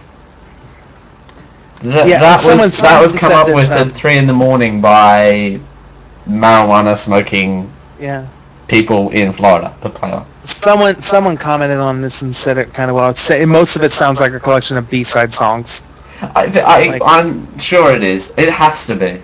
That, 1.81 2.07
Yeah, 2.07 2.19
that 2.19 2.43
was 2.45 2.79
that 2.81 3.01
was 3.01 3.13
come 3.13 3.33
up 3.33 3.47
with 3.47 3.69
at 3.69 3.91
three 3.91 4.17
in 4.17 4.27
the 4.27 4.33
morning 4.33 4.81
by 4.81 5.59
marijuana 6.27 6.97
smoking 6.97 7.71
Yeah. 7.99 8.27
People 8.67 9.09
in 9.09 9.31
Florida. 9.31 9.75
The 9.81 9.89
player. 9.89 10.23
Someone 10.43 11.01
someone 11.01 11.37
commented 11.37 11.77
on 11.79 12.01
this 12.01 12.21
and 12.21 12.35
said 12.35 12.57
it 12.57 12.73
kind 12.73 12.89
of 12.89 12.95
well. 12.95 13.09
It's, 13.09 13.29
most 13.45 13.75
of 13.75 13.83
it 13.83 13.91
sounds 13.91 14.19
like 14.19 14.33
a 14.33 14.39
collection 14.39 14.77
of 14.77 14.89
B-side 14.89 15.33
songs. 15.33 15.81
I, 16.21 16.51
I, 16.65 16.87
Like- 16.87 17.01
I'm 17.05 17.57
sure 17.59 17.91
it 17.93 18.03
is. 18.03 18.33
It 18.37 18.49
has 18.49 18.85
to 18.87 18.95
be. 18.95 19.23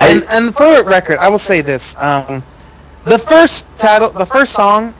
And 0.00 0.24
and 0.30 0.54
for 0.54 0.84
record, 0.84 1.18
I 1.18 1.28
will 1.28 1.38
say 1.38 1.62
this: 1.62 1.94
um, 2.00 2.44
the 3.04 3.18
first 3.18 3.66
title, 3.78 4.10
the 4.12 4.26
first 4.26 4.52
song, 4.52 4.94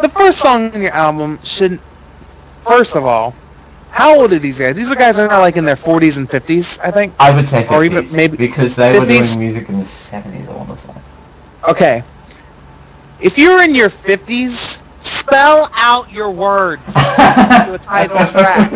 the 0.00 0.08
first 0.08 0.38
song 0.40 0.72
in 0.74 0.82
your 0.82 0.92
album 0.94 1.38
should. 1.42 1.80
First 2.66 2.96
of 2.96 3.04
all, 3.04 3.38
how 3.88 4.18
old 4.20 4.32
are 4.32 4.38
these 4.38 4.58
guys? 4.58 4.74
These 4.74 4.90
are 4.90 4.96
guys 4.96 5.18
are 5.18 5.26
not 5.28 5.40
like 5.40 5.56
in 5.56 5.64
their 5.64 5.76
40s 5.76 6.16
and 6.18 6.28
50s, 6.28 6.78
I 6.82 6.90
think. 6.90 7.14
I 7.18 7.34
would 7.34 7.48
say 7.48 7.62
50s. 7.64 7.70
Or 7.70 7.84
even 7.84 8.06
maybe 8.10 8.36
because 8.36 8.76
they 8.76 8.92
were 8.92 9.06
50s? 9.06 9.06
doing 9.06 9.38
music 9.38 9.68
in 9.68 9.78
the 9.78 9.84
70s, 9.84 10.48
I 10.48 10.52
want 10.54 10.70
to 10.70 10.76
say. 10.76 10.94
Okay. 11.68 12.02
If 13.18 13.38
you're 13.38 13.62
in 13.62 13.74
your 13.74 13.90
50s, 13.90 14.82
spell 15.00 15.68
out 15.76 16.10
your 16.10 16.32
words 16.32 17.08
to 17.58 17.72
a 17.74 17.78
title 17.78 18.24
track. 18.24 18.74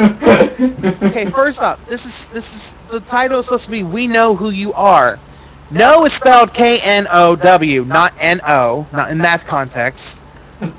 Okay, 1.02 1.26
first 1.26 1.60
up, 1.60 1.84
this 1.86 2.06
is 2.06 2.28
this 2.28 2.52
is 2.52 2.74
the 2.90 3.00
title 3.00 3.40
is 3.40 3.46
supposed 3.46 3.66
to 3.66 3.70
be 3.70 3.82
"We 3.84 4.06
Know 4.08 4.36
Who 4.36 4.50
You 4.50 4.72
Are." 4.74 5.20
No 5.70 6.04
is 6.04 6.12
spelled 6.14 6.52
K 6.54 6.78
N 6.84 7.06
O 7.10 7.36
W, 7.36 7.84
not 7.84 8.12
N 8.18 8.40
O, 8.46 8.88
not 8.92 9.10
in 9.10 9.18
that 9.20 9.44
context. 9.44 10.22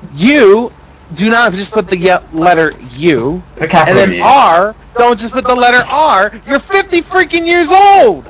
You 0.09 0.74
do 1.14 1.30
not 1.30 1.53
just 1.53 1.74
put 1.74 1.89
the 1.89 2.22
letter 2.32 2.74
U, 2.80 3.45
and 3.86 3.97
then 3.97 4.14
U. 4.14 4.22
R. 4.22 4.76
Don't 4.95 5.20
just 5.20 5.34
put 5.34 5.45
the 5.45 5.55
letter 5.55 5.84
R. 5.89 6.32
You're 6.45 6.59
50 6.59 7.01
freaking 7.01 7.45
years 7.45 7.70
old. 7.72 8.30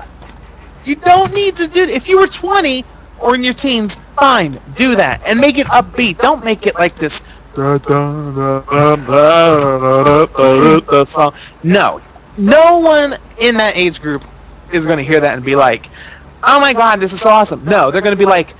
You 0.83 0.95
don't 0.95 1.33
need 1.33 1.55
to 1.57 1.67
do. 1.67 1.83
If 1.83 2.07
you 2.07 2.19
were 2.19 2.27
20 2.27 2.85
or 3.21 3.35
in 3.35 3.43
your 3.43 3.53
teens, 3.53 3.95
fine, 4.19 4.53
do 4.75 4.95
that 4.97 5.21
and 5.27 5.39
make 5.39 5.57
it 5.59 5.67
upbeat. 5.67 6.19
Don't 6.19 6.43
make 6.45 6.67
it 6.67 6.75
like 6.79 6.95
this. 6.95 7.21
song. 11.05 11.33
No, 11.63 12.01
no 12.37 12.79
one 12.79 13.15
in 13.37 13.57
that 13.57 13.77
age 13.77 14.01
group 14.01 14.25
is 14.73 14.85
going 14.85 14.97
to 14.99 15.03
hear 15.03 15.21
that 15.21 15.35
and 15.35 15.45
be 15.45 15.55
like, 15.55 15.91
"Oh 16.43 16.59
my 16.61 16.73
god, 16.73 17.01
this 17.01 17.13
is 17.13 17.21
so 17.21 17.31
awesome." 17.31 17.65
No, 17.65 17.91
they're 17.91 18.01
going 18.01 18.13
to 18.15 18.19
be 18.19 18.25
like, 18.25 18.55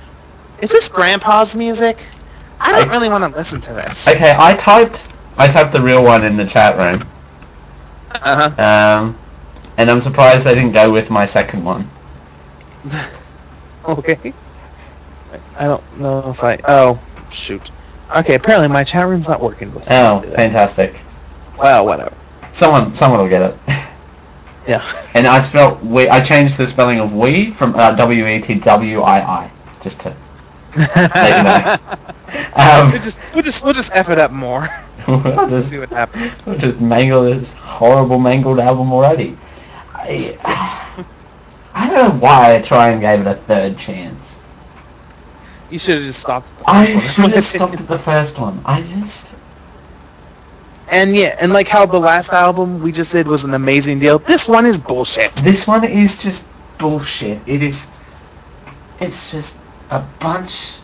"Is 0.58 0.70
this 0.70 0.88
Grandpa's 0.88 1.56
music? 1.56 2.08
I 2.60 2.72
don't 2.72 2.88
I- 2.88 2.92
really 2.92 3.10
want 3.10 3.24
to 3.24 3.30
listen 3.30 3.60
to 3.62 3.74
this." 3.74 4.08
Okay, 4.08 4.34
I 4.38 4.54
typed 4.56 5.08
I 5.38 5.48
typed 5.48 5.72
the 5.72 5.82
real 5.82 6.04
one 6.04 6.24
in 6.24 6.36
the 6.36 6.46
chat 6.46 6.76
room. 6.78 7.02
Uh 8.10 8.50
huh. 8.50 8.56
Um, 8.58 9.18
and 9.78 9.90
I'm 9.90 10.00
surprised 10.00 10.44
they 10.46 10.54
didn't 10.54 10.72
go 10.72 10.92
with 10.92 11.10
my 11.10 11.26
second 11.26 11.64
one. 11.64 11.90
Okay. 13.88 14.34
I 15.58 15.66
don't 15.66 15.98
know 15.98 16.30
if 16.30 16.42
I. 16.42 16.58
Oh, 16.66 17.00
shoot. 17.30 17.70
Okay, 18.16 18.34
apparently 18.34 18.68
my 18.68 18.84
chat 18.84 19.06
room's 19.06 19.28
not 19.28 19.40
working. 19.40 19.72
With 19.74 19.90
Oh, 19.90 20.20
fantastic. 20.34 20.94
Well, 21.58 21.86
whatever. 21.86 22.14
Someone 22.52 22.92
someone 22.94 23.20
will 23.20 23.28
get 23.28 23.42
it. 23.42 23.58
Yeah. 24.66 24.88
And 25.14 25.26
I 25.26 25.40
spelled 25.40 25.82
we 25.84 26.08
I 26.08 26.20
changed 26.20 26.56
the 26.56 26.68
spelling 26.68 27.00
of 27.00 27.12
we 27.12 27.50
from 27.50 27.74
uh, 27.74 27.92
W 27.96 28.26
E 28.28 28.40
to 28.42 28.54
W 28.60 29.00
I 29.00 29.20
I 29.20 29.50
just 29.80 30.00
to 30.02 30.14
let 30.76 31.36
you 31.36 31.42
know. 31.42 31.98
Um, 32.54 32.90
we'll 32.90 33.00
just 33.00 33.18
we'll 33.34 33.42
just 33.42 33.64
we'll 33.64 33.74
just 33.74 33.92
f 33.94 34.08
it 34.08 34.18
up 34.18 34.30
more. 34.30 34.66
we'll 35.08 35.48
just 35.48 35.68
See 35.68 35.78
what 35.78 35.90
happens. 35.90 36.46
We'll 36.46 36.56
just 36.56 36.80
mangle 36.80 37.24
this 37.24 37.52
horrible 37.54 38.18
mangled 38.18 38.58
album 38.58 38.92
already. 38.92 39.36
I, 39.94 41.04
I 41.74 41.90
don't 41.90 42.14
know 42.14 42.18
why 42.20 42.56
I 42.56 42.62
try 42.62 42.88
and 42.88 43.00
gave 43.02 43.20
it 43.20 43.26
a 43.26 43.34
third 43.34 43.76
chance. 43.76 44.31
You 45.72 45.78
should 45.78 45.94
have 45.94 46.04
just 46.04 46.20
stopped. 46.20 46.54
the 46.58 46.70
I 46.70 46.84
first 46.84 47.18
one, 47.18 47.28
should 47.28 47.34
have 47.34 47.44
stopped 47.44 47.80
at 47.80 47.88
the 47.88 47.98
first 47.98 48.38
one. 48.38 48.60
I 48.66 48.82
just... 48.82 49.34
And 50.90 51.16
yeah, 51.16 51.34
and 51.40 51.50
like 51.50 51.66
how 51.66 51.86
the 51.86 51.98
last 51.98 52.34
album 52.34 52.82
we 52.82 52.92
just 52.92 53.10
did 53.10 53.26
was 53.26 53.44
an 53.44 53.54
amazing 53.54 53.98
deal. 53.98 54.18
This 54.18 54.46
one 54.46 54.66
is 54.66 54.78
bullshit. 54.78 55.32
This 55.36 55.66
one 55.66 55.82
is 55.84 56.22
just 56.22 56.46
bullshit. 56.76 57.38
It 57.46 57.62
is... 57.62 57.90
It's 59.00 59.30
just 59.30 59.58
a 59.90 60.04
bunch... 60.20 60.74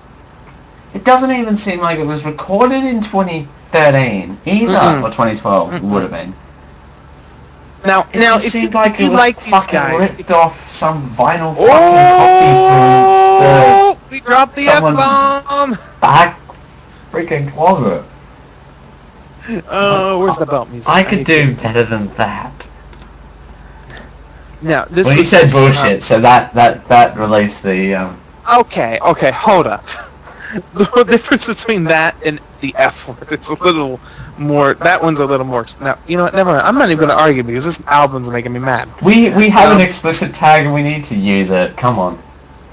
It 0.94 1.04
doesn't 1.04 1.32
even 1.32 1.58
seem 1.58 1.80
like 1.80 1.98
it 1.98 2.06
was 2.06 2.24
recorded 2.24 2.82
in 2.82 3.02
2013 3.02 4.38
either, 4.46 4.72
Mm-mm. 4.72 5.02
or 5.02 5.10
2012 5.10 5.70
Mm-mm. 5.70 5.80
would 5.82 6.00
have 6.00 6.10
been. 6.10 6.32
Now, 7.86 8.08
It 8.12 8.18
now 8.18 8.36
if 8.36 8.42
seemed 8.42 8.72
you, 8.72 8.78
like 8.80 8.94
if 8.94 9.00
you 9.00 9.10
like 9.10 9.36
these 9.36 9.48
fucking 9.48 9.72
guys, 9.72 10.12
ripped 10.12 10.30
off 10.30 10.70
some 10.70 11.08
vinyl 11.10 11.54
fucking 11.54 11.68
copy 11.68 13.18
oh, 13.40 13.98
we 14.10 14.20
dropped 14.20 14.56
the 14.56 14.66
f 14.66 14.82
bomb. 14.82 15.78
back 16.00 16.38
freaking 17.10 17.50
closet. 17.52 18.04
Oh, 19.70 20.18
where's 20.18 20.36
the 20.36 20.46
belt 20.46 20.70
music? 20.70 20.88
I 20.88 21.02
could 21.02 21.18
need 21.18 21.26
do 21.26 21.54
better 21.56 21.84
than 21.84 22.08
that. 22.14 22.68
Now, 24.60 24.84
this 24.86 25.06
well, 25.06 25.16
you 25.16 25.24
said 25.24 25.42
just, 25.42 25.54
bullshit, 25.54 26.02
so 26.02 26.20
that 26.20 26.52
that 26.54 26.86
that 26.88 27.16
released 27.16 27.62
the. 27.62 27.94
Um, 27.94 28.20
um, 28.46 28.60
okay, 28.60 28.98
okay, 29.02 29.30
hold 29.30 29.66
up. 29.66 29.86
The 30.74 31.04
difference 31.08 31.46
between 31.46 31.84
that 31.84 32.16
and 32.24 32.40
the 32.60 32.74
F 32.76 33.08
word 33.08 33.32
is 33.32 33.48
a 33.48 33.54
little 33.62 34.00
more. 34.38 34.74
That 34.74 35.02
one's 35.02 35.20
a 35.20 35.26
little 35.26 35.46
more. 35.46 35.66
Now, 35.80 35.98
you 36.06 36.16
know 36.16 36.24
what? 36.24 36.34
Never 36.34 36.50
mind. 36.52 36.62
I'm 36.62 36.76
not 36.76 36.90
even 36.90 36.98
going 37.06 37.16
to 37.16 37.20
argue 37.22 37.42
because 37.42 37.64
this 37.64 37.80
album's 37.86 38.28
making 38.30 38.52
me 38.52 38.58
mad. 38.60 38.88
we 39.02 39.30
we 39.30 39.48
have 39.50 39.70
Um, 39.70 39.80
an 39.80 39.86
explicit 39.86 40.34
tag 40.34 40.64
and 40.66 40.74
we 40.74 40.82
need 40.82 41.04
to 41.04 41.14
use 41.14 41.50
it. 41.50 41.76
Come 41.76 41.98
on. 41.98 42.18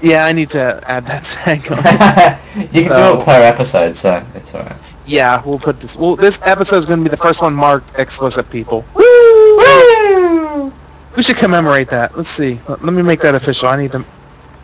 Yeah, 0.02 0.24
I 0.26 0.32
need 0.32 0.50
to 0.50 0.80
add 0.86 1.06
that 1.06 1.24
tag 1.24 1.70
on. 1.72 1.78
you 2.72 2.82
can 2.82 2.82
do 2.82 2.88
So- 2.88 3.20
it 3.20 3.24
per 3.24 3.42
episode, 3.42 3.96
so 3.96 4.22
it's 4.34 4.54
alright. 4.54 4.76
yeah, 5.06 5.42
we'll 5.44 5.58
put 5.58 5.80
this. 5.80 5.96
Well, 5.96 6.16
this 6.16 6.38
episode 6.42 6.76
is 6.78 6.86
going 6.86 6.98
to 7.00 7.04
be 7.04 7.10
the 7.10 7.16
first 7.16 7.40
one 7.42 7.54
marked 7.54 7.98
explicit. 7.98 8.50
People. 8.50 8.84
Woo! 8.94 10.72
We 11.16 11.22
should 11.22 11.36
commemorate 11.36 11.88
that. 11.88 12.14
Let's 12.16 12.28
see. 12.28 12.60
Let, 12.68 12.84
let 12.84 12.92
me 12.92 13.02
make 13.02 13.20
that 13.20 13.34
official. 13.34 13.68
I 13.68 13.76
need 13.80 13.92
to 13.92 14.04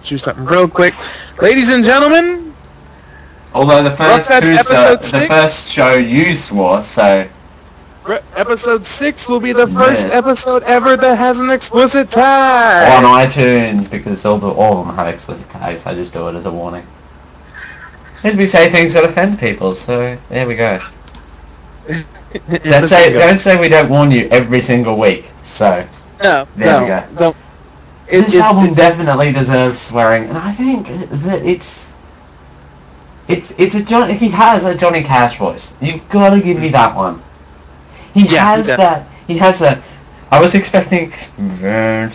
do 0.04 0.18
something 0.18 0.44
real 0.44 0.68
quick. 0.68 0.92
Ladies 1.40 1.72
and 1.74 1.82
gentlemen, 1.82 2.51
Although 3.54 3.82
the 3.82 3.90
first 3.90 4.28
Ruff 4.30 4.38
two, 4.38 4.58
episode 4.58 5.00
the 5.02 5.02
six? 5.02 5.26
first 5.26 5.72
show 5.72 5.94
you 5.94 6.34
swore, 6.34 6.82
so 6.82 7.28
re- 8.04 8.18
episode 8.36 8.84
six 8.86 9.28
will 9.28 9.40
be 9.40 9.52
the 9.52 9.66
first 9.66 10.08
Yeah. 10.08 10.18
episode 10.18 10.62
ever 10.64 10.96
that 10.96 11.16
has 11.18 11.38
an 11.40 11.50
explicit 11.50 12.10
tag 12.10 12.88
on 12.88 13.04
iTunes 13.04 13.90
because 13.90 14.24
all 14.24 14.38
the, 14.38 14.48
all 14.48 14.80
of 14.80 14.86
them 14.86 14.96
have 14.96 15.08
explicit 15.08 15.48
tags. 15.50 15.86
I 15.86 15.94
just 15.94 16.12
do 16.12 16.28
it 16.28 16.34
as 16.34 16.46
a 16.46 16.52
warning. 16.52 16.86
As 18.24 18.36
we 18.36 18.46
say 18.46 18.68
things 18.70 18.92
that 18.94 19.04
offend 19.04 19.38
people, 19.38 19.72
so 19.72 20.16
there 20.28 20.46
we 20.46 20.56
go. 20.56 20.80
Don't 22.64 22.86
say 22.86 23.12
don't 23.12 23.38
say 23.38 23.56
we 23.60 23.68
don't 23.68 23.88
warn 23.88 24.10
you 24.10 24.28
every 24.30 24.60
single 24.60 24.98
week. 24.98 25.30
So 25.42 25.86
No, 26.22 26.46
There 26.56 26.78
we 26.78 26.86
don't, 26.86 26.86
go. 26.86 27.04
don't. 27.16 27.36
It, 28.06 28.26
this 28.26 28.34
it's- 28.34 28.42
album 28.42 28.72
it- 28.72 28.74
definitely 28.74 29.32
deserves 29.32 29.80
swearing, 29.80 30.28
and 30.28 30.38
I 30.38 30.52
think 30.52 30.88
that 31.10 31.42
it's 31.44 31.91
it's 33.28 33.52
it's 33.58 33.74
a 33.74 33.82
John. 33.84 34.10
He 34.10 34.28
has 34.30 34.64
a 34.64 34.74
Johnny 34.76 35.02
Cash 35.02 35.38
voice. 35.38 35.74
You've 35.80 36.08
got 36.08 36.30
to 36.30 36.40
give 36.40 36.58
me 36.58 36.70
that 36.70 36.96
one. 36.96 37.22
He 38.14 38.26
Yeah, 38.26 38.46
has 38.46 38.66
does. 38.66 38.76
that. 38.76 39.08
He 39.26 39.38
has 39.38 39.58
that. 39.60 39.82
I 40.30 40.40
was 40.40 40.54
expecting. 40.54 41.12
"Then 41.36 42.10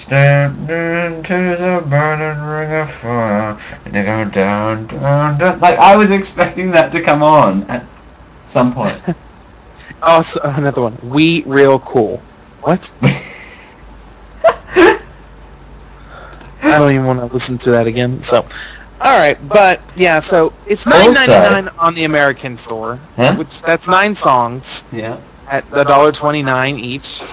into 0.69 1.55
the 1.57 1.83
burning 1.87 2.41
ring 2.43 2.71
of 2.73 2.91
fire, 2.91 3.57
and 3.85 3.93
they 3.93 4.03
go 4.03 4.25
down, 4.25 4.87
down, 4.87 5.37
down. 5.37 5.59
Like 5.59 5.77
I 5.79 5.95
was 5.95 6.11
expecting 6.11 6.71
that 6.71 6.91
to 6.93 7.01
come 7.01 7.23
on 7.23 7.63
at 7.69 7.87
some 8.45 8.73
point. 8.73 9.03
oh, 10.01 10.21
so, 10.21 10.39
another 10.43 10.81
one. 10.81 10.97
We 11.01 11.43
real 11.45 11.79
cool. 11.79 12.25
What? 12.61 12.91
I 16.61 16.77
don't 16.79 16.91
even 16.91 17.05
want 17.05 17.19
to 17.19 17.25
listen 17.27 17.57
to 17.59 17.71
that 17.71 17.87
again. 17.87 18.21
So, 18.21 18.47
all 19.01 19.15
right, 19.17 19.37
but 19.41 19.81
yeah, 19.95 20.19
so 20.19 20.53
it's 20.65 20.85
nine 20.87 21.13
ninety 21.13 21.39
nine 21.39 21.69
on 21.77 21.93
the 21.95 22.03
American 22.05 22.57
store, 22.57 23.01
Huh? 23.15 23.35
which 23.35 23.61
that's 23.61 23.87
nine 23.87 24.15
songs 24.15 24.83
yeah. 24.91 25.21
at 25.47 25.65
a 25.71 25.83
dollar 25.85 26.11
twenty 26.11 26.43
nine 26.43 26.77
each. 26.77 27.23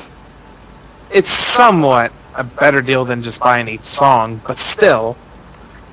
It's 1.11 1.31
somewhat 1.31 2.13
a 2.35 2.45
better 2.45 2.83
deal 2.83 3.05
than 3.05 3.23
just 3.23 3.41
buying 3.43 3.69
each 3.69 3.85
song, 3.85 4.41
but 4.47 4.59
still, 4.59 5.19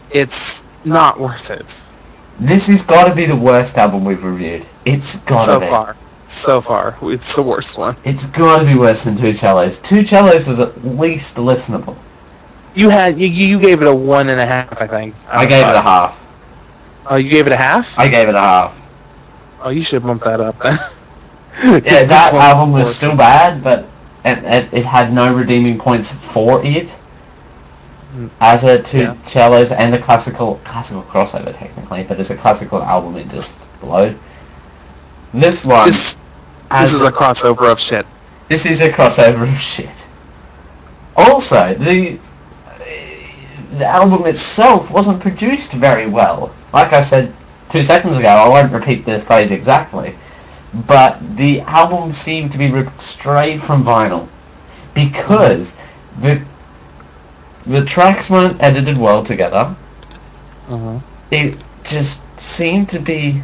it's 0.10 0.64
not 0.84 1.20
worth 1.20 1.50
it 1.52 1.82
This 2.40 2.68
has 2.68 2.82
got 2.84 3.08
to 3.08 3.16
be 3.16 3.26
the 3.26 3.36
worst 3.36 3.78
album 3.78 4.04
we've 4.06 4.24
reviewed. 4.24 4.66
It's 4.86 5.18
got 5.20 5.50
to 5.50 5.56
so 5.56 5.60
be. 5.60 5.68
far. 5.68 5.98
so 6.26 6.62
far. 6.62 6.98
It's 7.02 7.36
the 7.36 7.44
worst 7.44 7.78
one. 7.78 7.98
It's 8.04 8.26
got 8.26 8.60
to 8.60 8.66
be 8.66 8.76
worse 8.76 9.04
than 9.04 9.18
2Cellos. 9.18 9.82
Two 9.84 10.04
Cellos 10.06 10.48
was 10.48 10.60
at 10.60 10.84
least 10.84 11.36
listenable. 11.38 11.98
You 12.74 12.90
had 12.90 13.18
you, 13.20 13.28
you 13.28 13.60
gave 13.60 13.82
it 13.82 13.88
a 13.88 13.94
one 13.96 14.30
and 14.30 14.40
a 14.40 14.46
half, 14.46 14.82
I 14.82 14.88
think. 14.88 15.16
I 15.30 15.46
gave 15.46 15.68
it 15.68 15.76
a 15.76 15.82
half. 15.82 16.18
Oh, 17.10 17.16
you 17.16 17.30
gave 17.30 17.48
it 17.48 17.54
a 17.54 17.58
half? 17.58 17.98
I 17.98 18.08
gave 18.08 18.30
it 18.30 18.36
a 18.36 18.40
half. 18.40 18.78
Oh, 19.60 19.70
you 19.70 19.82
should 19.82 20.04
bump 20.04 20.24
that 20.24 20.40
up 20.42 20.58
then. 20.60 20.78
Yeah, 21.64 22.06
that 22.06 22.34
album 22.34 22.72
was 22.72 22.96
still 22.96 23.16
bad, 23.16 23.62
but 23.64 23.92
it, 24.24 24.44
it, 24.44 24.74
it 24.74 24.86
had 24.86 25.12
no 25.14 25.34
redeeming 25.34 25.78
points 25.78 26.10
for 26.12 26.64
it. 26.66 26.88
Mm. 28.16 28.32
As 28.40 28.64
a 28.64 28.82
two 28.82 29.00
Yeah. 29.00 29.16
cellos 29.26 29.72
and 29.72 29.94
a 29.96 30.00
classical 30.00 30.56
classical 30.64 31.04
crossover 31.04 31.54
technically, 31.56 32.04
but 32.04 32.20
as 32.20 32.30
a 32.32 32.36
classical 32.38 32.82
album 32.82 33.18
it 33.18 33.30
just 33.30 33.60
blowed. 33.80 34.18
This 35.34 35.66
one 35.66 35.88
This 35.88 36.18
this 36.70 36.94
is 36.94 37.02
a 37.02 37.12
crossover 37.12 37.72
of 37.72 37.80
shit. 37.80 38.06
This 38.48 38.66
is 38.66 38.82
a 38.82 38.90
crossover 38.92 39.44
of 39.44 39.58
shit. 39.60 40.06
Also, 41.16 41.74
the 41.76 42.20
the 43.72 43.86
album 43.86 44.26
itself 44.26 44.92
wasn't 44.92 45.22
produced 45.22 45.72
very 45.72 46.08
well. 46.08 46.54
Like 46.74 46.94
I 46.94 47.02
said 47.02 47.34
two 47.70 47.84
seconds 47.84 48.18
ago, 48.18 48.28
I 48.28 48.48
won't 48.48 48.72
repeat 48.72 49.06
the 49.06 49.20
phrase 49.20 49.52
exactly, 49.52 50.14
but 50.88 51.20
the 51.38 51.62
album 51.62 52.12
seemed 52.12 52.52
to 52.52 52.58
be 52.58 52.70
ripped 52.70 53.02
straight 53.02 53.62
from 53.62 53.84
vinyl 53.84 54.28
because 54.94 55.76
the 56.22 56.42
the 57.66 57.86
tracks 57.86 58.30
weren't 58.30 58.62
edited 58.62 58.98
well 58.98 59.24
together. 59.24 59.76
Uh-huh. 60.70 61.00
It 61.30 61.58
just 61.84 62.22
seemed 62.40 62.90
to 62.90 63.00
be 63.00 63.42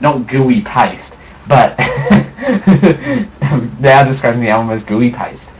not 0.00 0.26
gooey 0.26 0.60
paste, 0.62 1.16
but 1.48 1.78
now 3.80 4.04
describing 4.04 4.40
the 4.40 4.48
album 4.48 4.70
as 4.70 4.84
gooey 4.84 5.10
paste. 5.10 5.50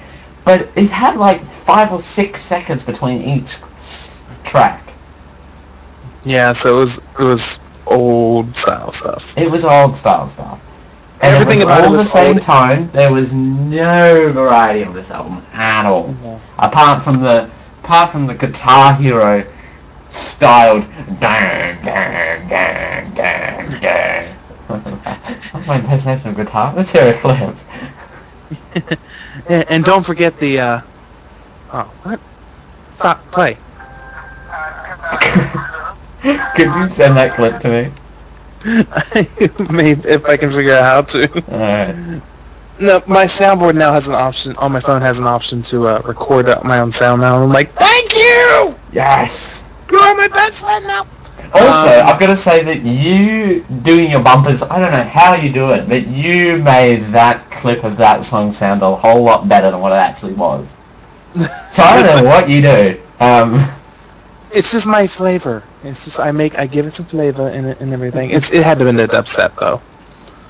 But 0.45 0.69
it 0.77 0.91
had 0.91 1.17
like 1.17 1.41
five 1.67 1.93
or 1.93 2.01
six 2.01 2.43
seconds 2.43 2.85
between 2.85 3.23
each 3.23 3.59
track. 4.45 4.95
Yeah, 6.25 6.53
so 6.53 6.77
it 6.77 6.81
was 6.81 6.99
it 7.19 7.25
was 7.25 7.61
old 7.87 8.57
style 8.57 8.93
stuff. 8.93 9.39
It 9.39 9.51
was 9.51 9.65
old 9.65 9.97
style 9.97 10.29
stuff. 10.29 10.61
And 11.23 11.35
Everything 11.35 11.61
it 11.61 11.65
was 11.65 11.65
about 11.65 11.85
it 11.85 11.91
all 11.91 11.93
was 11.93 12.05
the 12.05 12.09
same 12.09 12.39
old. 12.39 12.41
tone. 12.41 12.89
There 12.93 13.13
was 13.13 13.33
no 13.33 14.33
variety 14.33 14.85
on 14.85 14.95
this 14.95 15.11
album 15.11 15.43
at 15.53 15.87
all. 15.87 16.15
apart 16.59 17.03
from 17.03 17.21
the 17.23 17.51
apart 17.85 18.11
from 18.13 18.27
the 18.27 18.35
Guitar 18.35 18.95
Hero 18.95 19.45
styled 20.11 20.85
dang 21.21 21.83
dang 21.85 22.49
dang 22.49 23.15
dang 23.15 23.81
dang. 23.81 24.37
That's 25.53 25.67
my 25.67 25.77
impersonation 25.77 26.31
of 26.31 26.37
guitar. 26.37 26.73
Let's 26.75 26.93
hear 26.93 27.15
a 27.15 27.19
clip. 27.19 27.57
And, 29.49 29.65
and 29.71 29.85
don't 29.85 30.05
forget 30.05 30.37
the 30.39 30.59
uh 30.61 30.81
Oh, 31.77 31.85
what? 32.05 32.19
Stop 32.95 33.23
play. 33.31 33.55
Could 36.23 36.69
you 36.75 36.89
send 36.89 37.17
that 37.19 37.35
clip 37.37 37.61
to 37.61 37.69
me? 37.69 37.93
Maybe 39.71 40.01
if 40.09 40.25
I 40.27 40.37
can 40.39 40.51
figure 40.51 40.75
out 40.75 40.83
how 40.85 41.03
to. 41.03 41.29
Alright. 41.53 42.23
No, 42.81 43.03
my 43.07 43.25
soundboard 43.27 43.77
now 43.77 43.93
has 43.93 44.09
an 44.09 44.15
option 44.15 44.57
on 44.57 44.73
my 44.73 44.81
phone 44.81 45.03
has 45.03 45.21
an 45.21 45.27
option 45.27 45.63
to 45.65 45.87
uh, 45.87 46.01
record 46.05 46.47
my 46.65 46.79
own 46.81 46.91
sound 46.93 47.21
now. 47.21 47.43
I'm 47.43 47.53
like, 47.53 47.71
thank 47.73 48.15
you. 48.17 48.75
Yes. 48.93 49.63
You 49.91 49.99
are 49.99 50.15
my 50.17 50.29
best 50.29 50.65
friend 50.65 50.87
now. 50.87 51.07
Also, 51.53 52.01
Um, 52.01 52.07
I've 52.09 52.19
got 52.19 52.27
to 52.29 52.37
say 52.37 52.63
that 52.65 52.83
you 52.83 53.63
doing 53.83 54.11
your 54.11 54.23
bumpers, 54.23 54.63
I 54.63 54.79
don't 54.81 54.93
know 54.93 55.05
how 55.05 55.35
you 55.35 55.53
do 55.53 55.71
it, 55.73 55.89
but 55.89 56.07
you 56.09 56.57
made 56.59 57.05
that 57.13 57.49
clip 57.51 57.85
of 57.85 57.97
that 57.99 58.25
song 58.25 58.51
sound 58.53 58.83
a 58.83 58.95
whole 58.95 59.23
lot 59.23 59.47
better 59.49 59.71
than 59.71 59.81
what 59.81 59.93
it 59.93 59.97
actually 59.97 60.33
was. 60.35 60.77
So 61.37 61.83
I 61.83 62.03
don't 62.03 62.25
know 62.25 62.29
what 62.31 62.49
you 62.49 62.63
do. 62.63 62.97
Um, 63.21 63.69
It's 64.51 64.71
just 64.73 64.87
my 64.87 65.07
flavor. 65.07 65.65
It's 65.83 66.05
just 66.05 66.19
I 66.21 66.33
make 66.33 66.59
I 66.59 66.67
give 66.67 66.87
it 66.87 66.93
some 66.93 67.07
flavor 67.07 67.49
and 67.49 67.67
and 67.67 67.93
everything. 67.93 68.31
It's 68.31 68.53
it 68.53 68.65
had 68.65 68.79
to 68.79 68.85
have 68.85 68.97
been 68.97 68.97
the 68.97 69.09
dubstep 69.09 69.55
though. 69.61 69.83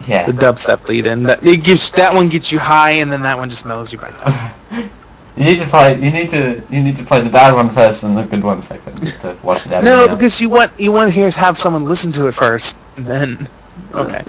yeah. 0.07 0.26
The 0.26 0.32
dubstep 0.32 0.89
lead 0.89 1.07
in 1.07 1.24
that 1.24 1.45
it 1.45 1.64
gives 1.64 1.91
that 1.93 2.14
one 2.14 2.28
gets 2.28 2.51
you 2.53 2.59
high 2.59 2.93
and 3.03 3.12
then 3.12 3.22
that 3.22 3.39
one 3.39 3.49
just 3.51 3.64
mellows 3.64 3.93
you 3.93 3.99
back 3.99 4.18
down. 4.18 4.53
You 5.37 5.45
need 5.45 5.59
to 5.61 5.66
play. 5.66 5.95
You 6.01 6.11
need 6.11 6.30
to. 6.30 6.62
You 6.70 6.82
need 6.82 6.97
to 6.97 7.05
play 7.05 7.20
the 7.20 7.28
bad 7.30 7.55
one 7.55 7.68
first 7.68 8.03
and 8.05 8.16
the 8.16 8.22
good 8.22 8.43
one 8.43 8.62
second, 8.62 9.01
just 9.01 9.20
to 9.22 9.37
wash 9.43 9.66
it 9.66 9.72
out. 9.72 9.84
No, 9.84 10.09
because 10.09 10.41
you 10.41 10.49
want 10.51 10.72
you 10.78 10.93
want 10.93 11.09
to 11.09 11.14
hear 11.14 11.30
have 11.30 11.59
someone 11.59 11.84
listen 11.84 12.12
to 12.12 12.26
it 12.26 12.32
first, 12.34 12.76
and 12.97 13.07
then 13.07 13.49
okay. 13.95 14.22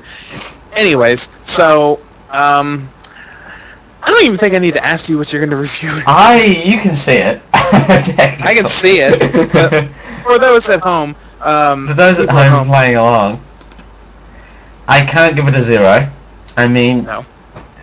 Anyways, 0.77 1.29
so 1.43 2.01
um, 2.29 2.91
I 4.07 4.11
don't 4.11 4.25
even 4.25 4.37
think 4.37 4.55
I 4.55 4.59
need 4.59 4.75
to 4.75 4.85
ask 4.85 5.09
you 5.09 5.17
what 5.17 5.33
you're 5.33 5.41
going 5.41 5.51
to 5.51 5.57
review. 5.57 6.01
I. 6.07 6.63
You 6.65 6.79
can 6.79 6.95
see 6.95 7.17
it. 7.17 7.41
I 7.53 8.53
can 8.57 8.67
see 8.67 8.99
it. 9.01 9.19
For 10.23 10.39
those 10.39 10.69
at 10.69 10.81
home, 10.81 11.15
um, 11.41 11.87
For 11.87 11.93
those 11.93 12.19
at 12.19 12.29
people 12.29 12.43
home 12.49 12.67
playing 12.67 12.97
along, 12.97 13.41
I 14.87 15.05
can't 15.05 15.35
give 15.35 15.47
it 15.47 15.55
a 15.55 15.61
zero. 15.61 16.09
I 16.57 16.67
mean, 16.67 17.05
No. 17.05 17.25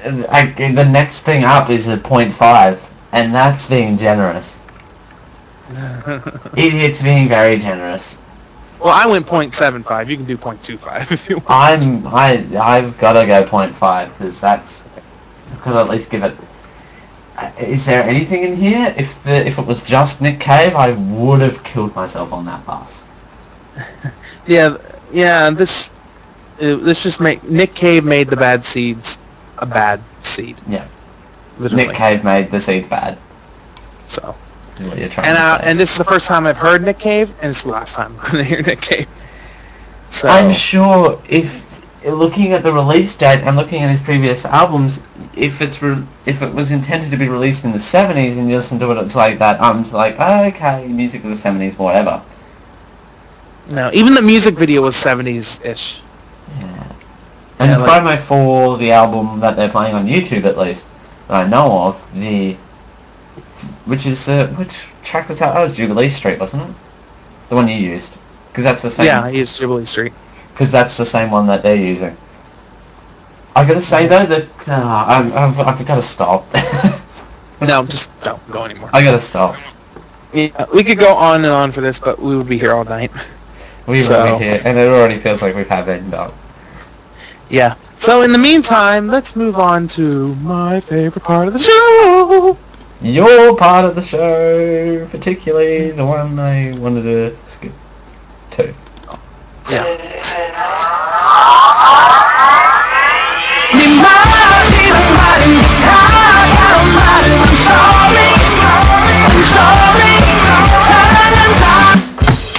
I, 0.05 0.47
the 0.57 0.85
next 0.85 1.20
thing 1.20 1.45
up 1.45 1.70
is 1.70 1.89
a 1.89 1.97
point 1.99 2.35
five, 2.35 2.83
and 3.12 3.35
that's 3.35 3.68
being 3.68 3.99
generous. 3.99 4.62
It, 6.57 6.75
it's 6.75 7.03
being 7.03 7.29
very 7.29 7.59
generous. 7.59 8.18
well, 8.81 8.93
I 8.95 9.07
went 9.07 9.27
.75. 9.27 10.09
You 10.09 10.16
can 10.16 10.27
do 10.27 10.37
.25 10.39 11.12
if 11.12 11.29
you 11.29 11.39
want. 11.39 11.49
I'm 11.49 12.07
I 12.07 12.47
I've 12.61 12.99
got 12.99 13.12
to 13.14 13.27
go 13.27 13.45
point 13.47 13.75
five 13.75 14.11
because 14.16 14.41
that's 14.41 14.84
could 15.61 15.76
at 15.76 15.88
least 15.88 16.11
give 16.11 16.24
it. 16.24 16.38
uh, 17.36 17.50
there 17.86 18.02
anything 18.05 18.42
in 18.42 18.57
here? 18.57 18.94
If 18.96 19.22
the 19.22 19.46
if 19.46 19.59
it 19.59 19.66
was 19.66 19.82
just 19.82 20.20
Nick 20.20 20.40
Cave, 20.40 20.74
I 20.74 20.92
would 20.92 21.40
have 21.40 21.62
killed 21.64 21.94
myself 21.94 22.32
on 22.32 22.44
that 22.46 22.64
bus. 22.66 23.05
Yeah, 24.46 24.76
yeah. 25.11 25.50
This 25.50 25.92
uh, 26.61 26.76
this 26.76 27.02
just 27.02 27.20
make 27.20 27.42
Nick 27.44 27.74
Cave 27.74 28.05
made 28.05 28.30
the 28.30 28.36
bad 28.36 28.64
seeds 28.64 29.18
a 29.59 29.66
bad 29.66 30.09
seed. 30.20 30.61
Yeah. 30.66 30.88
literally. 31.57 31.86
Nick 31.86 31.94
Cave 31.94 32.24
made 32.24 32.50
the 32.50 32.61
seeds 32.61 32.88
bad. 32.88 33.18
So, 34.07 34.36
What 34.78 34.98
you're 34.98 35.09
trying 35.09 35.28
and 35.28 35.36
uh, 35.38 35.59
and 35.62 35.78
this 35.78 35.92
is 35.92 35.98
the 35.98 36.05
first 36.05 36.26
time 36.28 36.46
I've 36.46 36.59
heard 36.59 36.82
Nick 36.82 36.98
Cave, 36.98 37.34
and 37.40 37.50
it's 37.50 37.64
the 37.64 37.70
last 37.70 37.94
time 37.94 38.18
I'm 38.18 38.32
going 38.32 38.44
to 38.44 38.44
hear 38.44 38.62
Nick 38.62 38.80
Cave. 38.82 39.09
So, 40.09 40.28
I'm 40.28 40.52
sure 40.52 41.22
if 41.28 41.74
looking 42.05 42.52
at 42.52 42.62
the 42.62 42.72
release 42.72 43.14
date 43.16 43.40
and 43.44 43.57
looking 43.57 43.82
at 43.82 43.90
his 43.90 44.00
previous 44.02 44.44
albums, 44.44 45.02
if 45.34 45.61
it's 45.61 45.82
re- 45.82 46.02
if 46.26 46.42
it 46.42 46.52
was 46.55 46.70
intended 46.72 47.11
to 47.11 47.16
be 47.16 47.28
released 47.28 47.64
in 47.64 47.72
the 47.72 47.78
70s 47.78 48.36
and 48.38 48.48
you 48.48 48.57
listen 48.57 48.78
to 48.80 48.90
it, 48.92 48.98
it's 48.98 49.14
like 49.16 49.38
that. 49.38 49.61
I'm 49.61 49.88
like, 49.90 50.16
oh, 50.18 50.44
okay, 50.46 50.86
music 50.88 51.24
of 51.24 51.30
the 51.30 51.36
70s, 51.36 51.78
whatever. 51.78 52.22
no, 53.66 53.90
even 53.92 54.14
the 54.14 54.22
music 54.22 54.57
video 54.59 54.82
was 54.82 54.94
70s-ish. 54.96 56.02
Yeah. 56.61 56.92
And 57.59 57.70
Yeah, 57.70 57.78
the 57.78 57.84
like- 57.84 58.02
promo 58.02 58.18
for 58.18 58.76
the 58.78 58.92
album 58.92 59.40
that 59.40 59.57
they're 59.57 59.68
playing 59.70 59.94
on 59.94 60.07
YouTube, 60.07 60.44
at 60.44 60.59
least 60.59 60.86
that 61.28 61.46
I 61.46 61.48
know 61.48 61.86
of, 61.88 62.12
the 62.12 62.55
which 63.84 64.07
is 64.07 64.28
uh, 64.28 64.46
which 64.59 64.84
track 65.02 65.28
was 65.28 65.38
that? 65.40 65.57
Oh, 65.57 65.61
it 65.61 65.64
was 65.64 65.76
Jubilee 65.76 66.09
Street, 66.09 66.38
wasn't 66.40 66.64
it? 66.70 66.76
The 67.48 67.55
one 67.57 67.68
you 67.68 67.76
used, 67.76 68.16
because 68.48 68.64
that's 68.64 68.82
the 68.82 68.90
same. 68.90 69.07
Yeah, 69.07 69.22
I 69.22 69.30
used 69.30 69.59
Jubilee 69.59 69.84
Street. 69.86 70.12
Because 70.55 70.70
that's 70.72 70.96
the 70.96 71.05
same 71.05 71.30
one 71.30 71.46
that 71.48 71.62
they're 71.62 71.76
using. 71.76 72.16
I 73.57 73.64
gotta 73.66 73.82
say 73.82 74.07
though 74.07 74.24
that 74.26 74.68
uh, 74.68 75.05
I've, 75.09 75.32
I've, 75.34 75.61
I've 75.61 75.86
got 75.86 75.96
to 75.96 76.02
stop. 76.02 76.46
No, 77.61 77.84
just 77.86 78.11
don't 78.22 78.50
go 78.50 78.64
anymore. 78.64 78.90
I 78.92 79.02
gotta 79.02 79.20
stop. 79.20 79.57
Yeah, 80.34 80.66
we 80.74 80.84
could 80.84 80.98
go 80.98 81.14
on 81.14 81.36
and 81.44 81.52
on 81.52 81.70
for 81.72 81.80
this, 81.80 82.00
but 82.00 82.18
we 82.18 82.36
would 82.36 82.48
be 82.48 82.59
here 82.59 82.72
all 82.72 82.84
night. 82.84 83.11
We 83.86 84.00
So- 84.00 84.38
be 84.38 84.44
here, 84.44 84.61
and 84.64 84.78
it 84.78 84.88
already 84.88 85.18
feels 85.18 85.42
like 85.42 85.55
we've 85.55 85.68
had 85.68 86.11
dog. 86.11 86.32
Yeah. 87.50 87.74
So 87.96 88.22
in 88.22 88.32
the 88.32 88.38
meantime, 88.38 89.09
let's 89.09 89.36
move 89.36 89.59
on 89.59 89.88
to 89.88 90.34
my 90.36 90.80
favorite 90.80 91.22
part 91.22 91.48
of 91.48 91.52
the 91.52 91.59
show. 91.59 92.59
Your 93.02 93.55
part 93.57 93.84
of 93.84 93.94
the 93.94 94.02
show, 94.02 95.07
particularly 95.11 95.90
the 95.90 96.05
one 96.05 96.38
I 96.38 96.72
wanted 96.78 97.02
to 97.02 97.36
skip 97.44 97.72
to. 98.52 98.74
Yeah. 99.70 100.03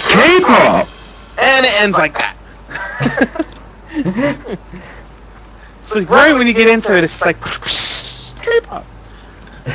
K-pop. 0.08 0.88
And 1.38 1.66
it 1.66 1.82
ends 1.82 1.98
like 1.98 2.14
that. 2.18 2.38
so 5.84 6.02
right 6.02 6.34
when 6.34 6.48
you 6.48 6.54
get 6.54 6.70
into 6.70 6.96
it, 6.98 7.04
it's 7.04 7.26
like 7.26 7.40
K-pop. 8.42 8.86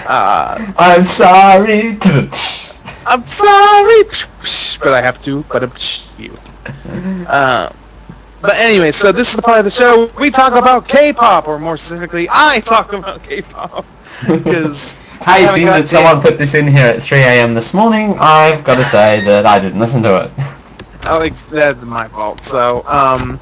Uh, 0.07 0.73
I'm 0.79 1.05
sorry. 1.05 1.99
I'm 3.07 3.25
sorry, 3.25 4.05
but 4.83 4.93
I 4.93 5.01
have 5.03 5.21
to. 5.23 5.45
But 5.45 5.63
you. 6.19 6.37
Uh, 7.27 7.71
but 8.41 8.55
anyway, 8.57 8.91
so 8.93 9.13
this 9.13 9.31
is 9.31 9.37
the 9.37 9.43
part 9.43 9.59
of 9.59 9.65
the 9.65 9.71
show 9.71 10.11
we 10.19 10.31
talk 10.31 10.55
about 10.55 10.89
K-pop, 10.89 11.47
or 11.49 11.59
more 11.59 11.77
specifically, 11.77 12.29
I 12.31 12.61
talk 12.61 12.93
about 12.93 13.23
K-pop 13.23 13.87
because 14.31 14.97
Hey, 15.25 15.47
seeing 15.47 15.67
that 15.67 15.87
someone 15.89 16.21
put 16.21 16.39
this 16.39 16.55
in 16.55 16.67
here 16.67 16.87
at 16.87 17.03
3 17.03 17.19
a.m. 17.21 17.55
this 17.55 17.75
morning, 17.75 18.17
I've 18.19 18.65
got 18.65 18.77
to 18.77 18.85
say 18.85 19.21
that 19.25 19.47
I 19.47 19.59
didn't 19.59 19.79
listen 19.79 20.03
to 20.03 20.25
it. 20.25 20.31
Oh, 21.07 21.29
that's 21.29 21.83
my 21.85 22.09
fault. 22.09 22.43
So, 22.45 22.83
um, 22.87 23.41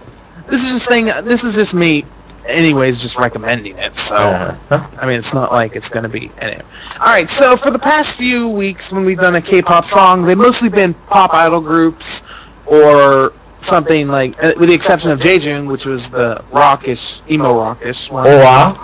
this 0.49 0.63
is 0.65 0.73
just 0.73 0.89
thing. 0.89 1.07
This 1.25 1.45
is 1.45 1.55
just 1.55 1.75
me, 1.75 2.05
anyways, 2.49 2.99
just 3.01 3.19
recommending 3.19 3.77
it. 3.79 3.97
So, 3.97 4.17
Uh, 4.17 4.57
I 4.99 5.07
mean, 5.07 5.19
it's 5.19 5.35
not 5.35 5.53
like 5.53 5.75
it's 5.77 5.89
gonna 5.89 6.09
be. 6.09 6.31
Anyway. 6.39 6.63
All 7.01 7.07
right. 7.09 7.29
So 7.29 7.57
for 7.57 7.71
the 7.71 7.79
past 7.79 8.17
few 8.17 8.49
weeks, 8.49 8.93
when 8.93 9.05
we've 9.05 9.19
done 9.19 9.35
a 9.37 9.41
K-pop 9.43 9.85
song, 9.85 10.23
they've 10.25 10.37
mostly 10.39 10.69
been 10.69 10.95
pop 10.95 11.33
idol 11.35 11.61
groups 11.61 12.23
or 12.67 13.33
something 13.61 14.09
like, 14.09 14.43
uh, 14.43 14.53
with 14.59 14.69
the 14.69 14.75
exception 14.75 15.11
of 15.11 15.21
Jejun, 15.21 15.69
which 15.69 15.87
was 15.87 16.11
the 16.11 16.43
rockish, 16.51 17.21
emo 17.31 17.57
rockish 17.59 18.11
one, 18.11 18.27
or 18.27 18.75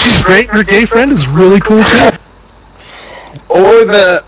She's 0.00 0.22
great. 0.24 0.48
Her 0.48 0.64
gay 0.64 0.84
friend 0.86 1.12
is 1.12 1.26
really 1.28 1.60
cool 1.60 1.82
too. 1.82 2.10
or 3.48 3.84
the 3.84 4.22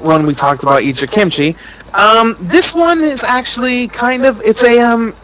one 0.00 0.26
we 0.26 0.34
talked 0.34 0.62
about, 0.62 0.82
Ija 0.82 1.10
Kimchi. 1.10 1.56
Um, 1.94 2.36
this 2.40 2.74
one 2.74 3.02
is 3.02 3.24
actually 3.24 3.88
kind 3.88 4.24
of. 4.24 4.40
It's 4.44 4.62
a 4.64 4.78
um. 4.80 5.14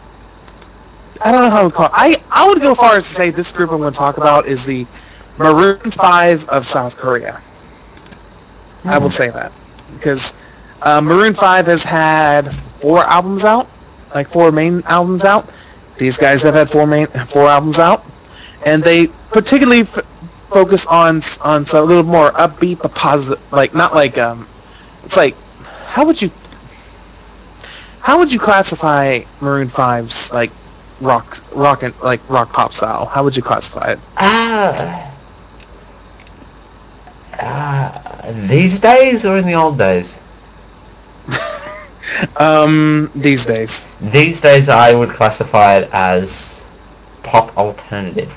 I 1.23 1.31
don't 1.31 1.43
know 1.43 1.49
how 1.49 1.63
to 1.67 1.73
call 1.73 1.85
it. 1.85 1.91
I, 1.95 2.15
I 2.31 2.47
would 2.47 2.61
go 2.61 2.75
far 2.75 2.95
as 2.97 3.07
to 3.07 3.13
say 3.13 3.29
this 3.31 3.51
group 3.53 3.71
I'm 3.71 3.77
going 3.79 3.93
to 3.93 3.97
talk 3.97 4.17
about 4.17 4.47
is 4.47 4.65
the 4.65 4.85
Maroon 5.37 5.79
5 5.91 6.45
of 6.49 6.65
South 6.65 6.97
Korea. 6.97 7.41
I 8.85 8.97
will 8.97 9.09
say 9.09 9.29
that. 9.29 9.51
Because 9.93 10.33
uh, 10.81 11.01
Maroon 11.01 11.33
5 11.33 11.65
has 11.67 11.83
had 11.83 12.53
four 12.53 13.03
albums 13.03 13.45
out, 13.45 13.69
like 14.15 14.29
four 14.29 14.51
main 14.51 14.83
albums 14.87 15.25
out. 15.25 15.51
These 15.99 16.17
guys 16.17 16.43
have 16.43 16.55
had 16.55 16.69
four 16.69 16.87
main 16.87 17.07
four 17.27 17.47
albums 17.47 17.79
out, 17.79 18.03
and 18.65 18.83
they 18.83 19.07
particularly 19.31 19.81
f- 19.81 19.99
focus 20.51 20.85
on 20.87 21.21
on 21.43 21.65
a 21.73 21.81
little 21.83 22.03
more 22.03 22.31
upbeat 22.33 22.79
but 22.81 22.95
positive, 22.95 23.43
like 23.51 23.75
not 23.75 23.93
like 23.95 24.17
um, 24.17 24.47
it's 25.03 25.17
like 25.17 25.35
how 25.85 26.05
would 26.05 26.21
you 26.21 26.31
how 28.01 28.19
would 28.19 28.31
you 28.33 28.39
classify 28.39 29.19
Maroon 29.41 29.69
5's 29.69 30.31
like 30.31 30.53
rock 31.01 31.37
rock 31.55 31.83
and 31.83 31.95
like 32.01 32.21
rock 32.29 32.53
pop 32.53 32.73
style? 32.73 33.07
How 33.07 33.23
would 33.23 33.35
you 33.37 33.43
classify 33.43 33.93
it? 33.93 33.99
Ah. 34.17 35.11
Ah, 37.39 38.21
these 38.47 38.79
days 38.79 39.25
or 39.25 39.37
in 39.37 39.45
the 39.45 39.53
old 39.53 39.77
days? 39.77 40.19
Um, 42.39 43.09
these 43.15 43.45
days. 43.45 43.87
These 44.01 44.41
days, 44.41 44.69
I 44.69 44.93
would 44.93 45.09
classify 45.09 45.77
it 45.77 45.89
as 45.93 46.67
pop 47.23 47.55
alternative. 47.57 48.31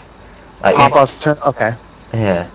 Like 0.63 0.75
Pop 0.77 0.93
alternative. 0.95 1.43
okay. 1.47 1.73
Yeah. 2.13 2.49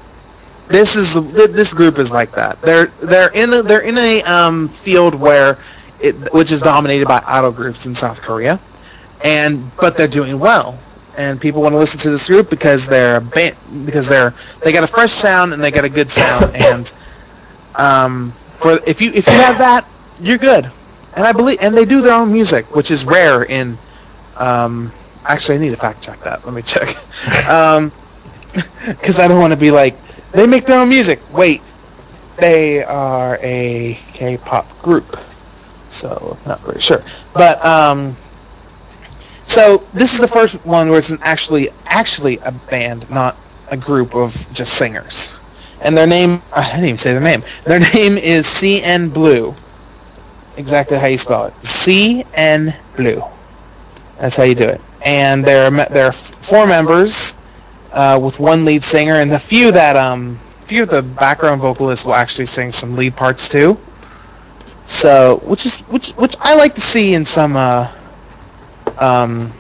This 0.67 0.95
is 0.95 1.13
this 1.33 1.73
group 1.73 1.97
is 1.99 2.11
like 2.11 2.31
that. 2.31 2.59
They're 2.61 2.87
they're 3.01 3.31
in 3.33 3.53
a, 3.53 3.61
they're 3.61 3.81
in 3.81 3.97
a 3.97 4.21
um, 4.23 4.67
field 4.69 5.15
where 5.15 5.57
it 5.99 6.15
which 6.33 6.51
is 6.51 6.61
dominated 6.61 7.07
by 7.07 7.21
idol 7.27 7.51
groups 7.51 7.85
in 7.85 7.93
South 7.93 8.21
Korea, 8.21 8.59
and 9.23 9.71
but 9.79 9.97
they're 9.97 10.07
doing 10.07 10.39
well, 10.39 10.83
and 11.17 11.39
people 11.39 11.61
want 11.61 11.73
to 11.73 11.77
listen 11.77 11.99
to 12.01 12.09
this 12.09 12.27
group 12.27 12.49
because 12.49 12.87
they're 12.87 13.17
a 13.17 13.21
band 13.21 13.55
because 13.85 14.07
they're 14.07 14.33
they 14.63 14.71
got 14.71 14.83
a 14.83 14.87
fresh 14.87 15.11
sound 15.11 15.53
and 15.53 15.63
they 15.63 15.71
got 15.71 15.85
a 15.85 15.89
good 15.89 16.09
sound 16.11 16.51
and 16.55 16.91
um 17.75 18.35
for 18.59 18.79
if 18.87 19.01
you 19.01 19.11
if 19.13 19.29
you 19.29 19.39
have 19.39 19.57
that 19.57 19.85
you're 20.19 20.37
good, 20.37 20.71
and 21.15 21.25
I 21.25 21.33
believe 21.33 21.57
and 21.61 21.77
they 21.77 21.85
do 21.85 22.01
their 22.01 22.13
own 22.13 22.31
music 22.31 22.75
which 22.75 22.91
is 22.91 23.05
rare 23.05 23.43
in 23.43 23.79
um 24.35 24.93
actually 25.27 25.57
I 25.57 25.61
need 25.61 25.71
to 25.71 25.77
fact 25.77 26.01
check 26.03 26.19
that 26.21 26.45
let 26.45 26.53
me 26.53 26.61
check 26.63 26.89
um 27.49 27.93
because 28.87 29.19
I 29.19 29.27
don't 29.27 29.39
want 29.39 29.53
to 29.53 29.57
be 29.59 29.71
like 29.71 30.03
they 30.31 30.47
make 30.47 30.65
their 30.65 30.79
own 30.79 30.89
music. 30.89 31.23
Wait, 31.29 31.65
they 32.37 32.83
are 32.83 33.39
a 33.41 33.99
K-pop 34.13 34.77
group, 34.79 35.15
so 35.87 36.39
not 36.45 36.61
very 36.63 36.79
sure. 36.81 37.03
But 37.33 37.63
um, 37.65 38.17
so 39.45 39.89
this 39.93 40.13
is 40.13 40.19
the 40.19 40.27
first 40.27 40.55
one 40.65 40.89
where 40.89 40.99
it's 40.99 41.15
actually 41.21 41.69
actually 41.87 42.39
a 42.45 42.51
band, 42.51 43.09
not 43.09 43.39
a 43.67 43.77
group 43.77 44.15
of 44.15 44.33
just 44.51 44.75
singers. 44.77 45.39
And 45.81 45.97
their 45.97 46.07
name, 46.07 46.43
I 46.53 46.69
didn't 46.71 46.85
even 46.85 46.97
say 46.97 47.13
their 47.13 47.21
name. 47.21 47.43
Their 47.65 47.79
name 47.93 48.17
is 48.17 48.45
CNBLUE. 48.47 49.62
Exactly 50.57 50.97
how 50.97 51.07
you 51.07 51.17
spell 51.17 51.45
it. 51.45 51.53
CN 51.65 52.73
Blue. 52.95 53.21
That's 54.19 54.35
how 54.35 54.43
you 54.43 54.55
do 54.55 54.67
it. 54.67 54.81
And 55.05 55.43
there 55.45 55.65
are 55.65 55.71
there 55.89 56.05
are 56.07 56.11
four 56.13 56.65
members 56.67 57.35
uh, 57.91 58.19
with 58.21 58.39
one 58.39 58.65
lead 58.65 58.83
singer, 58.83 59.15
and 59.15 59.31
the 59.31 59.39
few 59.39 59.71
that 59.71 59.95
um 59.95 60.39
few 60.65 60.83
of 60.83 60.89
the 60.89 61.01
background 61.01 61.61
vocalists 61.61 62.05
will 62.05 62.13
actually 62.15 62.45
sing 62.45 62.71
some 62.71 62.95
lead 62.95 63.15
parts 63.15 63.47
too. 63.47 63.77
So, 64.85 65.39
which 65.43 65.65
is 65.65 65.79
which 65.89 66.09
which 66.11 66.35
I 66.41 66.55
like 66.55 66.75
to 66.75 66.81
see 66.81 67.13
in 67.13 67.25
some 67.25 67.55
uh, 67.55 67.87
um, 68.99 69.51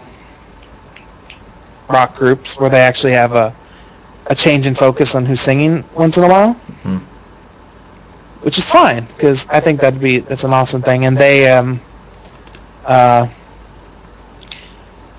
rock 1.89 2.15
groups 2.15 2.59
where 2.59 2.69
they 2.69 2.79
actually 2.79 3.13
have 3.13 3.33
a 3.33 3.53
a 4.27 4.35
change 4.35 4.67
in 4.67 4.73
focus 4.75 5.15
on 5.15 5.25
who's 5.25 5.41
singing 5.41 5.83
once 5.93 6.17
in 6.17 6.23
a 6.23 6.27
while, 6.29 6.55
Mhm. 6.85 6.99
Which 8.43 8.57
is 8.59 8.69
fine 8.69 9.05
because 9.05 9.47
I 9.49 9.59
think 9.61 9.81
that'd 9.81 10.01
be 10.01 10.19
that's 10.19 10.45
an 10.45 10.53
awesome 10.53 10.83
thing, 10.83 11.05
and 11.05 11.17
they 11.17 11.49
um 11.51 11.81
uh 12.85 13.27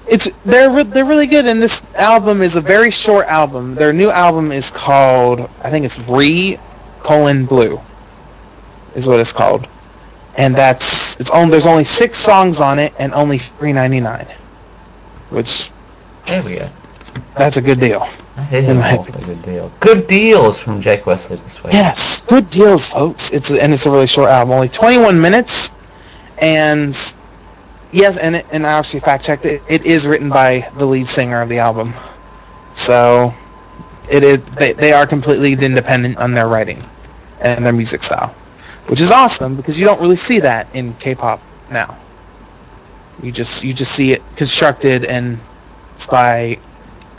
it's 0.07 0.29
they're 0.45 0.71
re- 0.71 0.85
they're 0.85 1.05
really 1.07 1.27
good 1.27 1.47
and 1.47 1.63
this 1.63 1.83
album 1.97 2.43
is 2.43 2.57
a 2.57 2.63
very 2.63 2.91
short 2.91 3.27
album. 3.27 3.75
Their 3.75 3.93
new 3.93 4.11
album 4.11 4.53
is 4.53 4.71
called 4.71 5.41
i 5.65 5.71
think 5.71 5.85
it's 5.87 5.99
re 6.09 6.59
colon 7.01 7.47
blue 7.47 7.81
is 8.95 9.07
what 9.09 9.21
it's 9.21 9.33
called. 9.33 9.69
And 10.39 10.57
that's 10.57 11.21
it's 11.21 11.31
only 11.31 11.51
there's 11.53 11.67
only 11.67 11.85
six 11.85 12.19
songs 12.19 12.61
on 12.61 12.79
it 12.79 12.95
and 12.99 13.15
only 13.15 13.39
3.99 13.39 14.31
which 15.31 15.73
There 16.27 16.43
we 16.43 16.57
go. 16.57 16.71
That's 17.37 17.57
a 17.57 17.63
good 17.63 17.81
deal. 17.81 18.07
That 18.37 18.53
is 18.53 18.69
an 18.69 19.23
good 19.23 19.43
deal. 19.43 19.71
Good 19.81 20.07
deals 20.07 20.59
from 20.59 20.81
Jake 20.81 21.07
Wesley 21.07 21.37
this 21.37 21.63
week. 21.63 21.73
yes. 21.73 22.25
Good 22.27 22.51
deals 22.51 22.89
folks. 22.89 23.31
It's 23.31 23.51
and 23.51 23.73
it's 23.73 23.87
a 23.87 23.91
really 23.91 24.07
short 24.07 24.31
album. 24.31 24.53
Only 24.55 24.69
21 24.69 25.21
minutes. 25.21 25.71
And 26.41 26.91
yes 27.93 28.19
and 28.19 28.37
it, 28.37 28.47
and 28.51 28.67
i 28.67 28.73
actually 28.73 29.01
fact 29.01 29.25
checked 29.25 29.47
it. 29.47 29.63
It 29.69 29.85
is 29.85 30.07
written 30.07 30.29
by 30.29 30.69
the 30.77 30.87
lead 30.87 31.07
singer 31.09 31.41
of 31.43 31.49
the 31.49 31.59
album. 31.59 31.93
So 32.73 33.33
it 34.11 34.23
is 34.25 34.45
they, 34.45 34.73
they 34.73 34.93
are 34.93 35.07
completely 35.07 35.53
independent 35.53 36.19
on 36.19 36.33
their 36.35 36.49
writing 36.49 36.83
and 37.41 37.65
their 37.65 37.73
music 37.73 38.03
style 38.03 38.35
which 38.87 39.01
is 39.01 39.11
awesome 39.11 39.57
because 39.57 39.79
you 39.81 39.87
don't 39.87 40.01
really 40.01 40.17
see 40.17 40.41
that 40.41 40.75
in 40.75 40.95
k-pop 40.95 41.41
now. 41.71 41.97
You 43.23 43.33
just 43.33 43.65
you 43.65 43.73
just 43.73 43.93
see 43.93 44.13
it 44.13 44.23
constructed 44.37 45.05
and 45.05 45.39
by 46.11 46.59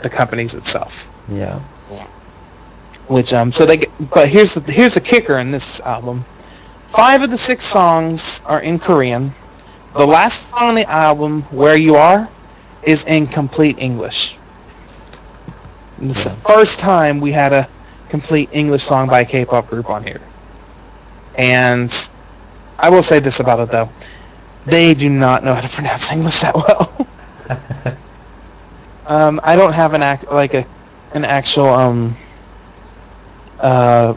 the 0.02 0.10
companies 0.10 0.54
itself. 0.54 1.08
Yeah. 1.88 2.06
which 3.06 3.32
um 3.32 3.52
so 3.52 3.66
they 3.66 3.78
get, 3.78 3.90
but 4.10 4.28
here's 4.28 4.54
the 4.54 4.72
here's 4.72 4.94
the 4.94 5.00
kicker 5.00 5.38
in 5.38 5.50
this 5.50 5.80
album. 5.80 6.26
Five 6.86 7.22
of 7.22 7.30
the 7.30 7.38
six 7.38 7.64
songs 7.64 8.40
are 8.46 8.60
in 8.62 8.78
korean. 8.78 9.34
The 9.94 10.06
last 10.06 10.48
song 10.50 10.68
on 10.70 10.74
the 10.74 10.88
album 10.90 11.42
where 11.50 11.76
you 11.76 11.96
are 11.96 12.28
is 12.82 13.04
in 13.04 13.26
complete 13.26 13.76
english. 13.78 14.40
And 15.98 16.10
it's 16.10 16.24
the 16.24 16.30
first 16.30 16.78
time 16.80 17.20
we 17.20 17.32
had 17.32 17.52
a 17.52 17.68
complete 18.08 18.48
english 18.52 18.82
song 18.84 19.08
by 19.08 19.20
a 19.20 19.26
k-pop 19.26 19.68
group 19.68 19.88
on 19.90 20.02
here. 20.04 20.28
And 21.36 21.90
i 22.78 22.90
will 22.90 23.02
say 23.02 23.20
this 23.20 23.40
about 23.40 23.60
it 23.60 23.70
though. 23.70 23.92
They 24.64 24.94
do 24.94 25.08
not 25.08 25.42
know 25.44 25.54
how 25.54 25.60
to 25.62 25.68
pronounce 25.68 26.10
english 26.12 26.40
that 26.40 26.54
well 26.54 26.96
um 29.08 29.40
i 29.44 29.56
don't 29.56 29.72
have 29.74 29.94
an 29.94 30.02
act 30.02 30.24
like 30.30 30.54
a 30.54 30.64
an 31.12 31.24
actual 31.24 31.66
um 31.68 32.16
uh 33.60 34.14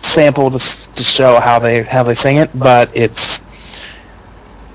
sample 0.00 0.50
to, 0.50 0.58
to 0.94 1.02
show 1.02 1.40
how 1.40 1.58
they 1.58 1.82
how 1.82 2.02
they 2.02 2.14
sing 2.14 2.36
it, 2.36 2.50
but 2.58 2.90
it's 2.94 3.42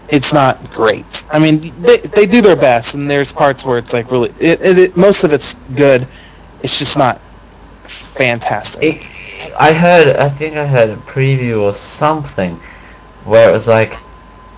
it's 0.10 0.34
not 0.34 0.72
great. 0.72 1.24
I 1.32 1.40
mean, 1.40 1.60
they 1.82 1.98
they 2.16 2.26
do 2.26 2.42
their 2.42 2.56
best, 2.56 2.96
and 2.96 3.10
there's 3.10 3.32
parts 3.32 3.66
where 3.66 3.78
it's 3.78 3.94
like 3.94 4.12
really 4.12 4.30
it, 4.40 4.62
it, 4.62 4.78
it 4.80 4.98
most 4.98 5.24
of 5.24 5.34
it's 5.34 5.54
good. 5.76 6.08
It's 6.62 6.78
just 6.80 6.98
not 6.98 7.22
fantastic. 7.88 8.84
It, 8.84 9.06
I 9.60 9.74
heard, 9.74 10.16
I 10.18 10.30
think 10.30 10.56
I 10.56 10.66
heard 10.68 10.90
a 10.90 10.98
preview 10.98 11.62
or 11.62 11.74
something 11.74 12.56
where 13.24 13.50
it 13.50 13.54
was 13.54 13.68
like, 13.68 13.94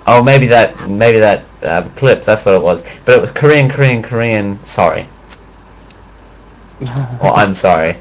oh, 0.07 0.24
maybe 0.24 0.47
that, 0.47 0.89
maybe 0.89 1.20
that 1.20 1.49
uh, 1.64 1.88
clip, 1.95 2.24
that's 2.24 2.45
what 2.45 2.55
it 2.55 2.62
was. 2.62 2.84
But 3.05 3.18
it 3.18 3.22
was 3.22 3.32
Korean, 3.32 3.70
Korean, 3.70 4.01
Korean, 4.01 4.64
sorry. 4.64 5.07
Well, 7.22 7.36
I'm 7.36 7.53
sorry. 7.53 7.97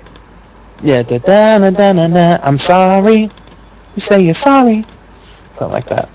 yeah, 0.83 1.03
da 1.03 1.19
da 1.19 1.59
da 1.59 1.93
da 1.93 2.09
da. 2.09 2.39
I'm 2.43 2.59
sorry. 2.59 3.23
You 3.95 4.01
say 4.01 4.23
you're 4.23 4.35
sorry. 4.35 4.85
Something 5.55 5.73
like 5.73 5.87
that. 5.87 6.09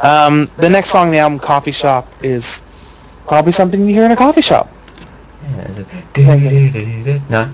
Um, 0.00 0.48
the 0.58 0.68
next 0.70 0.90
song 0.90 1.06
on 1.06 1.12
the 1.12 1.18
album, 1.18 1.40
Coffee 1.40 1.72
Shop, 1.72 2.06
is 2.22 2.60
Probably 3.26 3.52
something 3.52 3.80
you 3.80 3.94
hear 3.94 4.04
in 4.04 4.10
a 4.12 4.16
coffee 4.16 4.42
shop. 4.42 4.68
Yeah, 5.42 5.62
is 5.70 5.78
it 5.78 5.86
do-do-do-do-do? 6.12 7.20
No. 7.30 7.50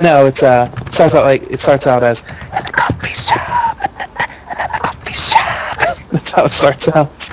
No, 0.00 0.26
it's 0.26 0.42
uh 0.42 0.70
it 0.86 0.92
starts 0.92 1.14
out 1.14 1.24
like 1.24 1.42
it 1.44 1.60
starts 1.60 1.86
out 1.86 2.02
as 2.02 2.22
at 2.52 2.66
the 2.66 2.72
coffee 2.72 3.12
shop, 3.12 3.78
at 3.80 4.12
the 4.72 4.78
coffee 4.80 5.12
shop. 5.12 5.78
That's 6.10 6.30
how 6.32 6.44
it 6.46 6.50
starts 6.50 6.88
out. 6.88 7.30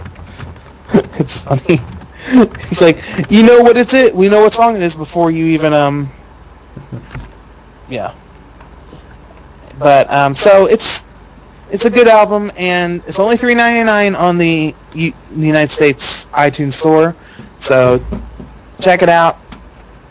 It's 1.21 1.39
funny. 1.39 1.87
He's 2.69 2.81
like, 2.81 2.99
you 3.31 3.43
know 3.45 3.61
what 3.61 3.77
it's 3.77 3.93
it? 3.93 4.15
We 4.15 4.29
know 4.29 4.41
what 4.41 4.53
song 4.53 4.75
it 4.75 4.83
is 4.83 4.95
before 4.97 5.31
you 5.31 5.45
even 5.47 5.73
um. 5.73 6.13
Yeah. 7.87 8.13
But 9.77 10.11
um, 10.11 10.35
so 10.35 10.67
it's 10.67 11.05
it's 11.67 11.85
a 11.85 11.91
good 11.91 12.07
album, 12.07 12.51
and 12.57 13.03
it's 13.07 13.19
only 13.19 13.37
three 13.37 13.55
ninety 13.55 13.83
nine 13.83 14.15
on 14.15 14.37
the 14.37 14.75
U- 14.93 15.13
United 15.29 15.71
States 15.71 16.27
iTunes 16.27 16.73
store. 16.73 17.17
So 17.59 18.05
check 18.81 19.03
it 19.03 19.09
out. 19.09 19.41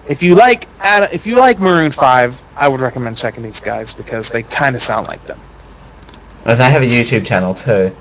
If 0.05 0.23
you 0.23 0.35
like 0.37 0.71
if 0.83 1.27
you 1.27 1.39
like 1.39 1.59
Maroon 1.61 1.93
Five, 1.93 2.43
I 2.57 2.69
would 2.69 2.81
recommend 2.81 3.17
checking 3.19 3.43
these 3.43 3.61
guys 3.61 3.95
because 3.95 4.31
they 4.31 4.43
kind 4.45 4.77
of 4.77 4.83
sound 4.83 5.07
like 5.09 5.25
them. 5.25 5.43
And 6.45 6.61
they 6.61 6.71
have 6.71 6.83
a 6.83 6.87
YouTube 6.87 7.27
channel 7.27 7.55
too. 7.55 7.97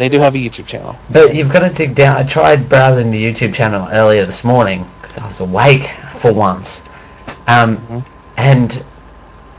They 0.00 0.08
do 0.08 0.18
have 0.18 0.34
a 0.34 0.38
YouTube 0.38 0.66
channel. 0.66 0.96
But 1.10 1.34
you've 1.34 1.52
got 1.52 1.60
to 1.68 1.74
dig 1.74 1.94
down. 1.94 2.16
I 2.16 2.22
tried 2.24 2.70
browsing 2.70 3.10
the 3.10 3.22
YouTube 3.22 3.52
channel 3.54 3.86
earlier 3.92 4.24
this 4.24 4.44
morning 4.44 4.86
because 5.02 5.18
I 5.18 5.26
was 5.26 5.40
awake 5.40 5.90
for 6.16 6.32
once, 6.32 6.88
um, 7.46 7.76
Mhm. 7.76 8.04
and 8.38 8.82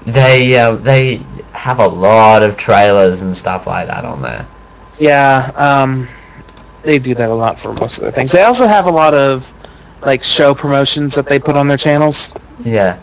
they 0.08 0.58
uh, 0.58 0.78
they 0.78 1.22
have 1.54 1.80
a 1.80 1.88
lot 1.88 2.42
of 2.42 2.58
trailers 2.58 3.22
and 3.22 3.38
stuff 3.38 3.68
like 3.68 3.88
that 3.88 4.04
on 4.04 4.24
there. 4.24 4.48
Yeah, 4.98 5.52
um, 5.56 6.08
they 6.82 6.98
do 7.00 7.14
that 7.16 7.30
a 7.30 7.36
lot 7.36 7.60
for 7.60 7.74
most 7.74 8.00
of 8.00 8.04
their 8.04 8.12
things. 8.12 8.32
They 8.32 8.42
also 8.42 8.66
have 8.68 8.88
a 8.88 8.92
lot 8.92 9.14
of 9.14 9.54
like 10.04 10.24
show 10.24 10.56
promotions 10.56 11.16
that 11.16 11.28
they 11.28 11.40
put 11.40 11.56
on 11.56 11.68
their 11.68 11.78
channels, 11.78 12.32
Yeah, 12.64 12.98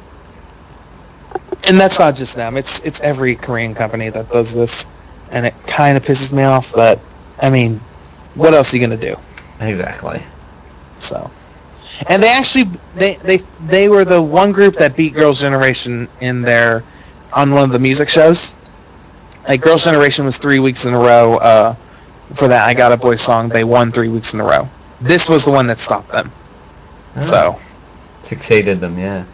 and 1.68 1.78
that's 1.80 1.98
not 1.98 2.16
just 2.16 2.34
them. 2.34 2.56
It's 2.56 2.80
it's 2.80 3.00
every 3.00 3.36
Korean 3.36 3.74
company 3.74 4.10
that 4.10 4.30
does 4.30 4.54
this, 4.54 4.86
and 5.30 5.46
it 5.46 5.54
kind 5.66 5.96
of 5.96 6.04
pisses 6.04 6.32
me 6.32 6.42
off. 6.42 6.72
But 6.74 7.00
I 7.40 7.50
mean, 7.50 7.86
what 8.34 8.54
else 8.54 8.72
are 8.72 8.76
you 8.76 8.82
gonna 8.82 8.96
do? 8.96 9.16
exactly. 9.60 10.22
So, 10.98 11.32
and 12.08 12.22
they 12.22 12.30
actually 12.30 12.64
they 12.94 13.16
they 13.22 13.38
they 13.58 13.88
were 13.88 14.04
the 14.04 14.22
one 14.22 14.52
group 14.52 14.76
that 14.76 14.96
beat 14.96 15.14
Girls' 15.14 15.40
Generation 15.40 16.08
in 16.18 16.42
their 16.42 16.86
on 17.34 17.52
one 17.52 17.64
of 17.64 17.72
the 17.72 17.78
music 17.78 18.08
shows. 18.08 18.54
Like 19.48 19.60
Girls' 19.60 19.84
Generation 19.84 20.24
was 20.24 20.38
three 20.38 20.58
weeks 20.60 20.84
in 20.84 20.94
a 20.94 20.98
row 20.98 21.36
uh, 21.36 21.74
for 22.34 22.48
that 22.48 22.66
I 22.66 22.74
Got 22.74 22.92
a 22.92 22.96
Boy 22.96 23.16
song. 23.16 23.48
They 23.50 23.64
won 23.64 23.92
three 23.92 24.08
weeks 24.08 24.32
in 24.34 24.40
a 24.40 24.44
row. 24.44 24.70
This 25.00 25.28
was 25.28 25.44
the 25.44 25.50
one 25.50 25.66
that 25.68 25.78
stopped 25.78 26.10
them. 26.12 26.32
Ah, 27.16 27.20
So 27.20 27.60
succeeded 28.22 28.80
them. 28.80 28.98
Yeah. 28.98 29.24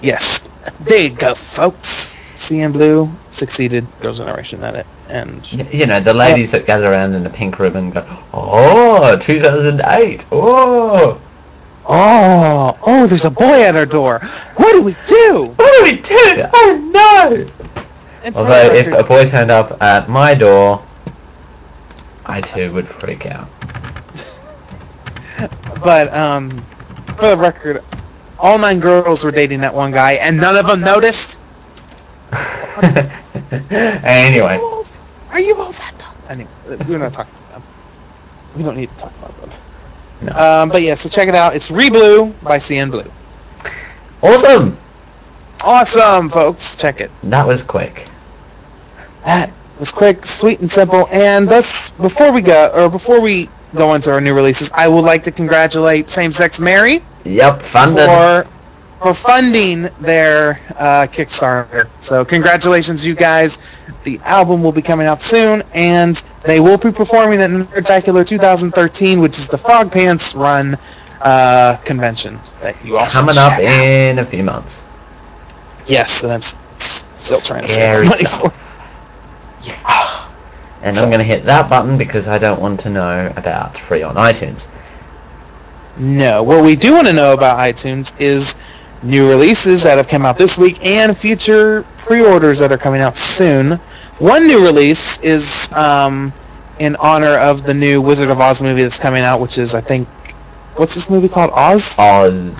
yes, 0.00 0.40
there 0.80 1.02
you 1.02 1.16
go, 1.16 1.34
folks. 1.34 2.15
CNBLUE 2.36 3.10
succeeded 3.30 3.86
Girls' 4.00 4.18
Generation 4.18 4.62
at 4.62 4.76
it, 4.76 4.86
and 5.08 5.50
You 5.72 5.86
know 5.86 6.00
the 6.00 6.14
ladies 6.14 6.50
that 6.52 6.66
gather 6.66 6.90
around 6.92 7.14
in 7.14 7.24
the 7.24 7.30
pink 7.30 7.58
ribbon 7.58 7.90
go, 7.90 8.04
oh, 8.32 9.18
2008. 9.18 10.26
Oh, 10.30 11.20
oh 11.88 12.78
oh, 12.82 13.06
there's 13.06 13.24
a 13.24 13.30
boy 13.30 13.62
at 13.62 13.74
our 13.74 13.86
door. 13.86 14.20
What 14.56 14.72
do 14.72 14.82
we 14.82 14.94
do? 15.06 15.52
what 15.56 15.78
do 15.78 15.84
we 15.84 16.00
do? 16.02 16.44
Oh 16.52 16.90
no! 16.92 17.82
And 18.24 18.36
Although 18.36 18.72
if 18.74 18.92
a 18.92 19.02
boy 19.02 19.26
turned 19.26 19.50
up 19.50 19.80
at 19.82 20.08
my 20.08 20.34
door, 20.34 20.84
I 22.26 22.40
too 22.40 22.72
would 22.72 22.86
freak 22.88 23.26
out. 23.26 23.48
But 25.82 26.12
um, 26.14 26.50
for 27.18 27.30
the 27.30 27.36
record, 27.36 27.84
all 28.38 28.58
nine 28.58 28.80
girls 28.80 29.22
were 29.22 29.30
dating 29.30 29.60
that 29.60 29.74
one 29.74 29.92
guy, 29.92 30.12
and 30.12 30.36
none 30.38 30.56
of 30.56 30.66
them 30.66 30.80
noticed. 30.80 31.38
anyway, 34.04 34.58
Are 35.30 35.40
you 35.40 35.54
both 35.54 35.80
at 35.80 35.98
them? 35.98 36.14
Anyway, 36.28 36.52
we're 36.86 36.98
not 36.98 37.12
talking 37.12 37.34
about 37.34 37.48
them. 37.48 37.64
We 38.54 38.62
don't 38.62 38.76
need 38.76 38.90
to 38.90 38.96
talk 38.96 39.16
about 39.16 39.36
them. 39.36 39.52
No. 40.20 40.32
Um, 40.34 40.70
but 40.70 40.82
yeah, 40.82 40.94
so 40.94 41.08
check 41.08 41.28
it 41.28 41.34
out. 41.34 41.54
It's 41.54 41.68
Reblue 41.70 42.42
by 42.42 42.58
CNBLUE. 42.58 43.12
awesome. 44.22 44.82
Awesome, 45.62 46.28
folks. 46.30 46.76
Check 46.76 47.00
it. 47.00 47.12
That 47.22 47.46
was 47.46 47.62
quick. 47.62 48.10
That 49.24 49.54
was 49.76 49.92
quick, 49.92 50.24
sweet, 50.24 50.60
and 50.60 50.70
simple. 50.70 51.08
And 51.12 51.48
thus, 51.48 51.90
before 51.90 52.32
we 52.32 52.42
go, 52.42 52.70
or 52.74 52.90
before 52.90 53.20
we 53.20 53.52
go 53.74 53.94
into 53.94 54.10
our 54.10 54.20
new 54.20 54.34
releases, 54.34 54.70
I 54.74 54.88
would 54.88 55.04
like 55.04 55.22
to 55.24 55.32
congratulate 55.32 56.10
Same 56.10 56.32
Sex 56.32 56.58
Mary 56.60 57.08
Yep, 57.24 57.62
funded. 57.62 58.08
for 58.08 58.46
for 59.00 59.14
funding 59.14 59.82
their 60.00 60.60
uh, 60.76 61.06
Kickstarter. 61.10 61.88
So 62.00 62.24
congratulations, 62.24 63.06
you 63.06 63.14
guys. 63.14 63.58
The 64.04 64.20
album 64.24 64.62
will 64.62 64.72
be 64.72 64.82
coming 64.82 65.06
out 65.06 65.20
soon, 65.20 65.62
and 65.74 66.16
they 66.44 66.60
will 66.60 66.78
be 66.78 66.92
performing 66.92 67.40
at 67.40 67.68
Spectacular 67.68 68.24
2013, 68.24 69.20
which 69.20 69.38
is 69.38 69.48
the 69.48 69.56
FrogPants 69.56 70.34
Run 70.34 70.76
uh, 71.20 71.76
convention 71.84 72.38
that 72.60 72.82
you 72.84 72.96
all 72.98 73.06
Coming 73.06 73.36
up 73.36 73.52
out. 73.54 73.60
in 73.62 74.18
a 74.18 74.24
few 74.24 74.44
months. 74.44 74.82
Yes, 75.86 76.12
so 76.12 76.28
that's 76.28 76.56
still 77.22 77.40
trying 77.40 77.62
to 77.62 77.68
save 77.68 78.08
money 78.08 78.24
for. 78.24 78.52
Yeah. 79.62 80.26
And 80.82 80.94
So- 80.94 81.02
I'm 81.02 81.10
going 81.10 81.18
to 81.18 81.24
hit 81.24 81.44
that 81.46 81.68
button 81.68 81.98
because 81.98 82.28
I 82.28 82.38
don't 82.38 82.60
want 82.60 82.80
to 82.80 82.90
know 82.90 83.32
about 83.36 83.76
free 83.76 84.02
on 84.02 84.14
iTunes. 84.14 84.68
No, 85.98 86.42
what 86.42 86.62
we 86.62 86.76
do 86.76 86.94
want 86.94 87.06
to 87.08 87.12
know 87.12 87.32
about 87.32 87.58
iTunes 87.58 88.12
is 88.20 88.54
new 89.02 89.28
releases 89.28 89.82
that 89.82 89.96
have 89.96 90.08
come 90.08 90.24
out 90.24 90.38
this 90.38 90.58
week 90.58 90.84
and 90.84 91.16
future 91.16 91.84
pre-orders 91.98 92.58
that 92.58 92.72
are 92.72 92.78
coming 92.78 93.00
out 93.00 93.16
soon. 93.16 93.72
One 94.18 94.46
new 94.46 94.64
release 94.64 95.18
is 95.20 95.70
um, 95.72 96.32
in 96.78 96.96
honor 96.96 97.36
of 97.38 97.64
the 97.64 97.74
new 97.74 98.00
Wizard 98.00 98.30
of 98.30 98.40
Oz 98.40 98.62
movie 98.62 98.82
that's 98.82 98.98
coming 98.98 99.22
out, 99.22 99.40
which 99.40 99.58
is 99.58 99.74
I 99.74 99.80
think 99.80 100.08
what's 100.76 100.94
this 100.94 101.10
movie 101.10 101.28
called? 101.28 101.50
Oz? 101.54 101.96
Oz. 101.98 102.54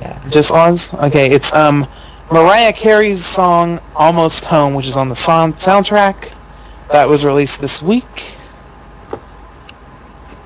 Yeah. 0.00 0.18
Just 0.30 0.50
Oz? 0.50 0.94
Okay, 0.94 1.30
it's 1.30 1.52
um 1.52 1.86
Mariah 2.30 2.72
Carey's 2.72 3.24
song 3.24 3.80
"Almost 3.94 4.44
Home," 4.44 4.74
which 4.74 4.86
is 4.86 4.96
on 4.96 5.08
the 5.08 5.16
sound 5.16 5.54
soundtrack 5.56 6.34
that 6.90 7.08
was 7.08 7.24
released 7.24 7.60
this 7.60 7.82
week. 7.82 8.36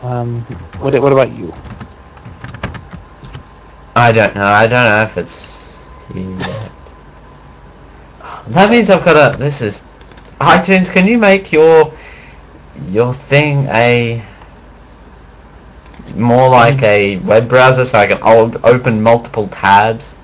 Um, 0.03 0.41
what 0.79 1.01
what 1.01 1.13
about 1.13 1.31
you? 1.31 1.53
I 3.97 4.13
don't 4.13 4.37
know. 4.37 4.45
I 4.47 4.69
don't 4.69 4.85
know 4.85 5.03
if 5.03 5.19
it's 5.19 5.87
yet. 6.15 6.73
That 8.49 8.71
means 8.71 8.91
I've 8.91 9.05
got 9.05 9.35
a. 9.35 9.39
This 9.39 9.63
is 9.63 9.83
iTunes. 10.41 10.91
Can 10.93 11.07
you 11.09 11.19
make 11.19 11.53
your 11.53 11.95
your 12.89 13.15
thing 13.15 13.67
a 13.69 14.23
more 16.15 16.51
like 16.51 16.83
a 16.83 17.19
web 17.19 17.49
browser 17.49 17.85
so 17.85 17.99
I 17.99 18.07
can 18.07 18.21
open 18.65 19.03
multiple 19.03 19.49
tabs? 19.49 20.17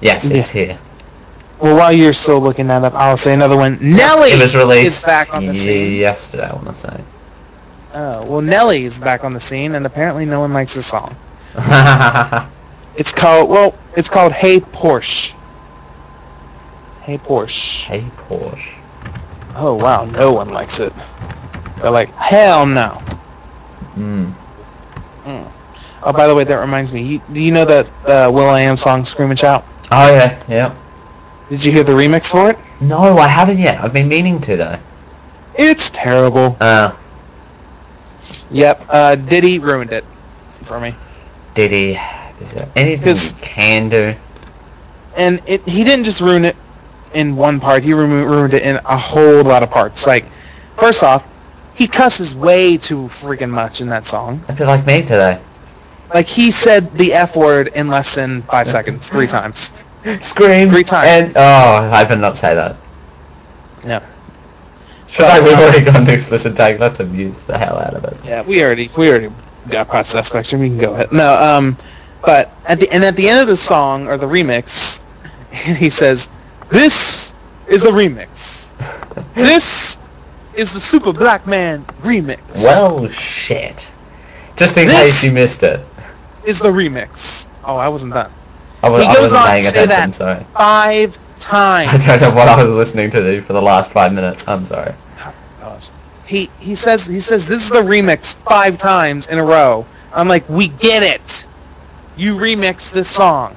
Yes, 0.00 0.30
it's 0.30 0.50
here. 0.50 0.78
Well, 1.60 1.76
while 1.76 1.92
you're 1.92 2.12
still 2.14 2.40
looking 2.40 2.68
that 2.68 2.84
up, 2.84 2.94
I'll 2.94 3.16
say 3.18 3.34
another 3.34 3.56
one. 3.56 3.78
Nelly 3.80 4.30
It 4.30 4.38
was 4.40 4.54
released 4.56 4.98
is 4.98 5.00
back 5.02 5.34
on 5.34 5.46
the 5.46 5.54
scene. 5.54 5.94
yesterday. 5.96 6.44
I 6.48 6.54
want 6.54 6.68
to 6.68 6.74
say. 6.74 7.04
Oh, 7.94 8.24
well, 8.26 8.42
Nelly 8.42 8.84
is 8.84 9.00
back 9.00 9.24
on 9.24 9.34
the 9.34 9.40
scene, 9.40 9.74
and 9.74 9.86
apparently 9.86 10.26
no 10.26 10.40
one 10.40 10.52
likes 10.52 10.74
the 10.74 10.82
song. 10.82 11.18
It's 12.96 13.12
called 13.12 13.48
well, 13.50 13.74
it's 13.96 14.08
called 14.08 14.32
Hey 14.32 14.60
Porsche. 14.60 15.34
Hey 17.02 17.18
Porsche. 17.18 17.84
hey 17.84 18.10
Porsche. 18.16 18.68
Oh 19.56 19.74
wow, 19.74 20.04
no 20.04 20.32
one 20.32 20.48
likes 20.48 20.80
it. 20.80 20.92
They're 21.80 21.90
like, 21.90 22.10
hell 22.14 22.64
no. 22.66 23.02
Mm. 23.96 24.32
Oh, 26.04 26.12
by 26.12 26.26
the 26.26 26.34
way, 26.34 26.42
that 26.44 26.56
reminds 26.56 26.92
me. 26.92 27.02
You, 27.02 27.20
do 27.32 27.40
you 27.40 27.52
know 27.52 27.64
that 27.64 27.86
uh, 28.06 28.30
will.i.am 28.32 28.76
song 28.76 29.04
"Scream 29.04 29.30
and 29.30 29.38
Shout"? 29.38 29.64
Oh 29.92 30.12
yeah, 30.12 30.42
yeah. 30.48 30.74
Did 31.48 31.64
you 31.64 31.70
hear 31.70 31.84
the 31.84 31.92
remix 31.92 32.30
for 32.30 32.50
it? 32.50 32.58
No, 32.80 33.18
I 33.18 33.28
haven't 33.28 33.58
yet. 33.58 33.82
I've 33.82 33.92
been 33.92 34.08
meaning 34.08 34.40
to 34.42 34.56
though. 34.56 34.78
It's 35.54 35.90
terrible. 35.90 36.56
Uh, 36.60 36.92
Yep. 38.50 38.84
Uh, 38.88 39.14
Diddy 39.16 39.58
ruined 39.58 39.92
it 39.92 40.04
for 40.64 40.80
me. 40.80 40.94
did 41.54 41.70
he? 41.70 41.98
Is 42.42 42.52
there 42.52 42.68
anything 42.76 43.16
you 43.16 43.42
can 43.42 43.88
do? 43.88 44.14
and 45.16 45.40
it, 45.46 45.66
he 45.68 45.84
didn't 45.84 46.04
just 46.04 46.20
ruin 46.20 46.44
it 46.44 46.56
in 47.14 47.36
one 47.36 47.60
part. 47.60 47.82
He 47.82 47.92
ruined 47.92 48.54
it 48.54 48.62
in 48.62 48.76
a 48.76 48.96
whole 48.96 49.42
lot 49.42 49.62
of 49.62 49.70
parts. 49.70 50.06
Like, 50.06 50.24
first 50.24 51.02
off, 51.02 51.28
he 51.74 51.86
cusses 51.86 52.34
way 52.34 52.76
too 52.76 53.04
freaking 53.04 53.50
much 53.50 53.80
in 53.80 53.88
that 53.88 54.06
song. 54.06 54.40
I 54.48 54.54
feel 54.54 54.66
like 54.66 54.86
me 54.86 55.02
today. 55.02 55.40
Like, 56.12 56.26
he 56.26 56.50
said 56.50 56.90
the 56.92 57.12
F 57.14 57.36
word 57.36 57.68
in 57.74 57.88
less 57.88 58.14
than 58.14 58.42
five 58.42 58.68
seconds, 58.68 59.08
three 59.08 59.26
times. 59.26 59.72
Scream. 60.20 60.68
Three 60.70 60.84
times. 60.84 61.08
And 61.08 61.36
oh, 61.36 61.90
I 61.92 62.04
better 62.04 62.20
not 62.20 62.36
say 62.36 62.54
that. 62.54 62.76
No. 63.84 64.00
Should 65.08 65.26
I? 65.26 65.40
We've 65.40 65.54
already 65.58 65.84
gone 65.84 66.06
to 66.06 66.12
explicit 66.12 66.56
tag. 66.56 66.80
Let's 66.80 67.00
abuse 67.00 67.44
the 67.44 67.58
hell 67.58 67.78
out 67.78 67.94
of 67.94 68.04
it. 68.04 68.16
Yeah, 68.24 68.42
we 68.42 68.62
already, 68.62 68.90
we 68.96 69.10
already 69.10 69.30
got 69.68 69.88
past 69.88 70.12
that 70.12 70.24
spectrum. 70.24 70.62
You 70.62 70.70
can 70.70 70.78
go 70.78 70.94
ahead. 70.94 71.12
No, 71.12 71.34
um, 71.34 71.76
but 72.24 72.50
at 72.66 72.80
the 72.80 72.90
and 72.92 73.04
at 73.04 73.16
the 73.16 73.28
end 73.28 73.40
of 73.40 73.48
the 73.48 73.56
song 73.56 74.06
or 74.08 74.16
the 74.16 74.26
remix, 74.26 75.02
he 75.52 75.90
says, 75.90 76.28
"This 76.70 77.34
is 77.66 77.84
a 77.84 77.90
remix. 77.90 78.70
This 79.34 79.98
is 80.52 80.72
the 80.72 80.80
Super 80.80 81.12
Black 81.12 81.46
Man 81.46 81.84
remix. 82.00 82.40
Well, 82.62 83.08
shit. 83.08 83.90
Just 84.56 84.76
in 84.76 84.86
This- 84.86 85.20
case 85.20 85.24
you 85.24 85.32
missed 85.32 85.62
it. 85.62 85.80
is 86.44 86.58
the 86.60 86.70
remix." 86.70 87.48
Oh, 87.64 87.76
I 87.76 87.88
wasn't 87.88 88.14
done. 88.14 88.30
I, 88.82 88.88
was, 88.88 89.04
He 89.06 89.12
goes 89.12 89.32
wasn't 89.32 89.42
on 89.42 89.54
to 89.54 89.62
say 89.62 89.86
that. 89.86 90.14
sorry. 90.14 90.44
Five 90.56 91.18
times. 91.38 91.88
I 92.08 92.18
don't 92.18 92.20
know 92.34 92.34
what 92.40 92.48
I 92.48 92.62
was 92.62 92.72
listening 92.74 93.10
to 93.12 93.40
for 93.42 93.52
the 93.52 93.62
last 93.62 93.92
five 93.92 94.12
minutes. 94.12 94.46
I'm 94.48 94.64
sorry. 94.66 94.92
Oh, 95.20 95.34
gosh. 95.60 95.90
He 96.26 96.50
he 96.58 96.74
says 96.74 97.06
he 97.06 97.20
says 97.20 97.46
this 97.46 97.62
is 97.64 97.70
the 97.70 97.82
remix 97.82 98.34
five 98.34 98.78
times 98.78 99.26
in 99.28 99.38
a 99.38 99.44
row. 99.44 99.86
I'm 100.12 100.28
like, 100.28 100.48
we 100.48 100.68
get 100.68 101.02
it. 101.02 101.46
You 102.16 102.36
remix 102.36 102.92
this 102.92 103.08
song. 103.08 103.54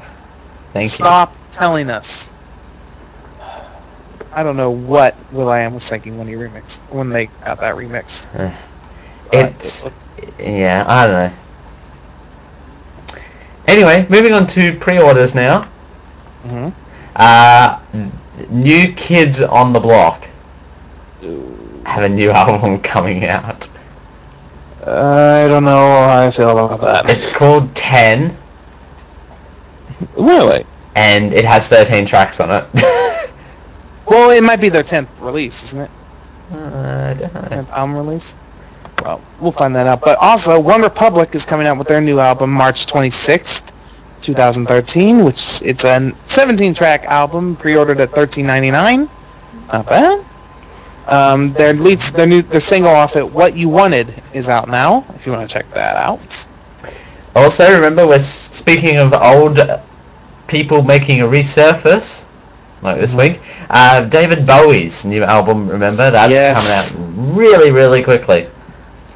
Thank 0.74 0.86
you. 0.86 0.90
Stop 0.90 1.34
telling 1.52 1.90
us. 1.90 2.30
I 4.34 4.44
don't 4.44 4.58
know 4.58 4.72
what 4.72 5.16
will.i.am 5.32 5.74
was 5.74 5.88
thinking 5.88 6.18
when 6.18 6.28
he 6.28 6.34
remixed 6.34 6.80
when 6.92 7.10
they 7.10 7.28
got 7.46 7.62
that 7.62 7.76
remix. 7.76 8.28
you. 9.34 9.40
It's... 9.40 9.94
Yeah, 10.40 10.84
I 10.88 11.08
don't 11.08 11.32
know. 11.32 11.34
Anyway, 13.68 14.06
moving 14.10 14.34
on 14.34 14.46
to 14.48 14.78
pre-orders 14.78 15.36
now. 15.36 15.68
Mhm. 16.46 16.74
Uh, 17.16 17.80
New 18.50 18.92
Kids 18.94 19.42
on 19.42 19.74
the 19.74 19.80
Block 19.80 20.28
have 21.86 22.04
a 22.04 22.10
new 22.10 22.30
album 22.42 22.80
coming 22.80 23.26
out. 23.26 23.70
I 24.86 25.48
don't 25.48 25.64
know 25.64 25.72
how 25.72 26.28
I 26.28 26.32
feel 26.32 26.52
about 26.66 26.82
that. 26.82 27.10
It's 27.10 27.34
called 27.34 27.74
10, 27.76 28.36
Really? 30.18 30.66
and 30.96 31.34
it 31.34 31.46
has 31.46 31.68
13 31.68 32.06
tracks 32.06 32.40
on 32.40 32.50
it. 32.52 33.12
Well, 34.08 34.30
it 34.30 34.44
might 34.44 34.62
be 34.62 34.70
their 34.70 34.84
tenth 34.84 35.20
release, 35.20 35.64
isn't 35.64 35.82
it? 35.82 35.92
Uh, 36.52 36.58
I 36.58 37.14
don't 37.20 37.34
know. 37.34 37.42
Tenth 37.50 37.70
album 37.72 37.96
release. 37.96 38.36
Well, 39.04 39.20
we'll 39.40 39.52
find 39.52 39.76
that 39.76 39.88
out. 39.88 40.02
But 40.02 40.20
also, 40.20 40.62
OneRepublic 40.62 41.34
is 41.34 41.44
coming 41.44 41.66
out 41.66 41.80
with 41.80 41.88
their 41.88 42.02
new 42.02 42.20
album 42.20 42.52
March 42.52 42.86
26th, 42.86 43.72
2013, 44.22 45.26
which 45.26 45.60
it's 45.64 45.84
a 45.86 46.12
17-track 46.28 47.06
album 47.06 47.56
pre-ordered 47.56 48.00
at 48.00 48.10
13.99. 48.10 49.10
Not 49.74 49.88
bad. 49.88 50.24
Um, 51.08 51.52
their 51.54 51.74
lead, 51.74 52.00
their 52.00 52.28
new, 52.28 52.44
their 52.44 52.60
single 52.60 52.92
off 52.92 53.16
it, 53.16 53.28
"What 53.28 53.56
You 53.56 53.70
Wanted," 53.70 54.14
is 54.34 54.50
out 54.50 54.70
now. 54.70 55.04
If 55.16 55.26
you 55.26 55.32
want 55.32 55.50
to 55.50 55.52
check 55.52 55.68
that 55.72 55.96
out. 55.96 56.46
Also, 57.36 57.72
remember, 57.72 58.08
we're 58.08 58.20
speaking 58.20 58.98
of 58.98 59.14
old 59.14 59.60
people 60.48 60.82
making 60.84 61.22
a 61.22 61.26
resurface, 61.26 62.26
like 62.82 63.00
this 63.00 63.14
Mhm. 63.14 63.18
week. 63.18 63.42
Uh, 63.70 64.02
David 64.02 64.46
Bowie's 64.46 65.06
new 65.06 65.24
album, 65.24 65.68
remember? 65.68 66.12
That's 66.12 66.32
Yes. 66.32 66.56
coming 66.56 66.72
out 66.74 66.94
really, 67.38 67.72
really 67.72 68.04
quickly. 68.04 68.48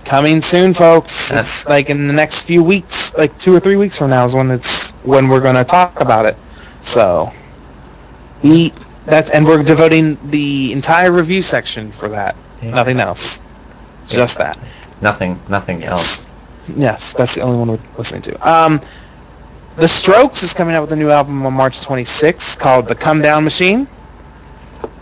Coming 0.06 0.42
soon, 0.42 0.74
folks. 0.74 1.32
It's 1.32 1.68
like 1.68 1.90
in 1.90 2.08
the 2.08 2.14
next 2.14 2.42
few 2.44 2.64
weeks, 2.64 3.14
like 3.18 3.38
two 3.38 3.56
or 3.56 3.60
three 3.60 3.76
weeks 3.78 3.98
from 3.98 4.10
now 4.10 4.26
is 4.26 4.36
when 4.36 4.52
it's 4.52 4.94
when 5.04 5.28
we're 5.30 5.42
going 5.42 5.56
to 5.56 5.64
talk 5.66 5.94
about 6.02 6.26
it. 6.26 6.38
So, 6.82 7.32
we 8.42 8.74
that's 9.06 9.30
and 9.30 9.46
we're 9.46 9.64
devoting 9.64 10.18
the 10.24 10.72
entire 10.74 11.12
review 11.12 11.42
section 11.42 11.92
for 11.92 12.10
that. 12.10 12.36
Yeah. 12.62 12.72
Nothing 12.72 13.00
else. 13.00 13.42
Just 14.08 14.38
that. 14.40 14.58
Nothing, 15.02 15.40
nothing 15.50 15.84
else. 15.84 16.29
Yes, 16.76 17.14
that's 17.14 17.36
the 17.36 17.42
only 17.42 17.58
one 17.58 17.68
we're 17.70 17.80
listening 17.98 18.22
to. 18.24 18.50
Um, 18.50 18.82
the 19.78 19.88
Strokes 19.88 20.44
is 20.44 20.54
coming 20.54 20.76
out 20.76 20.82
with 20.82 20.92
a 20.92 20.96
new 20.96 21.10
album 21.10 21.46
on 21.46 21.54
March 21.54 21.80
26th 21.82 22.58
called 22.60 22.88
The 22.88 22.96
Comedown 22.96 23.44
Machine. 23.44 23.88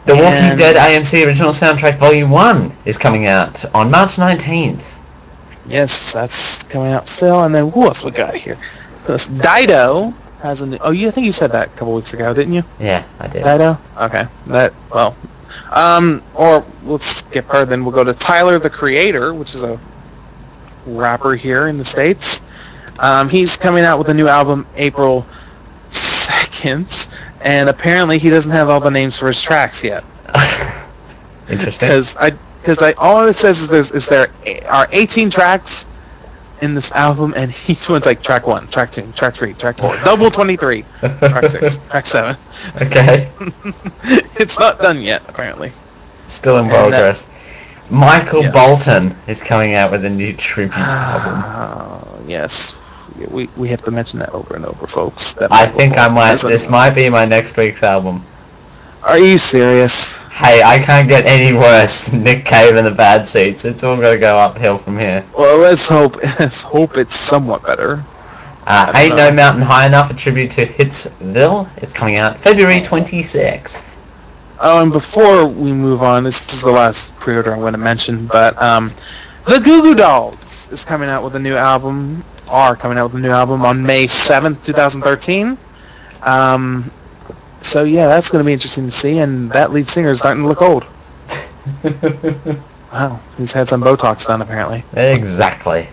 The 0.06 0.14
Walking 0.14 0.28
And- 0.28 0.60
Dead 0.60 0.76
AMC 0.76 1.26
Original 1.26 1.52
Soundtrack 1.52 1.98
Volume 1.98 2.30
1 2.30 2.72
is 2.86 2.98
coming 2.98 3.28
out 3.28 3.64
on 3.76 3.92
March 3.92 4.18
19th. 4.18 4.98
Yes, 5.68 6.14
that's 6.14 6.64
coming 6.64 6.94
out 6.94 7.10
still. 7.10 7.44
And 7.44 7.54
then 7.54 7.70
who 7.72 7.86
else 7.86 8.04
we 8.04 8.12
got 8.12 8.34
here? 8.36 8.58
Dido 9.42 10.14
has 10.42 10.62
a 10.62 10.68
new. 10.68 10.78
Oh, 10.82 10.92
you 10.92 11.08
I 11.08 11.12
think 11.12 11.26
you 11.26 11.32
said 11.32 11.52
that 11.52 11.68
a 11.68 11.70
couple 11.72 11.94
weeks 11.96 12.14
ago, 12.14 12.34
didn't 12.34 12.54
you? 12.54 12.64
Yeah, 12.80 13.04
I 13.20 13.28
did. 13.28 13.44
Dido. 13.44 13.78
Okay. 14.00 14.26
That 14.48 14.74
well. 14.94 15.16
Um, 15.72 16.22
or 16.36 16.64
let's 16.84 17.06
skip 17.06 17.46
her. 17.48 17.66
Then 17.66 17.84
we'll 17.84 17.94
go 17.94 18.04
to 18.04 18.14
Tyler 18.14 18.60
the 18.60 18.70
Creator, 18.70 19.34
which 19.34 19.56
is 19.56 19.64
a 19.64 19.80
rapper 20.88 21.36
here 21.36 21.68
in 21.68 21.78
the 21.78 21.86
states. 21.86 22.42
Um, 23.00 23.30
he's 23.30 23.58
coming 23.58 23.84
out 23.84 23.98
with 24.00 24.10
a 24.10 24.14
new 24.14 24.28
album 24.28 24.66
April 24.76 25.26
second, 25.90 27.08
and 27.42 27.70
apparently 27.70 28.18
he 28.18 28.30
doesn't 28.30 28.52
have 28.52 28.70
all 28.70 28.80
the 28.80 28.92
names 28.92 29.18
for 29.18 29.28
his 29.28 29.42
tracks 29.42 29.84
yet. 29.84 30.04
Interesting. 31.50 31.88
Because 31.88 32.18
I, 32.18 32.32
because 32.60 32.82
I, 32.82 32.94
all 32.94 33.26
it 33.28 33.36
says 33.36 33.62
is 33.62 33.68
there's 33.68 33.92
is 33.92 34.08
there 34.08 34.28
are 34.70 34.88
18 34.92 35.30
tracks 35.30 35.86
in 36.62 36.74
this 36.74 36.92
album, 36.92 37.34
and 37.38 37.52
each 37.68 37.88
one's 37.88 38.06
like 38.06 38.22
track 38.22 38.48
one, 38.48 38.68
track 38.68 38.92
two, 38.92 39.10
track 39.14 39.36
three, 39.36 39.54
track 39.54 39.78
four, 39.78 39.96
double 40.04 40.32
23, 40.32 40.84
track 41.00 41.48
six, 41.48 41.78
track 41.90 42.06
seven. 42.06 42.36
okay. 42.82 43.30
it's 44.36 44.60
not 44.60 44.80
done 44.80 45.02
yet, 45.02 45.22
apparently. 45.30 45.72
Still 46.28 46.58
in 46.58 46.68
progress. 46.68 47.30
Michael 47.90 48.42
Yes. 48.44 48.54
Bolton 48.54 49.16
is 49.28 49.42
coming 49.42 49.74
out 49.74 49.92
with 49.92 50.04
a 50.06 50.10
new 50.10 50.34
tribute 50.34 50.78
album. 50.78 51.42
Oh, 51.46 52.22
yes. 52.28 52.76
We, 53.32 53.48
we 53.56 53.70
have 53.70 53.82
to 53.84 53.92
mention 53.92 54.20
that 54.20 54.30
over 54.32 54.56
and 54.56 54.66
over, 54.66 54.86
folks. 54.88 55.34
That 55.34 55.52
I 55.52 55.66
Michael 55.66 55.78
think 55.80 55.98
I 55.98 56.08
might. 56.10 56.44
a- 56.44 56.48
This 56.48 56.70
might 56.70 56.92
be 56.92 57.10
my 57.10 57.26
next 57.26 57.56
week's 57.58 57.84
album. 57.84 58.22
Are 59.04 59.18
you 59.18 59.38
serious? 59.38 60.14
Hey, 60.32 60.62
I 60.64 60.80
can't 60.80 61.08
get 61.08 61.26
any 61.26 61.56
worse 61.58 62.12
Nick 62.12 62.46
Cave 62.46 62.76
and 62.76 62.86
the 62.86 62.92
Bad 62.92 63.28
Seeds. 63.28 63.66
It's 63.66 63.84
all 63.84 63.96
gonna 63.96 64.18
go 64.18 64.38
uphill 64.38 64.78
from 64.78 64.98
here. 65.00 65.24
Well, 65.38 65.58
let's 65.60 65.88
hope 65.88 66.18
let's 66.40 66.62
hope 66.62 66.98
it's 66.98 67.16
somewhat 67.16 67.64
better. 67.64 68.04
Uh, 68.68 68.92
Ain't 68.96 69.16
don't 69.16 69.18
No. 69.18 69.32
Mountain 69.32 69.62
High 69.64 69.86
Enough, 69.88 70.12
a 70.12 70.14
tribute 70.14 70.52
to 70.52 70.66
Hitsville. 70.66 71.70
It's 71.78 71.94
coming 71.94 72.18
out 72.18 72.38
February 72.38 72.82
26th. 72.82 73.87
Oh, 74.60 74.82
and 74.82 74.92
before 74.92 75.46
we 75.46 75.72
move 75.72 76.02
on, 76.02 76.24
this 76.24 76.52
is 76.54 76.62
the 76.62 76.72
last 76.72 77.16
pre-order 77.16 77.54
I'm 77.54 77.60
going 77.60 77.74
to 77.74 77.80
mention, 77.80 78.26
but 78.26 78.60
um, 78.62 78.92
the 79.46 79.60
Goo 79.60 79.82
Goo 79.82 79.96
Dolls 79.96 80.72
is 80.72 80.84
coming 80.84 81.10
out 81.10 81.24
with 81.24 81.36
a 81.36 81.40
new 81.40 81.56
album, 81.56 82.24
are 82.50 82.76
coming 82.76 82.98
out 82.98 83.12
with 83.12 83.22
a 83.22 83.24
new 83.24 83.32
album 83.32 83.64
on 83.64 83.84
May 83.84 84.06
7th, 84.06 84.64
2013. 84.66 85.58
Um, 86.24 86.92
so 87.62 87.84
yeah, 87.84 88.08
that's 88.08 88.30
going 88.30 88.44
to 88.44 88.46
be 88.46 88.54
interesting 88.54 88.86
to 88.86 88.92
see, 88.92 89.20
and 89.20 89.52
that 89.52 89.72
lead 89.72 89.88
singer 89.88 90.10
is 90.10 90.20
starting 90.20 90.44
to 90.44 90.50
look 90.50 90.62
old. 90.62 90.86
Wow, 92.92 93.20
he's 93.38 93.52
had 93.52 93.68
some 93.68 93.82
Botox 93.82 94.26
done 94.26 94.42
apparently. 94.42 94.84
exactly. 94.96 95.88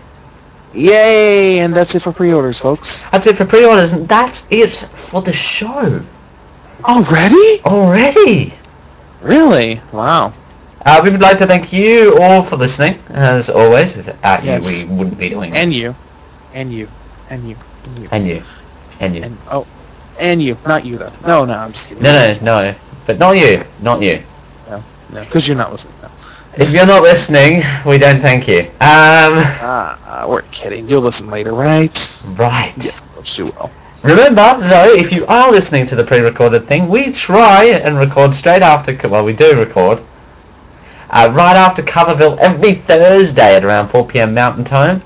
Yay! 0.73 1.59
And 1.59 1.73
that's 1.75 1.93
it 1.95 2.01
for 2.01 2.11
pre-orders, 2.11 2.59
folks. 2.59 3.03
That's 3.11 3.27
it 3.27 3.37
for 3.37 3.45
pre-orders, 3.45 3.93
and 3.93 4.07
that's 4.07 4.47
it 4.49 4.71
for 4.71 5.21
the 5.21 5.33
show. 5.33 6.01
Already? 6.83 7.61
Already! 7.65 8.53
Really? 9.21 9.81
Wow. 9.91 10.33
Uh, 10.85 11.01
we 11.03 11.09
would 11.09 11.21
like 11.21 11.37
to 11.39 11.45
thank 11.47 11.71
you 11.71 12.17
all 12.21 12.41
for 12.43 12.57
listening, 12.57 12.99
as 13.09 13.49
always. 13.49 13.95
Without 13.95 14.43
Yes. 14.43 14.85
you, 14.85 14.89
we 14.89 14.95
wouldn't 14.97 15.17
be 15.17 15.29
doing 15.29 15.53
And 15.53 15.71
this. 15.71 15.75
you. 15.75 15.95
And 16.53 16.71
you. 16.71 16.87
And 17.29 17.47
you. 17.47 17.55
And 17.85 17.97
you. 17.99 18.09
And 18.11 18.27
you. 18.27 18.41
And 18.99 19.15
you. 19.15 19.23
And 19.23 19.37
oh, 19.51 19.67
and 20.19 20.41
you, 20.41 20.57
not 20.65 20.85
you 20.85 20.97
though. 20.97 21.11
No, 21.25 21.45
no, 21.45 21.53
I'm 21.53 21.71
just 21.73 21.87
kidding. 21.89 22.03
No, 22.03 22.11
no, 22.41 22.61
no. 22.71 22.75
But 23.05 23.17
not 23.19 23.31
you. 23.37 23.63
Not 23.81 24.01
you. 24.01 24.19
no, 24.67 24.83
no. 25.09 25.21
because 25.23 25.47
you're 25.47 25.57
not 25.57 25.71
listening. 25.71 25.95
No. 26.01 26.09
If 26.57 26.71
you're 26.71 26.85
not 26.85 27.03
listening, 27.03 27.63
we 27.85 27.97
don't 27.97 28.19
thank 28.21 28.47
you. 28.47 28.61
Um, 28.81 29.43
Ah, 29.59 29.99
ah, 30.05 30.25
we're 30.27 30.41
kidding. 30.43 30.87
You'll 30.87 31.01
listen 31.01 31.29
later, 31.29 31.53
right? 31.53 31.93
right. 32.23 32.73
Yes, 32.77 32.99
of 33.01 33.11
course 33.13 33.37
you 33.37 33.45
will. 33.45 33.71
Remember, 34.03 34.57
though, 34.59 34.93
if 34.93 35.11
you 35.11 35.25
are 35.25 35.51
listening 35.51 35.85
to 35.87 35.95
the 35.95 36.03
pre-recorded 36.03 36.65
thing, 36.65 36.87
we 36.89 37.11
try 37.11 37.65
and 37.65 37.97
record 37.97 38.33
straight 38.33 38.61
after, 38.61 38.95
well, 39.07 39.25
we 39.25 39.33
do 39.33 39.57
record, 39.57 39.99
uh, 41.09 41.31
right 41.33 41.55
after 41.55 41.81
Coverville 41.81 42.37
every 42.37 42.73
Thursday 42.73 43.55
at 43.55 43.63
around 43.63 43.89
4pm 43.89 44.33
Mountain 44.33 44.65
Time. 44.65 45.01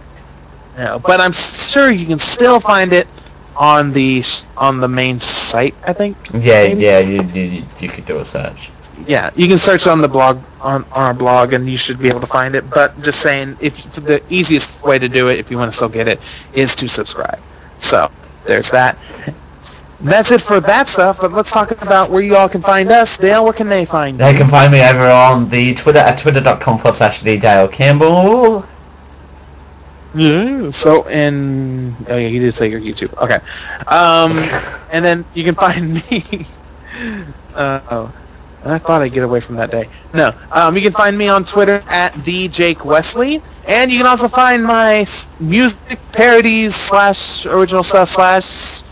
No, 0.77 0.99
but 0.99 1.21
I'm 1.21 1.33
sure 1.33 1.91
you 1.91 2.07
can 2.07 2.19
still 2.19 2.61
find 2.61 2.93
it 2.93 3.09
on 3.57 3.93
the 3.93 4.23
on 4.57 4.81
the 4.81 4.89
main 4.89 5.19
site. 5.21 5.77
I 5.85 5.93
think. 5.93 6.19
Yeah, 6.33 6.65
Maybe? 6.65 6.83
yeah, 6.83 6.99
you, 7.01 7.23
you, 7.23 7.65
you 7.79 7.89
could 7.89 8.05
do 8.07 8.19
a 8.19 8.25
search. 8.25 8.73
Yeah, 9.07 9.31
you 9.35 9.49
can 9.49 9.59
search 9.59 9.87
on 9.87 10.01
the 10.01 10.09
blog 10.09 10.45
on, 10.61 10.85
on 10.93 11.03
our 11.07 11.15
blog 11.15 11.53
and 11.53 11.69
you 11.69 11.77
should 11.77 11.99
be 11.99 12.09
able 12.09 12.21
to 12.21 12.27
find 12.27 12.55
it. 12.55 12.69
But 12.71 13.01
just 13.03 13.21
saying, 13.21 13.57
if 13.61 13.77
the 13.95 14.23
easiest 14.29 14.83
way 14.85 14.99
to 14.99 15.09
do 15.09 15.29
it, 15.29 15.39
if 15.39 15.51
you 15.51 15.59
want 15.59 15.71
to 15.71 15.77
still 15.77 15.89
get 15.89 16.09
it, 16.09 16.21
is 16.53 16.75
to 16.77 16.89
subscribe. 16.89 17.41
So 17.79 18.09
there's 18.47 18.71
that. 18.71 18.97
That's 20.01 20.31
it 20.31 20.41
for 20.41 20.61
that 20.61 20.89
stuff. 20.89 21.21
But 21.21 21.33
let's 21.33 21.51
talk 21.51 21.71
about 21.83 22.11
where 22.11 22.23
you 22.23 22.37
all 22.37 22.49
can 22.49 22.63
find 22.63 22.91
us. 22.91 23.19
Dale, 23.19 23.45
where 23.45 23.53
can 23.53 23.69
they 23.69 23.85
find 23.85 24.19
you? 24.19 24.25
They 24.25 24.35
can 24.35 24.49
find 24.49 24.73
me 24.73 24.83
over 24.83 25.09
on 25.11 25.49
the 25.49 25.75
Twitter 25.75 25.99
at 25.99 26.19
twitter.com 26.19 26.79
forward 26.79 26.97
slash 26.97 27.21
the 27.21 27.39
Dale 27.39 27.69
Campbell. 27.69 28.65
Yeah. 30.15 30.71
So 30.71 31.07
and 31.09 31.95
oh 32.09 32.17
yeah, 32.17 32.29
you 32.29 32.41
did 32.41 32.55
say 32.55 32.71
your 32.71 32.81
YouTube. 32.81 33.15
Okay. 33.19 33.39
Um, 33.87 34.39
and 34.91 35.05
then 35.05 35.25
you 35.35 35.45
can 35.45 35.55
find 35.55 35.95
me. 36.11 36.47
Uh, 37.55 37.81
oh, 37.91 38.15
I 38.65 38.79
thought 38.79 39.03
I'd 39.03 39.13
get 39.13 39.25
away 39.25 39.41
from 39.41 39.57
that 39.57 39.71
day. 39.71 39.89
No. 40.13 40.33
Um, 40.53 40.77
you 40.77 40.83
can 40.83 40.93
find 40.93 41.17
me 41.17 41.29
on 41.29 41.45
Twitter 41.45 41.83
at 41.89 42.13
the 42.25 42.49
Jake 42.49 42.85
Wesley, 42.85 43.41
and 43.67 43.91
you 43.91 43.99
can 43.99 44.07
also 44.07 44.29
find 44.29 44.65
my 44.65 45.07
music 45.41 45.99
parodies 46.13 46.75
slash 46.75 47.47
original 47.47 47.83
stuff 47.83 48.09
slash 48.09 48.83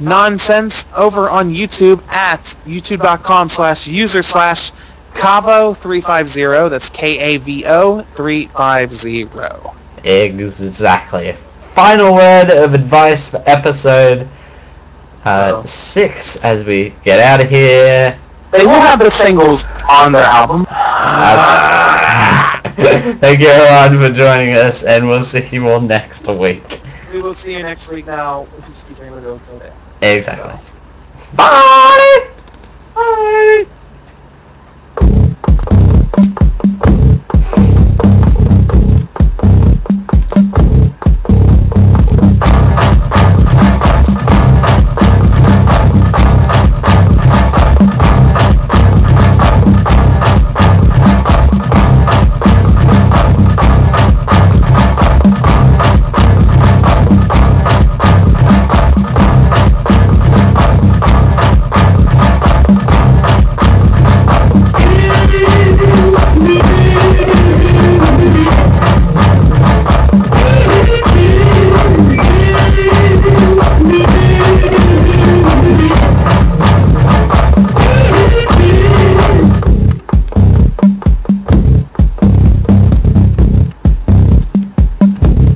nonsense 0.00 0.84
over 0.96 1.28
on 1.28 1.50
YouTube 1.50 2.06
at 2.12 2.40
youtube.com 2.64 3.48
slash 3.48 3.86
user 3.86 4.22
slash 4.22 4.70
Kavo350. 5.14 6.70
That's 6.70 6.88
K 6.90 7.18
A 7.18 7.38
V 7.38 7.64
O 7.66 8.02
three 8.02 8.46
five 8.46 8.94
zero. 8.94 9.74
Exactly. 10.04 11.32
Final 11.74 12.14
word 12.14 12.50
of 12.50 12.74
advice 12.74 13.28
for 13.28 13.42
episode 13.46 14.28
uh, 15.24 15.28
Uh-oh. 15.28 15.64
six 15.64 16.36
as 16.36 16.64
we 16.64 16.94
get 17.04 17.18
out 17.20 17.40
of 17.40 17.48
here. 17.48 18.18
They 18.52 18.64
will 18.66 18.80
have 18.80 18.98
the 18.98 19.10
singles 19.10 19.64
on 19.90 20.12
their 20.12 20.24
album. 20.24 20.64
Thank 23.20 23.40
you 23.40 23.48
everyone 23.48 24.08
for 24.08 24.14
joining 24.14 24.54
us, 24.54 24.84
and 24.84 25.08
we'll 25.08 25.22
see 25.22 25.46
you 25.50 25.68
all 25.68 25.80
next 25.80 26.26
week. 26.26 26.80
We 27.06 27.20
will 27.20 27.34
see 27.34 27.56
you 27.56 27.62
next 27.62 27.88
week 27.88 28.06
now. 28.06 28.48
Excuse 28.58 29.00
me, 29.00 29.08
I'm 29.08 29.14
gonna 29.14 29.40
go 29.40 29.58
that. 29.58 29.74
Exactly. 30.02 30.54
Bye! 31.34 32.28